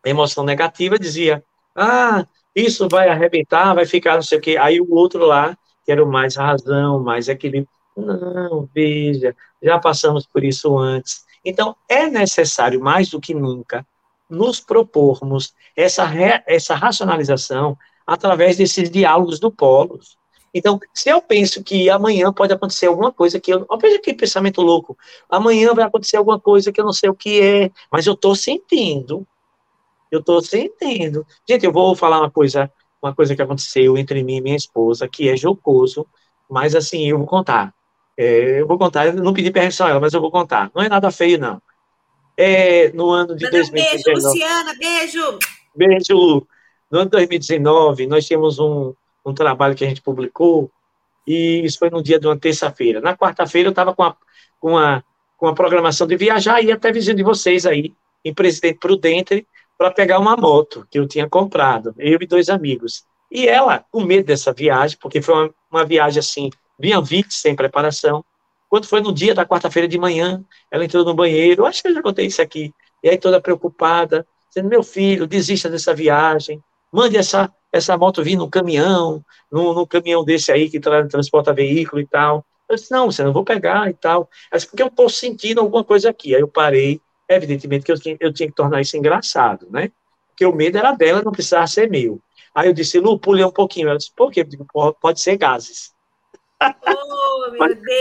emoção 0.05 0.45
negativa, 0.45 0.99
dizia: 0.99 1.45
Ah, 1.75 2.27
isso 2.55 2.89
vai 2.89 3.09
arrebentar, 3.09 3.75
vai 3.75 3.87
ficar 3.87 4.17
não 4.17 4.23
sei 4.23 4.39
o 4.39 4.41
quê. 4.41 4.57
Aí 4.59 4.81
o 4.81 4.93
outro 4.93 5.25
lá, 5.25 5.57
que 5.85 5.93
era 5.93 6.05
o 6.05 6.11
mais 6.11 6.37
razão, 6.37 7.03
mais 7.03 7.29
equilíbrio, 7.29 7.69
não, 7.97 8.69
veja, 8.75 9.35
já 9.63 9.79
passamos 9.79 10.27
por 10.27 10.45
isso 10.45 10.77
antes. 10.79 11.25
Então, 11.45 11.77
é 11.89 12.09
necessário, 12.09 12.81
mais 12.81 13.09
do 13.09 13.21
que 13.21 13.35
nunca, 13.35 13.87
nos 14.29 14.61
propormos 14.61 15.55
essa, 15.77 16.09
essa 16.47 16.75
racionalização 16.75 17.77
através 18.07 18.57
desses 18.57 18.91
diálogos 18.91 19.39
do 19.39 19.51
polos. 19.51 20.17
Então, 20.55 20.79
se 20.93 21.09
eu 21.09 21.21
penso 21.23 21.63
que 21.65 21.89
amanhã 21.89 22.33
pode 22.33 22.53
acontecer 22.53 22.87
alguma 22.87 23.11
coisa 23.11 23.41
que 23.41 23.53
eu. 23.53 23.67
Veja 23.81 23.99
que 23.99 24.13
pensamento 24.13 24.61
louco. 24.61 24.97
Amanhã 25.29 25.73
vai 25.75 25.85
acontecer 25.85 26.19
alguma 26.19 26.39
coisa 26.39 26.71
que 26.71 26.81
eu 26.81 26.85
não 26.85 26.93
sei 26.93 27.09
o 27.09 27.15
que 27.15 27.41
é, 27.41 27.71
mas 27.91 28.07
eu 28.07 28.13
estou 28.13 28.35
sentindo. 28.35 29.27
Eu 30.11 30.21
estou 30.21 30.43
sentindo. 30.43 31.27
Gente, 31.49 31.65
eu 31.65 31.73
vou 31.73 31.97
falar 31.97 32.21
uma 32.21 32.31
coisa, 32.31 32.71
uma 33.01 33.15
coisa 33.15 33.35
que 33.35 33.41
aconteceu 33.41 33.97
entre 33.97 34.23
mim 34.23 34.37
e 34.37 34.41
minha 34.43 34.57
esposa, 34.57 35.09
que 35.09 35.29
é 35.29 35.37
jocoso, 35.37 36.07
mas 36.51 36.75
assim, 36.75 37.09
eu 37.09 37.17
vou 37.17 37.27
contar. 37.27 37.75
É, 38.17 38.61
eu 38.61 38.67
vou 38.67 38.79
contar, 38.79 39.07
eu 39.07 39.15
não 39.15 39.33
pedi 39.33 39.51
permissão 39.51 39.87
a 39.87 39.91
ela, 39.91 40.01
mas 40.01 40.13
eu 40.13 40.21
vou 40.21 40.31
contar. 40.31 40.71
Não 40.75 40.83
é 40.83 40.89
nada 40.89 41.11
feio, 41.11 41.39
não. 41.39 41.61
É, 42.37 42.91
no 42.93 43.11
ano 43.11 43.37
de 43.37 43.45
Manda 43.45 43.59
2019. 43.59 44.03
Beijo, 44.05 44.29
Luciana, 44.29 44.75
beijo! 44.75 45.39
Beijo, 45.75 46.15
Lu. 46.15 46.49
No 46.91 46.99
ano 46.99 47.07
de 47.07 47.17
2019, 47.17 48.07
nós 48.07 48.27
tínhamos 48.27 48.59
um, 48.59 48.93
um 49.25 49.33
trabalho 49.33 49.75
que 49.75 49.85
a 49.85 49.89
gente 49.89 50.03
publicou, 50.03 50.71
e 51.27 51.63
isso 51.65 51.79
foi 51.79 51.91
no 51.91 52.03
dia 52.03 52.19
de 52.19 52.27
uma 52.27 52.39
terça-feira. 52.39 53.01
Na 53.01 53.17
quarta-feira 53.17 53.69
eu 53.69 53.73
estava 53.73 53.95
com 53.95 54.03
a, 54.03 54.17
com, 54.61 54.77
a, 54.77 55.03
com 55.37 55.47
a 55.47 55.55
programação 55.55 56.07
de 56.07 56.17
viajar, 56.17 56.63
e 56.63 56.71
até 56.71 56.93
vizinho 56.93 57.17
de 57.17 57.23
vocês 57.23 57.65
aí, 57.65 57.95
em 58.25 58.35
Presidente 58.35 58.79
Prudente, 58.79 59.47
para 59.79 59.91
pegar 59.91 60.19
uma 60.19 60.37
moto 60.37 60.87
que 60.91 60.99
eu 60.99 61.09
tinha 61.09 61.29
comprado, 61.29 61.95
eu 61.99 62.19
e 62.21 62.27
dois 62.27 62.49
amigos. 62.49 63.05
E 63.31 63.49
ela, 63.49 63.85
com 63.91 64.05
medo 64.05 64.27
dessa 64.27 64.53
viagem, 64.53 64.99
porque 65.01 65.23
foi 65.23 65.35
uma, 65.35 65.55
uma 65.71 65.85
viagem 65.85 66.21
assim, 66.21 66.51
vinha 66.83 67.01
VIX, 67.01 67.33
sem 67.33 67.55
preparação, 67.55 68.25
quando 68.69 68.87
foi 68.87 69.01
no 69.01 69.13
dia 69.13 69.35
da 69.35 69.47
quarta-feira 69.47 69.87
de 69.87 69.97
manhã, 69.97 70.45
ela 70.69 70.85
entrou 70.85 71.05
no 71.05 71.15
banheiro, 71.15 71.65
acho 71.65 71.81
que 71.81 71.89
eu 71.89 71.95
já 71.95 72.03
contei 72.03 72.27
isso 72.27 72.43
aqui, 72.43 72.75
e 73.05 73.09
aí 73.09 73.17
toda 73.17 73.41
preocupada, 73.41 74.27
dizendo, 74.49 74.69
meu 74.69 74.83
filho, 74.83 75.27
desista 75.27 75.71
dessa 75.71 75.95
viagem, 75.95 76.61
mande 76.93 77.17
essa, 77.17 77.53
essa 77.73 77.97
moto 77.97 78.23
vir 78.25 78.35
num 78.35 78.51
caminhão, 78.51 79.25
num, 79.51 79.73
num 79.73 79.87
caminhão 79.87 80.25
desse 80.25 80.51
aí 80.51 80.69
que 80.69 80.81
tra 80.81 81.07
transporta 81.07 81.53
veículo 81.53 82.03
e 82.03 82.07
tal. 82.07 82.45
Eu 82.69 82.77
disse, 82.77 82.91
não, 82.91 83.11
você 83.11 83.23
não 83.23 83.33
vou 83.33 83.45
pegar 83.45 83.89
e 83.89 83.95
tal. 83.95 84.29
Ela 84.51 84.59
disse, 84.59 84.67
porque 84.67 84.83
eu 84.83 84.89
estou 84.89 85.09
sentindo 85.09 85.61
alguma 85.61 85.85
coisa 85.85 86.11
aqui. 86.11 86.35
Aí 86.35 86.41
eu 86.41 86.49
parei, 86.49 87.01
evidentemente 87.29 87.85
que 87.85 87.93
eu 87.93 88.01
tinha, 88.01 88.17
eu 88.21 88.33
tinha 88.33 88.49
que 88.49 88.55
tornar 88.55 88.81
isso 88.81 88.97
engraçado, 88.97 89.69
né? 89.71 89.91
Porque 90.29 90.45
o 90.45 90.55
medo 90.55 90.79
era 90.79 90.93
dela, 90.93 91.23
não 91.23 91.33
precisava 91.33 91.67
ser 91.67 91.89
meu. 91.91 92.21
Aí 92.55 92.69
eu 92.69 92.73
disse, 92.73 92.99
Lu, 92.99 93.19
pulei 93.19 93.45
um 93.45 93.51
pouquinho. 93.51 93.89
Ela 93.89 93.99
disse, 93.99 94.13
por 94.15 94.31
quê? 94.31 94.41
Eu 94.41 94.45
digo, 94.45 94.67
pode 95.01 95.21
ser 95.21 95.37
gases. 95.37 95.93
Oh. 96.87 97.03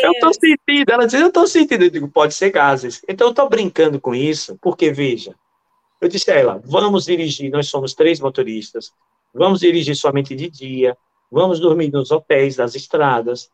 Eu 0.03 0.12
estou 0.12 0.34
sentindo. 0.34 0.91
Ela 0.91 1.05
disse, 1.05 1.18
eu 1.18 1.28
estou 1.28 1.47
sentindo. 1.47 1.84
Eu 1.84 1.89
digo, 1.89 2.07
pode 2.07 2.34
ser 2.34 2.51
gases. 2.51 3.01
Então 3.07 3.28
eu 3.28 3.32
estou 3.32 3.49
brincando 3.49 3.99
com 3.99 4.14
isso, 4.14 4.57
porque, 4.62 4.91
veja, 4.91 5.36
eu 5.99 6.07
disse 6.09 6.32
a 6.32 6.36
ela: 6.36 6.62
vamos 6.66 7.05
dirigir, 7.05 7.51
nós 7.51 7.68
somos 7.68 7.93
três 7.93 8.20
motoristas, 8.20 8.91
vamos 9.34 9.59
dirigir 9.59 9.95
somente 9.95 10.36
de 10.36 10.49
dia, 10.49 10.97
vamos 11.32 11.59
dormir 11.59 11.91
nos 11.91 12.12
hotéis 12.12 12.55
das 12.55 12.76
estradas, 12.76 13.49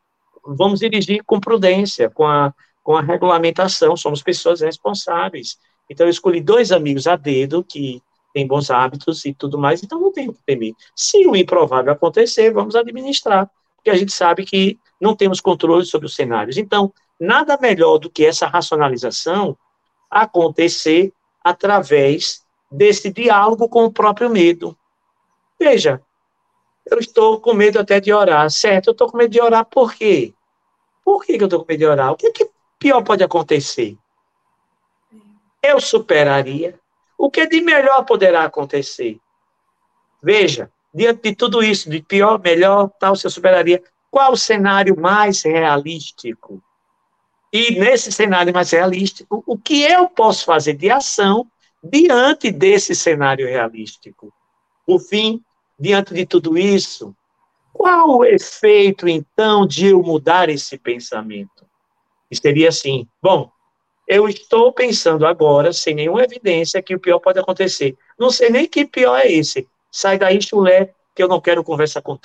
vamos 0.46 0.80
dirigir 0.80 1.24
com 1.26 1.40
prudência, 1.40 2.10
com 2.10 2.26
a, 2.26 2.54
com 2.82 2.96
a 2.96 3.02
regulamentação, 3.02 3.98
somos 3.98 4.24
pessoas 4.24 4.62
responsáveis. 4.62 5.58
Então, 5.90 6.06
eu 6.06 6.12
escolhi 6.12 6.42
dois 6.42 6.72
amigos 6.72 7.08
a 7.08 7.16
dedo 7.16 7.64
que 7.64 8.02
têm 8.34 8.48
bons 8.48 8.70
hábitos 8.70 9.26
e 9.26 9.34
tudo 9.34 9.58
mais, 9.58 9.84
então 9.84 10.00
não 10.00 10.12
tem 10.12 10.30
o 10.30 10.34
que 10.34 10.44
temer. 10.46 10.74
Se 10.96 11.26
o 11.26 11.36
improvável 11.36 11.92
acontecer, 11.92 12.52
vamos 12.52 12.76
administrar, 12.76 13.50
porque 13.76 13.90
a 13.90 13.96
gente 13.96 14.12
sabe 14.12 14.46
que 14.46 14.78
não 15.00 15.16
temos 15.16 15.40
controle 15.40 15.86
sobre 15.86 16.08
os 16.08 16.16
cenários. 16.16 16.58
Então, 16.58 16.94
nada 17.20 17.58
melhor 17.60 17.98
do 17.98 18.10
que 18.10 18.26
essa 18.26 18.48
racionalização 18.48 19.58
acontecer 20.10 21.14
através 21.44 22.46
desse 22.72 23.12
diálogo 23.12 23.70
com 23.70 23.86
o 23.86 23.92
próprio 23.92 24.30
medo. 24.30 24.78
Veja, 25.60 26.02
eu 26.86 27.00
estou 27.00 27.40
com 27.40 27.54
medo 27.54 27.80
até 27.80 28.00
de 28.00 28.14
orar, 28.14 28.50
certo? 28.50 28.88
Eu 28.88 28.92
estou 28.92 29.10
com 29.10 29.18
medo 29.18 29.32
de 29.32 29.42
orar 29.42 29.66
por 29.66 29.94
quê? 29.94 30.34
Por 31.04 31.26
que, 31.26 31.34
eu 31.34 31.46
estou 31.46 31.60
com 31.60 31.66
medo 31.68 31.80
de 31.80 31.86
orar? 31.86 32.12
O 32.12 32.16
que, 32.16 32.32
que 32.32 32.50
pior 32.78 33.02
pode 33.04 33.24
acontecer? 33.24 33.98
Eu 35.62 35.80
superaria. 35.80 36.80
O 37.18 37.32
que 37.32 37.48
de 37.48 37.62
melhor 37.62 38.04
poderá 38.06 38.44
acontecer? 38.44 39.20
Veja, 40.22 40.72
diante 40.94 41.30
de 41.30 41.36
tudo 41.36 41.64
isso, 41.64 41.90
de 41.90 42.02
pior, 42.02 42.40
melhor, 42.40 42.90
tal, 43.00 43.16
você 43.16 43.30
superaria. 43.30 43.82
Qual 44.10 44.34
o 44.34 44.38
cenário 44.38 45.00
mais 45.00 45.44
realístico? 45.44 46.64
E 47.52 47.80
nesse 47.80 48.12
cenário 48.12 48.54
mais 48.54 48.72
realístico, 48.72 49.44
o 49.46 49.58
que 49.58 49.82
eu 49.82 50.10
posso 50.10 50.46
fazer 50.46 50.74
de 50.74 50.90
ação 50.90 51.48
diante 51.84 52.52
desse 52.52 52.94
cenário 52.94 53.48
realístico? 53.48 54.34
Por 54.86 55.00
fim, 55.00 55.42
diante 55.80 56.14
de 56.14 56.26
tudo 56.26 56.58
isso, 56.58 57.16
qual 57.74 58.18
o 58.18 58.26
efeito, 58.26 59.08
então, 59.08 59.66
de 59.66 59.88
eu 59.88 60.02
mudar 60.02 60.50
esse 60.50 60.78
pensamento? 60.78 61.66
Seria 62.34 62.70
assim: 62.70 63.08
bom, 63.22 63.52
eu 64.08 64.28
estou 64.28 64.74
pensando 64.74 65.26
agora, 65.26 65.72
sem 65.72 65.94
nenhuma 65.94 66.24
evidência, 66.24 66.82
que 66.82 66.96
o 66.96 67.00
pior 67.00 67.20
pode 67.20 67.40
acontecer. 67.40 67.96
Não 68.18 68.30
sei 68.30 68.50
nem 68.50 68.68
que 68.68 68.86
pior 68.86 69.18
é 69.18 69.32
esse. 69.32 69.68
Sai 69.92 70.18
daí, 70.18 70.42
chulé, 70.42 70.94
que 71.14 71.22
eu 71.22 71.28
não 71.28 71.40
quero 71.40 71.64
conversar 71.64 72.02
com. 72.02 72.18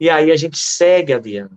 E 0.00 0.08
aí 0.08 0.32
a 0.32 0.36
gente 0.36 0.56
segue 0.56 1.12
adiante. 1.12 1.54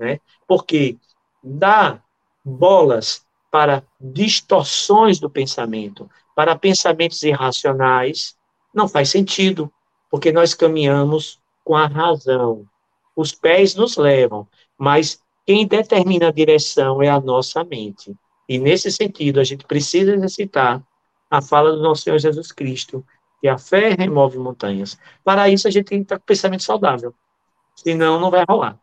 Né? 0.00 0.18
Porque 0.46 0.96
dá 1.44 2.02
bolas 2.44 3.26
para 3.50 3.82
distorções 4.00 5.20
do 5.20 5.28
pensamento, 5.28 6.10
para 6.34 6.56
pensamentos 6.56 7.22
irracionais, 7.22 8.36
não 8.74 8.88
faz 8.88 9.10
sentido, 9.10 9.72
porque 10.10 10.32
nós 10.32 10.54
caminhamos 10.54 11.40
com 11.64 11.76
a 11.76 11.86
razão. 11.86 12.66
Os 13.14 13.32
pés 13.32 13.74
nos 13.74 13.96
levam, 13.96 14.46
mas 14.78 15.20
quem 15.46 15.66
determina 15.66 16.28
a 16.28 16.32
direção 16.32 17.02
é 17.02 17.08
a 17.08 17.20
nossa 17.20 17.64
mente. 17.64 18.14
E 18.48 18.58
nesse 18.58 18.90
sentido, 18.90 19.40
a 19.40 19.44
gente 19.44 19.66
precisa 19.66 20.14
exercitar 20.14 20.82
a 21.30 21.42
fala 21.42 21.72
do 21.72 21.82
nosso 21.82 22.02
Senhor 22.02 22.18
Jesus 22.18 22.52
Cristo, 22.52 23.04
que 23.40 23.48
a 23.48 23.58
fé 23.58 23.90
remove 23.90 24.38
montanhas. 24.38 24.98
Para 25.22 25.48
isso, 25.48 25.68
a 25.68 25.70
gente 25.70 25.86
tem 25.86 25.98
que 25.98 26.04
estar 26.04 26.18
com 26.18 26.24
pensamento 26.24 26.62
saudável. 26.62 27.14
Senão, 27.82 28.18
não 28.18 28.30
vai 28.30 28.44
rolar. 28.48 28.78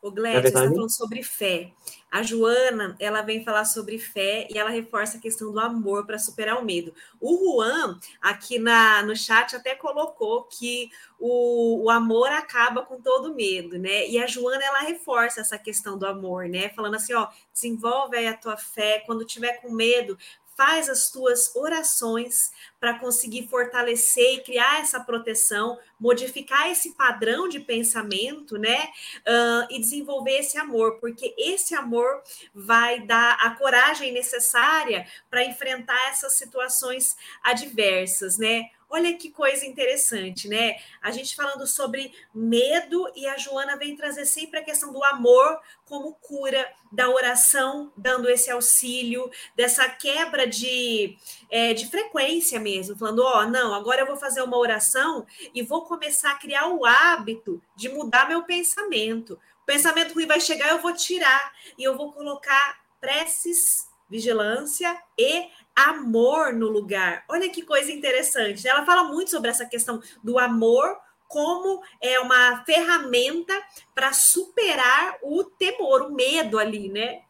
O 0.00 0.12
Glédio, 0.12 0.42
você 0.42 0.48
está 0.48 0.60
falando 0.60 0.90
sobre 0.90 1.24
fé. 1.24 1.72
A 2.08 2.22
Joana, 2.22 2.96
ela 3.00 3.20
vem 3.20 3.44
falar 3.44 3.64
sobre 3.64 3.98
fé 3.98 4.46
e 4.48 4.56
ela 4.56 4.70
reforça 4.70 5.18
a 5.18 5.20
questão 5.20 5.52
do 5.52 5.58
amor 5.58 6.06
para 6.06 6.18
superar 6.18 6.56
o 6.56 6.64
medo. 6.64 6.94
O 7.20 7.56
Juan, 7.56 7.98
aqui 8.22 8.60
na, 8.60 9.02
no 9.02 9.16
chat, 9.16 9.56
até 9.56 9.74
colocou 9.74 10.44
que 10.44 10.88
o, 11.18 11.84
o 11.84 11.90
amor 11.90 12.28
acaba 12.28 12.82
com 12.82 13.00
todo 13.02 13.34
medo, 13.34 13.76
né? 13.76 14.08
E 14.08 14.22
a 14.22 14.26
Joana, 14.26 14.64
ela 14.64 14.82
reforça 14.82 15.40
essa 15.40 15.58
questão 15.58 15.98
do 15.98 16.06
amor, 16.06 16.48
né? 16.48 16.68
Falando 16.70 16.94
assim, 16.94 17.12
ó, 17.14 17.26
desenvolve 17.52 18.16
aí 18.16 18.28
a 18.28 18.36
tua 18.36 18.56
fé, 18.56 19.02
quando 19.04 19.24
tiver 19.24 19.60
com 19.60 19.72
medo, 19.72 20.16
faz 20.58 20.88
as 20.88 21.08
tuas 21.08 21.54
orações 21.54 22.50
para 22.80 22.98
conseguir 22.98 23.46
fortalecer 23.46 24.34
e 24.34 24.42
criar 24.42 24.80
essa 24.80 24.98
proteção, 24.98 25.78
modificar 26.00 26.68
esse 26.68 26.96
padrão 26.96 27.48
de 27.48 27.60
pensamento, 27.60 28.58
né? 28.58 28.88
Uh, 29.20 29.70
e 29.70 29.78
desenvolver 29.78 30.38
esse 30.38 30.58
amor, 30.58 30.98
porque 30.98 31.32
esse 31.38 31.76
amor 31.76 32.22
vai 32.52 32.98
dar 33.06 33.34
a 33.40 33.50
coragem 33.50 34.10
necessária 34.10 35.06
para 35.30 35.44
enfrentar 35.44 36.08
essas 36.08 36.32
situações 36.32 37.16
adversas, 37.44 38.36
né? 38.36 38.68
Olha 38.90 39.14
que 39.14 39.30
coisa 39.30 39.66
interessante, 39.66 40.48
né? 40.48 40.76
A 41.02 41.10
gente 41.10 41.36
falando 41.36 41.66
sobre 41.66 42.10
medo 42.34 43.10
e 43.14 43.26
a 43.26 43.36
Joana 43.36 43.76
vem 43.76 43.94
trazer 43.94 44.24
sempre 44.24 44.60
a 44.60 44.64
questão 44.64 44.90
do 44.92 45.04
amor 45.04 45.60
como 45.84 46.14
cura, 46.14 46.66
da 46.90 47.10
oração 47.10 47.92
dando 47.94 48.30
esse 48.30 48.50
auxílio, 48.50 49.30
dessa 49.54 49.86
quebra 49.90 50.46
de, 50.46 51.18
é, 51.50 51.74
de 51.74 51.86
frequência 51.86 52.58
mesmo, 52.58 52.96
falando: 52.96 53.20
ó, 53.20 53.42
oh, 53.42 53.46
não, 53.46 53.74
agora 53.74 54.00
eu 54.00 54.06
vou 54.06 54.16
fazer 54.16 54.40
uma 54.40 54.56
oração 54.56 55.26
e 55.54 55.62
vou 55.62 55.84
começar 55.84 56.30
a 56.30 56.38
criar 56.38 56.68
o 56.68 56.86
hábito 56.86 57.62
de 57.76 57.90
mudar 57.90 58.26
meu 58.26 58.44
pensamento. 58.44 59.34
O 59.62 59.66
pensamento 59.66 60.14
ruim 60.14 60.26
vai 60.26 60.40
chegar, 60.40 60.70
eu 60.70 60.80
vou 60.80 60.94
tirar 60.94 61.52
e 61.76 61.84
eu 61.84 61.94
vou 61.94 62.10
colocar 62.10 62.80
preces 62.98 63.86
vigilância 64.08 64.98
e 65.18 65.48
amor 65.86 66.52
no 66.52 66.68
lugar. 66.68 67.24
Olha 67.28 67.48
que 67.48 67.62
coisa 67.62 67.92
interessante. 67.92 68.66
Ela 68.66 68.84
fala 68.84 69.04
muito 69.04 69.30
sobre 69.30 69.50
essa 69.50 69.66
questão 69.66 70.00
do 70.22 70.38
amor 70.38 70.96
como 71.28 71.82
é 72.02 72.18
uma 72.18 72.64
ferramenta 72.64 73.52
para 73.94 74.12
superar 74.12 75.18
o 75.22 75.44
temor, 75.44 76.02
o 76.02 76.14
medo 76.14 76.58
ali, 76.58 76.88
né? 76.88 77.20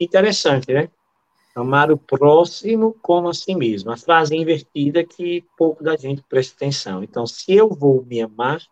Interessante, 0.00 0.72
né? 0.72 0.88
Amar 1.54 1.90
o 1.90 1.98
próximo 1.98 2.96
como 3.02 3.28
a 3.28 3.34
si 3.34 3.54
mesmo. 3.54 3.90
A 3.90 3.96
frase 3.96 4.36
invertida 4.36 5.04
que 5.04 5.44
pouco 5.56 5.82
da 5.82 5.96
gente 5.96 6.22
presta 6.22 6.54
atenção. 6.54 7.02
Então, 7.02 7.26
se 7.26 7.52
eu 7.52 7.68
vou 7.68 8.04
me 8.04 8.22
amar, 8.22 8.62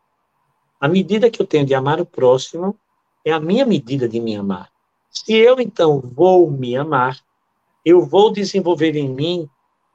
a 0.80 0.88
medida 0.88 1.30
que 1.30 1.40
eu 1.40 1.46
tenho 1.46 1.66
de 1.66 1.74
amar 1.74 2.00
o 2.00 2.06
próximo 2.06 2.76
é 3.24 3.32
a 3.32 3.40
minha 3.40 3.64
medida 3.64 4.08
de 4.08 4.20
me 4.20 4.34
amar. 4.34 4.70
Se 5.10 5.34
eu, 5.34 5.60
então, 5.60 6.00
vou 6.00 6.50
me 6.50 6.76
amar, 6.76 7.20
eu 7.84 8.04
vou 8.04 8.32
desenvolver 8.32 8.96
em 8.96 9.08
mim 9.08 9.48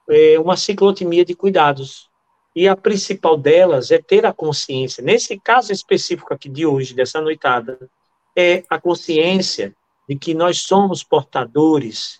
é, 0.10 0.40
uma 0.40 0.58
ciclotimia 0.58 1.24
de 1.26 1.36
cuidados. 1.36 2.10
E 2.56 2.68
a 2.68 2.76
principal 2.76 3.38
delas 3.38 3.92
é 3.92 4.00
ter 4.00 4.26
a 4.26 4.34
consciência, 4.34 5.04
nesse 5.04 5.40
caso 5.40 5.72
específico 5.72 6.34
aqui 6.34 6.50
de 6.50 6.66
hoje, 6.66 6.96
dessa 6.96 7.22
noitada, 7.22 7.90
é 8.36 8.64
a 8.70 8.80
consciência 8.80 9.76
de 10.10 10.16
que 10.16 10.34
nós 10.34 10.62
somos 10.62 11.04
portadores 11.04 12.20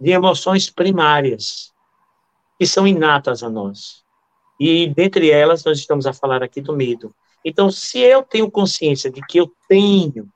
de 0.00 0.10
emoções 0.10 0.70
primárias, 0.70 1.72
que 2.58 2.66
são 2.66 2.86
inatas 2.86 3.42
a 3.42 3.50
nós. 3.50 4.02
E 4.58 4.86
dentre 4.86 5.30
elas, 5.30 5.64
nós 5.64 5.78
estamos 5.78 6.06
a 6.06 6.12
falar 6.12 6.42
aqui 6.42 6.60
do 6.60 6.72
medo. 6.72 7.14
Então, 7.44 7.70
se 7.70 7.98
eu 7.98 8.22
tenho 8.22 8.50
consciência 8.50 9.10
de 9.10 9.20
que 9.26 9.38
eu 9.38 9.52
tenho 9.68 10.28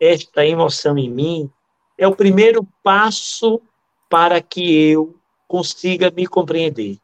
esta 0.00 0.44
emoção 0.44 0.98
em 0.98 1.10
mim 1.10 1.50
é 1.96 2.06
o 2.06 2.14
primeiro 2.14 2.66
passo 2.82 3.60
para 4.08 4.40
que 4.40 4.90
eu 4.90 5.14
consiga 5.46 6.10
me 6.10 6.26
compreender. 6.26 6.98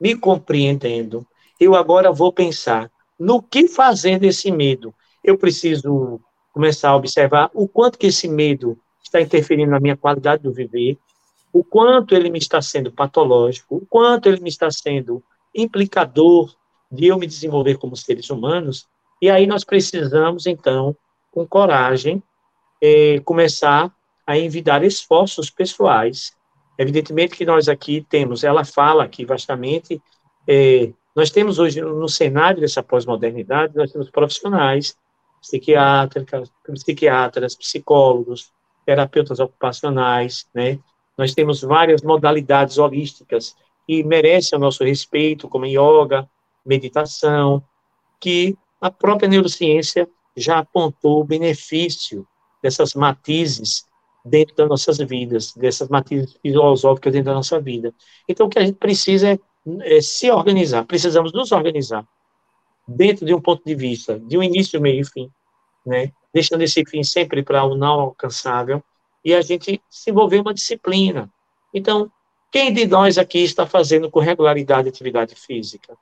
Me 0.00 0.16
compreendendo, 0.16 1.26
eu 1.58 1.74
agora 1.74 2.12
vou 2.12 2.32
pensar 2.32 2.90
no 3.18 3.42
que 3.42 3.66
fazer 3.68 4.18
desse 4.18 4.50
medo. 4.50 4.94
Eu 5.24 5.38
preciso 5.38 6.20
começar 6.52 6.90
a 6.90 6.96
observar 6.96 7.50
o 7.54 7.66
quanto 7.66 7.98
que 7.98 8.06
esse 8.06 8.28
medo 8.28 8.78
está 9.02 9.20
interferindo 9.20 9.70
na 9.70 9.80
minha 9.80 9.96
qualidade 9.96 10.42
do 10.42 10.52
viver, 10.52 10.98
o 11.52 11.64
quanto 11.64 12.14
ele 12.14 12.30
me 12.30 12.38
está 12.38 12.60
sendo 12.60 12.92
patológico, 12.92 13.76
o 13.76 13.86
quanto 13.86 14.28
ele 14.28 14.40
me 14.40 14.48
está 14.48 14.70
sendo 14.70 15.22
implicador 15.54 16.54
de 16.90 17.06
eu 17.06 17.18
me 17.18 17.26
desenvolver 17.26 17.78
como 17.78 17.96
seres 17.96 18.28
humanos, 18.30 18.86
e 19.20 19.30
aí 19.30 19.46
nós 19.46 19.64
precisamos, 19.64 20.46
então, 20.46 20.94
com 21.30 21.46
coragem, 21.46 22.22
é, 22.82 23.18
começar 23.20 23.90
a 24.26 24.38
envidar 24.38 24.84
esforços 24.84 25.48
pessoais. 25.48 26.35
Evidentemente 26.78 27.36
que 27.36 27.46
nós 27.46 27.68
aqui 27.68 28.04
temos, 28.08 28.44
ela 28.44 28.64
fala 28.64 29.04
aqui 29.04 29.24
vastamente, 29.24 30.00
é, 30.46 30.92
nós 31.14 31.30
temos 31.30 31.58
hoje 31.58 31.80
no 31.80 32.08
cenário 32.08 32.60
dessa 32.60 32.82
pós-modernidade, 32.82 33.74
nós 33.74 33.90
temos 33.90 34.10
profissionais, 34.10 34.96
psiquiatras, 35.40 36.52
psiquiatras, 36.62 37.54
psicólogos, 37.54 38.52
terapeutas 38.84 39.40
ocupacionais, 39.40 40.46
né? 40.54 40.78
Nós 41.16 41.34
temos 41.34 41.62
várias 41.62 42.02
modalidades 42.02 42.76
holísticas 42.76 43.56
que 43.86 44.02
merecem 44.04 44.58
o 44.58 44.60
nosso 44.60 44.84
respeito, 44.84 45.48
como 45.48 45.64
yoga, 45.64 46.28
meditação, 46.64 47.62
que 48.20 48.56
a 48.80 48.90
própria 48.90 49.28
neurociência 49.28 50.08
já 50.36 50.58
apontou 50.58 51.20
o 51.20 51.24
benefício 51.24 52.26
dessas 52.62 52.92
matizes 52.94 53.86
dentro 54.26 54.56
das 54.56 54.68
nossas 54.68 54.98
vidas, 54.98 55.54
dessas 55.54 55.88
matizes 55.88 56.36
filosóficas 56.42 57.12
dentro 57.12 57.26
da 57.26 57.34
nossa 57.34 57.60
vida. 57.60 57.94
Então, 58.28 58.46
o 58.46 58.50
que 58.50 58.58
a 58.58 58.64
gente 58.64 58.76
precisa 58.76 59.30
é, 59.30 59.38
é 59.82 60.00
se 60.00 60.30
organizar, 60.30 60.84
precisamos 60.84 61.32
nos 61.32 61.52
organizar 61.52 62.06
dentro 62.86 63.24
de 63.24 63.34
um 63.34 63.40
ponto 63.40 63.62
de 63.64 63.74
vista, 63.74 64.18
de 64.18 64.36
um 64.36 64.42
início, 64.42 64.80
meio 64.80 65.00
e 65.00 65.04
fim, 65.04 65.30
né? 65.84 66.12
deixando 66.34 66.62
esse 66.62 66.84
fim 66.84 67.02
sempre 67.02 67.42
para 67.42 67.64
o 67.64 67.76
não 67.76 68.00
alcançável, 68.00 68.82
e 69.24 69.34
a 69.34 69.40
gente 69.40 69.80
desenvolver 69.90 70.40
uma 70.40 70.54
disciplina. 70.54 71.30
Então, 71.72 72.10
quem 72.50 72.72
de 72.72 72.86
nós 72.86 73.18
aqui 73.18 73.42
está 73.42 73.66
fazendo 73.66 74.10
com 74.10 74.20
regularidade 74.20 74.88
atividade 74.88 75.34
física? 75.34 75.96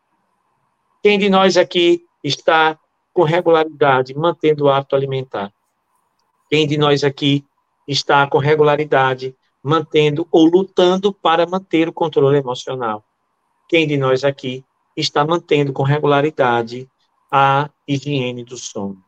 Quem 1.02 1.18
de 1.18 1.28
nós 1.28 1.56
aqui 1.56 2.04
está 2.22 2.78
com 3.12 3.22
regularidade 3.22 4.14
mantendo 4.14 4.64
o 4.64 4.68
hábito 4.68 4.96
alimentar? 4.96 5.52
Quem 6.50 6.66
de 6.66 6.76
nós 6.76 7.02
aqui 7.02 7.44
está 7.86 8.26
com 8.26 8.38
regularidade 8.38 9.34
mantendo 9.62 10.26
ou 10.30 10.44
lutando 10.44 11.12
para 11.12 11.46
manter 11.46 11.88
o 11.88 11.92
controle 11.92 12.38
emocional? 12.38 13.04
Quem 13.68 13.86
de 13.86 13.96
nós 13.96 14.24
aqui 14.24 14.64
está 14.96 15.24
mantendo 15.24 15.72
com 15.72 15.82
regularidade 15.82 16.88
a 17.30 17.70
higiene 17.86 18.44
do 18.44 18.56
sono? 18.56 19.02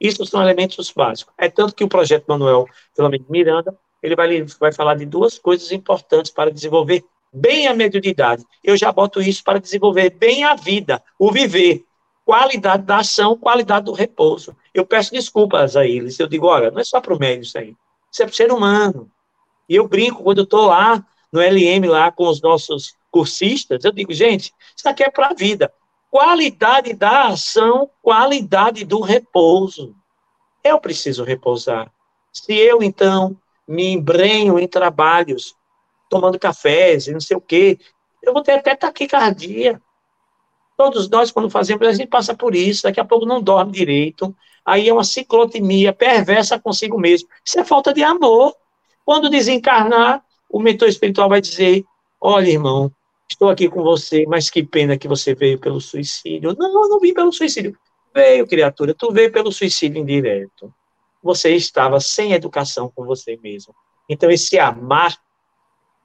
Isso 0.00 0.26
são 0.26 0.42
elementos 0.42 0.90
básicos. 0.90 1.32
É 1.38 1.48
tanto 1.48 1.74
que 1.74 1.84
o 1.84 1.88
projeto 1.88 2.24
Manuel 2.26 2.66
Filomeno 2.94 3.24
Miranda, 3.28 3.78
ele 4.02 4.16
vai, 4.16 4.42
vai 4.58 4.72
falar 4.72 4.96
de 4.96 5.06
duas 5.06 5.38
coisas 5.38 5.70
importantes 5.70 6.32
para 6.32 6.50
desenvolver 6.50 7.04
bem 7.32 7.68
a 7.68 7.74
mediunidade. 7.74 8.44
Eu 8.64 8.76
já 8.76 8.90
boto 8.90 9.22
isso 9.22 9.44
para 9.44 9.60
desenvolver 9.60 10.10
bem 10.10 10.42
a 10.42 10.54
vida, 10.54 11.02
o 11.18 11.30
viver 11.30 11.84
qualidade 12.24 12.84
da 12.84 12.98
ação, 12.98 13.36
qualidade 13.36 13.86
do 13.86 13.92
repouso. 13.92 14.56
Eu 14.74 14.86
peço 14.86 15.12
desculpas 15.12 15.76
a 15.76 15.86
eles. 15.86 16.18
Eu 16.18 16.26
digo, 16.26 16.46
olha, 16.46 16.70
não 16.70 16.80
é 16.80 16.84
só 16.84 17.00
para 17.00 17.14
o 17.14 17.18
médico 17.18 17.44
isso 17.44 17.58
aí. 17.58 17.76
Isso 18.12 18.22
é 18.22 18.26
para 18.26 18.32
o 18.32 18.36
ser 18.36 18.52
humano. 18.52 19.10
E 19.68 19.74
eu 19.74 19.88
brinco 19.88 20.22
quando 20.22 20.38
eu 20.38 20.44
estou 20.44 20.66
lá 20.66 21.04
no 21.32 21.40
LM, 21.40 21.88
lá 21.88 22.12
com 22.12 22.28
os 22.28 22.42
nossos 22.42 22.94
cursistas, 23.10 23.84
eu 23.84 23.92
digo, 23.92 24.12
gente, 24.12 24.52
isso 24.76 24.88
aqui 24.88 25.02
é 25.02 25.10
para 25.10 25.28
a 25.28 25.34
vida. 25.34 25.72
Qualidade 26.10 26.92
da 26.92 27.28
ação, 27.28 27.88
qualidade 28.02 28.84
do 28.84 29.00
repouso. 29.00 29.94
Eu 30.62 30.78
preciso 30.78 31.24
repousar. 31.24 31.90
Se 32.32 32.54
eu, 32.54 32.82
então, 32.82 33.36
me 33.66 33.88
embrenho 33.88 34.58
em 34.58 34.68
trabalhos, 34.68 35.54
tomando 36.10 36.38
cafés 36.38 37.06
e 37.06 37.12
não 37.12 37.20
sei 37.20 37.36
o 37.36 37.40
quê, 37.40 37.78
eu 38.22 38.32
vou 38.32 38.42
ter 38.42 38.52
até 38.52 38.74
taquicardia. 38.74 39.80
Todos 40.76 41.08
nós, 41.08 41.30
quando 41.30 41.48
fazemos, 41.50 41.86
a 41.86 41.92
gente 41.92 42.08
passa 42.08 42.34
por 42.34 42.54
isso, 42.54 42.82
daqui 42.82 43.00
a 43.00 43.04
pouco 43.04 43.24
não 43.24 43.42
dorme 43.42 43.72
direito, 43.72 44.34
aí 44.64 44.88
é 44.88 44.92
uma 44.92 45.04
ciclotimia 45.04 45.92
perversa 45.92 46.58
consigo 46.58 46.98
mesmo. 46.98 47.28
Isso 47.44 47.58
é 47.58 47.64
falta 47.64 47.92
de 47.92 48.02
amor. 48.02 48.54
Quando 49.04 49.30
desencarnar, 49.30 50.24
o 50.48 50.60
mentor 50.60 50.88
espiritual 50.88 51.28
vai 51.28 51.40
dizer: 51.40 51.84
Olha, 52.20 52.48
irmão, 52.48 52.92
estou 53.28 53.48
aqui 53.48 53.68
com 53.68 53.82
você, 53.82 54.24
mas 54.26 54.50
que 54.50 54.62
pena 54.62 54.96
que 54.96 55.08
você 55.08 55.34
veio 55.34 55.58
pelo 55.58 55.80
suicídio. 55.80 56.54
Não, 56.58 56.88
não 56.88 57.00
vim 57.00 57.12
pelo 57.12 57.32
suicídio. 57.32 57.76
Veio, 58.14 58.46
criatura, 58.46 58.94
tu 58.94 59.10
veio 59.10 59.32
pelo 59.32 59.50
suicídio 59.50 60.00
indireto. 60.00 60.72
Você 61.22 61.54
estava 61.54 61.98
sem 62.00 62.32
educação 62.32 62.92
com 62.94 63.04
você 63.04 63.38
mesmo. 63.42 63.74
Então, 64.08 64.30
esse 64.30 64.58
amar, 64.58 65.16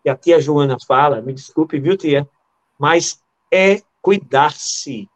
que 0.01 0.09
a 0.09 0.15
tia 0.15 0.39
Joana 0.39 0.77
fala, 0.87 1.21
me 1.21 1.33
desculpe, 1.33 1.79
viu, 1.79 1.97
tia? 1.97 2.27
Mas 2.79 3.21
é 3.51 3.81
cuidar-se, 4.01 5.09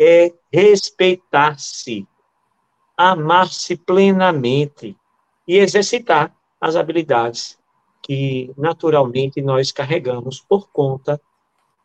é 0.00 0.32
respeitar-se, 0.52 2.06
amar-se 3.10 3.76
plenamente 3.76 4.96
e 5.46 5.58
exercitar 5.58 6.32
as 6.60 6.76
habilidades 6.76 7.58
que 8.00 8.52
naturalmente 8.56 9.42
nós 9.42 9.72
carregamos 9.72 10.40
por 10.40 10.70
conta 10.70 11.20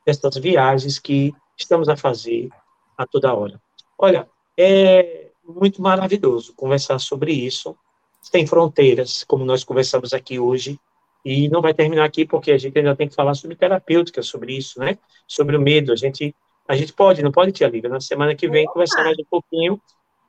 dessas 0.05 0.37
viagens 0.37 0.99
que 0.99 1.33
estamos 1.57 1.89
a 1.89 1.97
fazer 1.97 2.49
a 2.95 3.05
toda 3.05 3.33
hora. 3.33 3.59
Olha, 3.97 4.29
é 4.55 5.31
muito 5.43 5.81
maravilhoso 5.81 6.53
conversar 6.55 6.99
sobre 6.99 7.31
isso, 7.31 7.75
sem 8.21 8.45
fronteiras, 8.45 9.23
como 9.23 9.43
nós 9.43 9.63
conversamos 9.63 10.13
aqui 10.13 10.39
hoje, 10.39 10.79
e 11.25 11.49
não 11.49 11.61
vai 11.61 11.73
terminar 11.73 12.05
aqui 12.05 12.25
porque 12.25 12.51
a 12.51 12.57
gente 12.57 12.77
ainda 12.77 12.95
tem 12.95 13.07
que 13.07 13.15
falar 13.15 13.33
sobre 13.33 13.55
terapêutica, 13.55 14.21
sobre 14.21 14.55
isso, 14.55 14.79
né? 14.79 14.97
Sobre 15.27 15.57
o 15.57 15.61
medo. 15.61 15.91
A 15.91 15.95
gente, 15.95 16.35
a 16.67 16.75
gente 16.75 16.93
pode, 16.93 17.23
não 17.23 17.31
pode, 17.31 17.51
Tia 17.51 17.67
Lívia, 17.67 17.89
na 17.89 17.99
semana 17.99 18.35
que 18.35 18.47
vem, 18.47 18.65
conversar 18.67 19.03
mais 19.03 19.17
um 19.17 19.25
pouquinho 19.29 19.81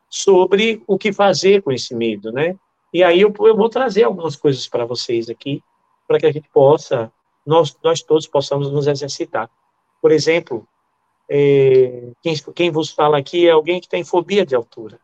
sobre 0.09 0.83
o 0.87 0.99
que 0.99 1.13
fazer 1.13 1.63
com 1.63 1.71
esse 1.71 1.95
medo, 1.95 2.33
né? 2.33 2.57
E 2.93 3.03
aí 3.03 3.21
eu, 3.21 3.33
eu 3.41 3.57
vou 3.57 3.69
trazer 3.69 4.05
algumas 4.05 4.37
coisas 4.37 4.67
para 4.67 4.85
vocês 4.85 5.29
aqui, 5.29 5.63
para 6.07 6.19
que 6.19 6.27
a 6.27 6.33
gente 6.33 6.49
possa, 6.49 7.13
nós, 7.45 7.77
nós 7.83 8.03
todos 8.03 8.27
possamos 8.27 8.71
nos 8.71 8.87
exercitar 8.87 9.51
Por 10.01 10.11
exemplo, 10.11 10.67
é, 11.29 12.11
quem, 12.23 12.35
quem 12.55 12.71
vos 12.71 12.91
fala 12.91 13.19
aqui 13.19 13.47
é 13.47 13.51
alguém 13.51 13.81
que 13.81 13.89
tem 13.89 14.03
fobia 14.03 14.47
de 14.47 14.55
altura. 14.55 14.99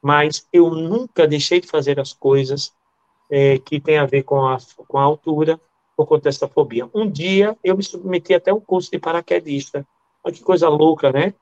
Mas 0.00 0.46
eu 0.52 0.70
nunca 0.70 1.26
deixei 1.26 1.60
de 1.60 1.66
fazer 1.66 1.98
as 1.98 2.12
coisas 2.12 2.72
é, 3.30 3.58
que 3.58 3.80
tem 3.80 3.98
a 3.98 4.06
ver 4.06 4.22
com 4.22 4.46
a, 4.46 4.58
com 4.86 4.98
a 4.98 5.02
altura 5.02 5.60
por 5.96 6.06
conta 6.06 6.24
dessa 6.24 6.46
fobia. 6.46 6.88
Um 6.94 7.10
dia 7.10 7.58
eu 7.64 7.76
me 7.76 7.82
submeti 7.82 8.32
até 8.32 8.52
um 8.52 8.60
curso 8.60 8.90
de 8.90 9.00
paraquedista. 9.00 9.84
Olha 10.22 10.34
que 10.34 10.42
coisa 10.42 10.68
louca, 10.68 11.10
né? 11.10 11.34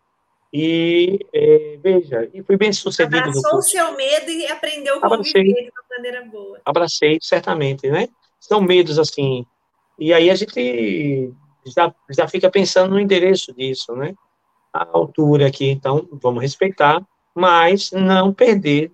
E 0.53 1.19
é, 1.35 1.79
veja, 1.83 2.31
e 2.33 2.43
fui 2.43 2.57
bem 2.57 2.73
sucedido. 2.73 3.17
Abraçou 3.17 3.59
o 3.59 3.63
seu 3.63 3.97
medo 3.97 4.31
e 4.31 4.47
aprendeu 4.47 4.99
a 4.99 5.09
conviver 5.09 5.43
de 5.43 5.71
uma 5.71 5.97
maneira 5.97 6.25
boa. 6.25 6.61
Abracei, 6.65 7.19
certamente, 7.21 7.91
né? 7.91 8.09
São 8.39 8.61
medos 8.61 8.99
assim. 8.99 9.45
E 9.99 10.13
aí 10.13 10.31
a 10.31 10.35
gente 10.35 11.33
já, 11.67 11.95
já 12.11 12.29
fica 12.29 12.51
pensando 12.51 12.93
no 12.93 13.01
endereço 13.01 13.53
disso, 13.53 13.95
né? 13.95 14.15
A 14.73 14.87
altura 14.93 15.49
aqui, 15.49 15.71
então, 15.71 16.07
vamos 16.13 16.43
respeitar, 16.43 17.03
mas 17.35 17.91
não 17.93 18.33
perder 18.33 18.93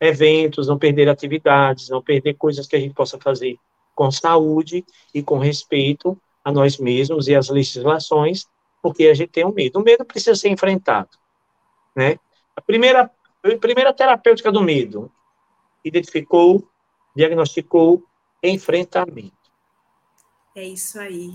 eventos, 0.00 0.68
não 0.68 0.78
perder 0.78 1.08
atividades, 1.08 1.88
não 1.88 2.02
perder 2.02 2.34
coisas 2.34 2.66
que 2.66 2.76
a 2.76 2.80
gente 2.80 2.94
possa 2.94 3.18
fazer 3.18 3.56
com 3.94 4.10
saúde 4.10 4.84
e 5.14 5.22
com 5.22 5.38
respeito 5.38 6.18
a 6.44 6.52
nós 6.52 6.78
mesmos 6.78 7.26
e 7.26 7.34
às 7.34 7.48
legislações, 7.48 8.46
porque 8.84 9.06
a 9.06 9.14
gente 9.14 9.30
tem 9.30 9.46
um 9.46 9.50
medo. 9.50 9.80
O 9.80 9.82
medo 9.82 10.04
precisa 10.04 10.34
ser 10.34 10.50
enfrentado, 10.50 11.08
né? 11.96 12.18
A 12.54 12.60
primeira, 12.60 13.10
a 13.42 13.56
primeira 13.58 13.94
terapêutica 13.94 14.52
do 14.52 14.62
medo 14.62 15.10
identificou, 15.82 16.68
diagnosticou 17.16 18.04
enfrentamento. 18.42 19.32
É 20.54 20.64
isso 20.64 21.00
aí. 21.00 21.34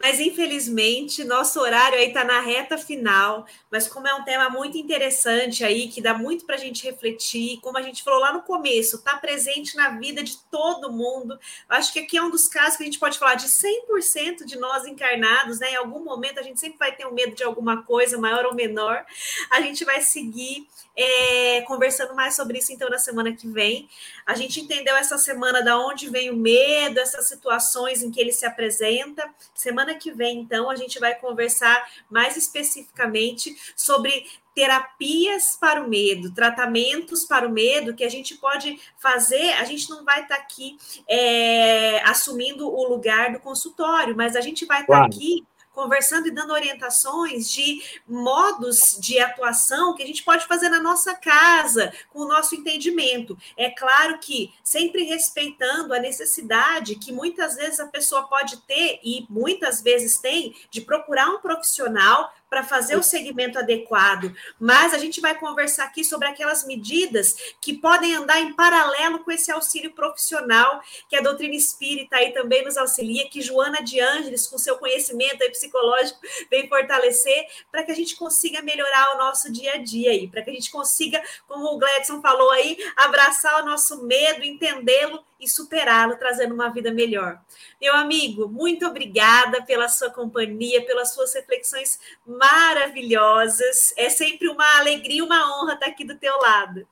Mas 0.00 0.18
infelizmente, 0.18 1.22
nosso 1.22 1.60
horário 1.60 1.98
aí 1.98 2.08
está 2.08 2.24
na 2.24 2.40
reta 2.40 2.76
final. 2.76 3.46
Mas 3.70 3.86
como 3.86 4.08
é 4.08 4.14
um 4.14 4.24
tema 4.24 4.50
muito 4.50 4.76
interessante 4.76 5.64
aí, 5.64 5.88
que 5.88 6.00
dá 6.00 6.12
muito 6.12 6.44
para 6.44 6.56
a 6.56 6.58
gente 6.58 6.84
refletir, 6.84 7.60
como 7.60 7.78
a 7.78 7.82
gente 7.82 8.02
falou 8.02 8.20
lá 8.20 8.32
no 8.32 8.42
começo, 8.42 8.96
está 8.96 9.16
presente 9.16 9.76
na 9.76 9.90
vida 9.90 10.22
de 10.22 10.36
todo 10.50 10.92
mundo. 10.92 11.38
Acho 11.68 11.92
que 11.92 12.00
aqui 12.00 12.16
é 12.16 12.22
um 12.22 12.30
dos 12.30 12.48
casos 12.48 12.76
que 12.76 12.82
a 12.82 12.86
gente 12.86 12.98
pode 12.98 13.18
falar 13.18 13.34
de 13.34 13.46
100% 13.46 14.44
de 14.44 14.58
nós 14.58 14.84
encarnados, 14.86 15.60
né? 15.60 15.70
Em 15.70 15.76
algum 15.76 16.02
momento 16.02 16.40
a 16.40 16.42
gente 16.42 16.58
sempre 16.58 16.78
vai 16.78 16.92
ter 16.92 17.06
um 17.06 17.12
medo 17.12 17.34
de 17.34 17.44
alguma 17.44 17.84
coisa, 17.84 18.18
maior 18.18 18.44
ou 18.46 18.54
menor. 18.54 19.04
A 19.50 19.60
gente 19.60 19.84
vai 19.84 20.00
seguir 20.00 20.66
é, 20.96 21.62
conversando 21.62 22.14
mais 22.14 22.34
sobre 22.34 22.58
isso 22.58 22.72
então 22.72 22.90
na 22.90 22.98
semana 22.98 23.32
que 23.32 23.46
vem. 23.48 23.88
A 24.26 24.34
gente 24.34 24.60
entendeu 24.60 24.96
essa 24.96 25.16
semana 25.18 25.62
da 25.62 25.78
onde 25.78 26.08
vem 26.08 26.30
o 26.30 26.36
medo, 26.36 26.98
essas 26.98 27.26
situações 27.26 28.02
em 28.02 28.10
que 28.10 28.20
ele 28.20 28.32
se 28.32 28.44
apresenta. 28.44 29.28
Semana 29.54 29.94
que 29.94 30.10
vem, 30.10 30.40
então, 30.40 30.70
a 30.70 30.76
gente 30.76 30.98
vai 30.98 31.14
conversar 31.14 31.86
mais 32.10 32.36
especificamente 32.36 33.56
sobre 33.76 34.26
terapias 34.54 35.56
para 35.58 35.82
o 35.82 35.88
medo, 35.88 36.32
tratamentos 36.32 37.24
para 37.24 37.46
o 37.48 37.50
medo 37.50 37.94
que 37.94 38.04
a 38.04 38.10
gente 38.10 38.34
pode 38.36 38.78
fazer. 38.98 39.52
A 39.54 39.64
gente 39.64 39.88
não 39.88 40.04
vai 40.04 40.22
estar 40.22 40.34
aqui 40.34 40.76
é, 41.08 42.02
assumindo 42.04 42.68
o 42.68 42.88
lugar 42.88 43.32
do 43.32 43.40
consultório, 43.40 44.16
mas 44.16 44.36
a 44.36 44.40
gente 44.40 44.66
vai 44.66 44.82
estar 44.82 44.94
claro. 44.94 45.06
aqui 45.06 45.44
conversando 45.72 46.28
e 46.28 46.30
dando 46.30 46.52
orientações 46.52 47.50
de 47.50 47.82
modos 48.06 48.96
de 49.00 49.18
atuação 49.18 49.94
que 49.94 50.02
a 50.02 50.06
gente 50.06 50.22
pode 50.22 50.46
fazer 50.46 50.68
na 50.68 50.80
nossa 50.80 51.14
casa, 51.14 51.92
com 52.10 52.20
o 52.20 52.28
nosso 52.28 52.54
entendimento. 52.54 53.36
É 53.56 53.70
claro 53.70 54.18
que 54.18 54.52
sempre 54.62 55.04
respeitando 55.04 55.94
a 55.94 55.98
necessidade 55.98 56.96
que 56.96 57.12
muitas 57.12 57.56
vezes 57.56 57.80
a 57.80 57.86
pessoa 57.86 58.28
pode 58.28 58.58
ter, 58.62 59.00
e 59.02 59.26
muitas 59.28 59.82
vezes 59.82 60.18
tem, 60.18 60.54
de 60.70 60.80
procurar 60.80 61.28
um 61.28 61.38
profissional 61.38 62.32
para 62.52 62.62
fazer 62.62 62.96
o 62.96 63.02
segmento 63.02 63.58
adequado, 63.58 64.30
mas 64.60 64.92
a 64.92 64.98
gente 64.98 65.22
vai 65.22 65.34
conversar 65.34 65.84
aqui 65.84 66.04
sobre 66.04 66.28
aquelas 66.28 66.66
medidas 66.66 67.34
que 67.58 67.72
podem 67.72 68.14
andar 68.14 68.42
em 68.42 68.52
paralelo 68.52 69.20
com 69.20 69.32
esse 69.32 69.50
auxílio 69.50 69.90
profissional 69.92 70.82
que 71.08 71.16
a 71.16 71.22
doutrina 71.22 71.54
espírita 71.54 72.16
aí 72.16 72.30
também 72.30 72.62
nos 72.62 72.76
auxilia, 72.76 73.26
que 73.30 73.40
Joana 73.40 73.82
de 73.82 73.98
Ângeles, 74.00 74.46
com 74.46 74.58
seu 74.58 74.76
conhecimento 74.76 75.38
psicológico, 75.50 76.20
vem 76.50 76.68
fortalecer 76.68 77.46
para 77.70 77.84
que 77.84 77.90
a 77.90 77.96
gente 77.96 78.16
consiga 78.16 78.60
melhorar 78.60 79.14
o 79.14 79.18
nosso 79.18 79.50
dia 79.50 79.72
a 79.72 79.78
dia 79.78 80.10
aí, 80.10 80.28
para 80.28 80.42
que 80.42 80.50
a 80.50 80.52
gente 80.52 80.70
consiga, 80.70 81.22
como 81.48 81.64
o 81.64 81.78
Gladson 81.78 82.20
falou 82.20 82.50
aí, 82.50 82.76
abraçar 82.96 83.62
o 83.62 83.64
nosso 83.64 84.04
medo, 84.04 84.44
entendê-lo 84.44 85.24
e 85.42 85.48
superá-lo, 85.48 86.16
trazendo 86.16 86.54
uma 86.54 86.68
vida 86.68 86.92
melhor. 86.92 87.40
Meu 87.80 87.94
amigo, 87.96 88.48
muito 88.48 88.86
obrigada 88.86 89.60
pela 89.62 89.88
sua 89.88 90.08
companhia, 90.08 90.86
pelas 90.86 91.12
suas 91.12 91.34
reflexões 91.34 91.98
maravilhosas. 92.24 93.92
É 93.96 94.08
sempre 94.08 94.48
uma 94.48 94.78
alegria 94.78 95.18
e 95.18 95.22
uma 95.22 95.60
honra 95.60 95.74
estar 95.74 95.86
aqui 95.86 96.04
do 96.04 96.16
teu 96.16 96.38
lado. 96.38 96.86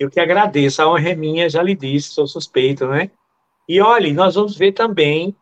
Eu 0.00 0.10
que 0.10 0.18
agradeço, 0.18 0.80
a 0.80 0.88
honra 0.88 1.10
é 1.10 1.14
minha, 1.14 1.48
já 1.48 1.62
lhe 1.62 1.74
disse, 1.74 2.08
sou 2.08 2.26
suspeito, 2.26 2.88
né? 2.88 3.10
E 3.68 3.80
olhe, 3.80 4.12
nós 4.12 4.34
vamos 4.34 4.56
ver 4.56 4.72
também 4.72 5.36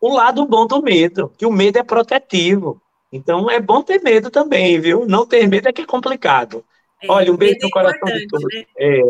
o 0.00 0.14
lado 0.14 0.46
bom 0.46 0.66
do 0.66 0.80
medo, 0.80 1.32
que 1.36 1.44
o 1.44 1.52
medo 1.52 1.78
é 1.78 1.82
protetivo. 1.82 2.80
Então 3.12 3.50
é 3.50 3.60
bom 3.60 3.82
ter 3.82 4.00
medo 4.02 4.30
também, 4.30 4.80
viu? 4.80 5.06
Não 5.06 5.26
ter 5.26 5.46
medo 5.48 5.68
é 5.68 5.72
que 5.72 5.82
é 5.82 5.86
complicado. 5.86 6.64
É, 7.02 7.10
Olha, 7.10 7.32
um 7.32 7.36
beijo 7.36 7.58
no 7.62 7.68
é 7.68 7.70
coração 7.70 8.08
de 8.08 8.26
todos. 8.26 8.54
Né? 8.54 8.64
É, 8.76 9.02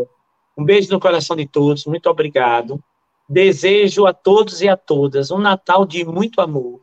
um 0.58 0.64
beijo 0.64 0.90
no 0.90 0.98
coração 0.98 1.36
de 1.36 1.46
todos, 1.46 1.86
muito 1.86 2.10
obrigado. 2.10 2.82
Desejo 3.28 4.06
a 4.06 4.12
todos 4.12 4.60
e 4.60 4.68
a 4.68 4.76
todas 4.76 5.30
um 5.30 5.38
Natal 5.38 5.86
de 5.86 6.04
muito 6.04 6.40
amor, 6.40 6.80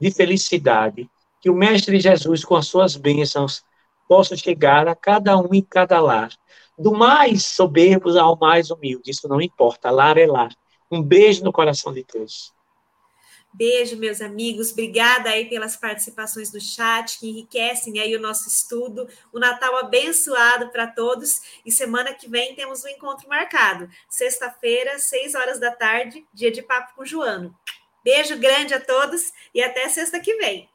de 0.00 0.12
felicidade, 0.12 1.10
que 1.40 1.50
o 1.50 1.54
Mestre 1.54 1.98
Jesus, 1.98 2.44
com 2.44 2.54
as 2.54 2.68
suas 2.68 2.94
bênçãos, 2.94 3.64
possa 4.08 4.36
chegar 4.36 4.86
a 4.86 4.94
cada 4.94 5.36
um 5.36 5.52
e 5.52 5.60
cada 5.60 5.98
lar, 5.98 6.30
do 6.78 6.92
mais 6.92 7.46
soberbos 7.46 8.14
ao 8.14 8.38
mais 8.38 8.70
humilde, 8.70 9.10
isso 9.10 9.26
não 9.26 9.40
importa, 9.40 9.90
lar 9.90 10.16
é 10.16 10.26
lar. 10.26 10.52
Um 10.88 11.02
beijo 11.02 11.42
no 11.42 11.50
coração 11.50 11.92
de 11.92 12.04
todos. 12.04 12.54
Beijo, 13.56 13.96
meus 13.96 14.20
amigos. 14.20 14.70
Obrigada 14.70 15.30
aí 15.30 15.48
pelas 15.48 15.78
participações 15.78 16.50
do 16.50 16.60
chat, 16.60 17.18
que 17.18 17.30
enriquecem 17.30 17.98
aí 17.98 18.14
o 18.14 18.20
nosso 18.20 18.46
estudo. 18.50 19.08
O 19.32 19.38
Natal 19.38 19.74
abençoado 19.78 20.68
para 20.68 20.86
todos. 20.86 21.40
E 21.64 21.72
semana 21.72 22.12
que 22.12 22.28
vem 22.28 22.54
temos 22.54 22.84
um 22.84 22.88
encontro 22.88 23.26
marcado. 23.26 23.88
Sexta-feira, 24.10 24.98
seis 24.98 25.34
horas 25.34 25.58
da 25.58 25.70
tarde, 25.70 26.26
dia 26.34 26.50
de 26.50 26.60
papo 26.60 26.94
com 26.94 27.06
Joano. 27.06 27.56
Beijo 28.04 28.36
grande 28.36 28.74
a 28.74 28.80
todos 28.80 29.32
e 29.54 29.62
até 29.62 29.88
sexta 29.88 30.20
que 30.20 30.34
vem. 30.34 30.68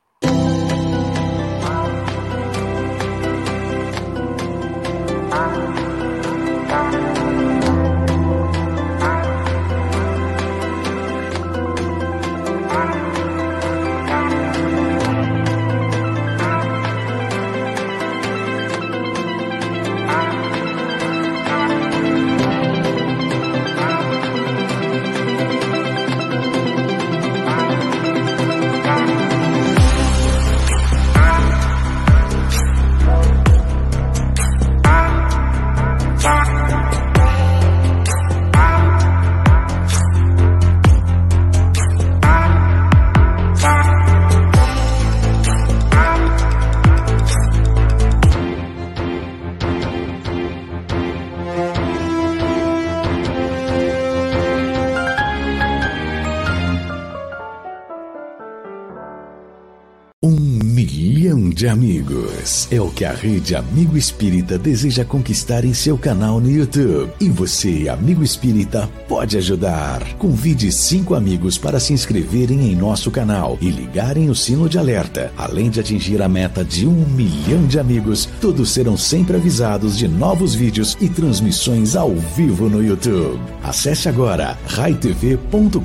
De 61.62 61.68
amigos. 61.68 62.68
É 62.72 62.82
o 62.82 62.89
que 62.89 63.05
a 63.05 63.14
Rede 63.14 63.55
Amigo 63.55 63.95
Espírita 63.95 64.57
deseja 64.57 65.05
conquistar 65.05 65.64
em 65.64 65.76
seu 65.76 65.95
canal 65.95 66.39
no 66.39 66.49
YouTube. 66.49 67.12
E 67.20 67.30
você, 67.30 67.88
amigo 67.88 68.24
espírita, 68.24 68.89
pode 69.07 69.38
ajudar. 69.38 70.01
Convide 70.18 70.72
cinco 70.72 71.14
amigos 71.14 71.59
para 71.59 71.80
se 71.80 71.93
inscreverem 71.93 72.72
em 72.72 72.76
nosso 72.76 73.12
canal 73.12 73.59
e 73.62 73.70
ligarem 73.70 74.28
o 74.28 74.34
sino 74.34 74.68
de 74.68 74.80
alerta. 74.80 75.32
Além 75.38 75.70
de 75.70 75.80
atingir 75.80 76.20
a 76.24 76.28
meta 76.28 76.66
de 76.66 76.88
um 76.88 77.05
milhão 77.05 77.68
de 77.68 77.78
amigos, 77.78 78.28
todos 78.41 78.72
serão 78.72 78.97
sempre 78.97 79.36
avisados 79.36 79.95
de 79.95 80.07
novos 80.07 80.55
vídeos 80.55 80.97
e 80.99 81.07
transmissões 81.07 81.95
ao 81.95 82.16
vivo 82.16 82.70
no 82.70 82.84
YouTube. 82.84 83.39
Acesse 83.62 84.09
agora 84.09 84.57
raitv.com.br. 84.66 85.78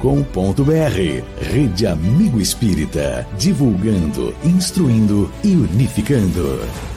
Rede 1.39 1.87
Amigo 1.87 2.41
Espírita, 2.41 3.29
divulgando, 3.37 4.35
instruindo 4.43 5.31
e 5.45 5.66
unificando. 5.75 6.95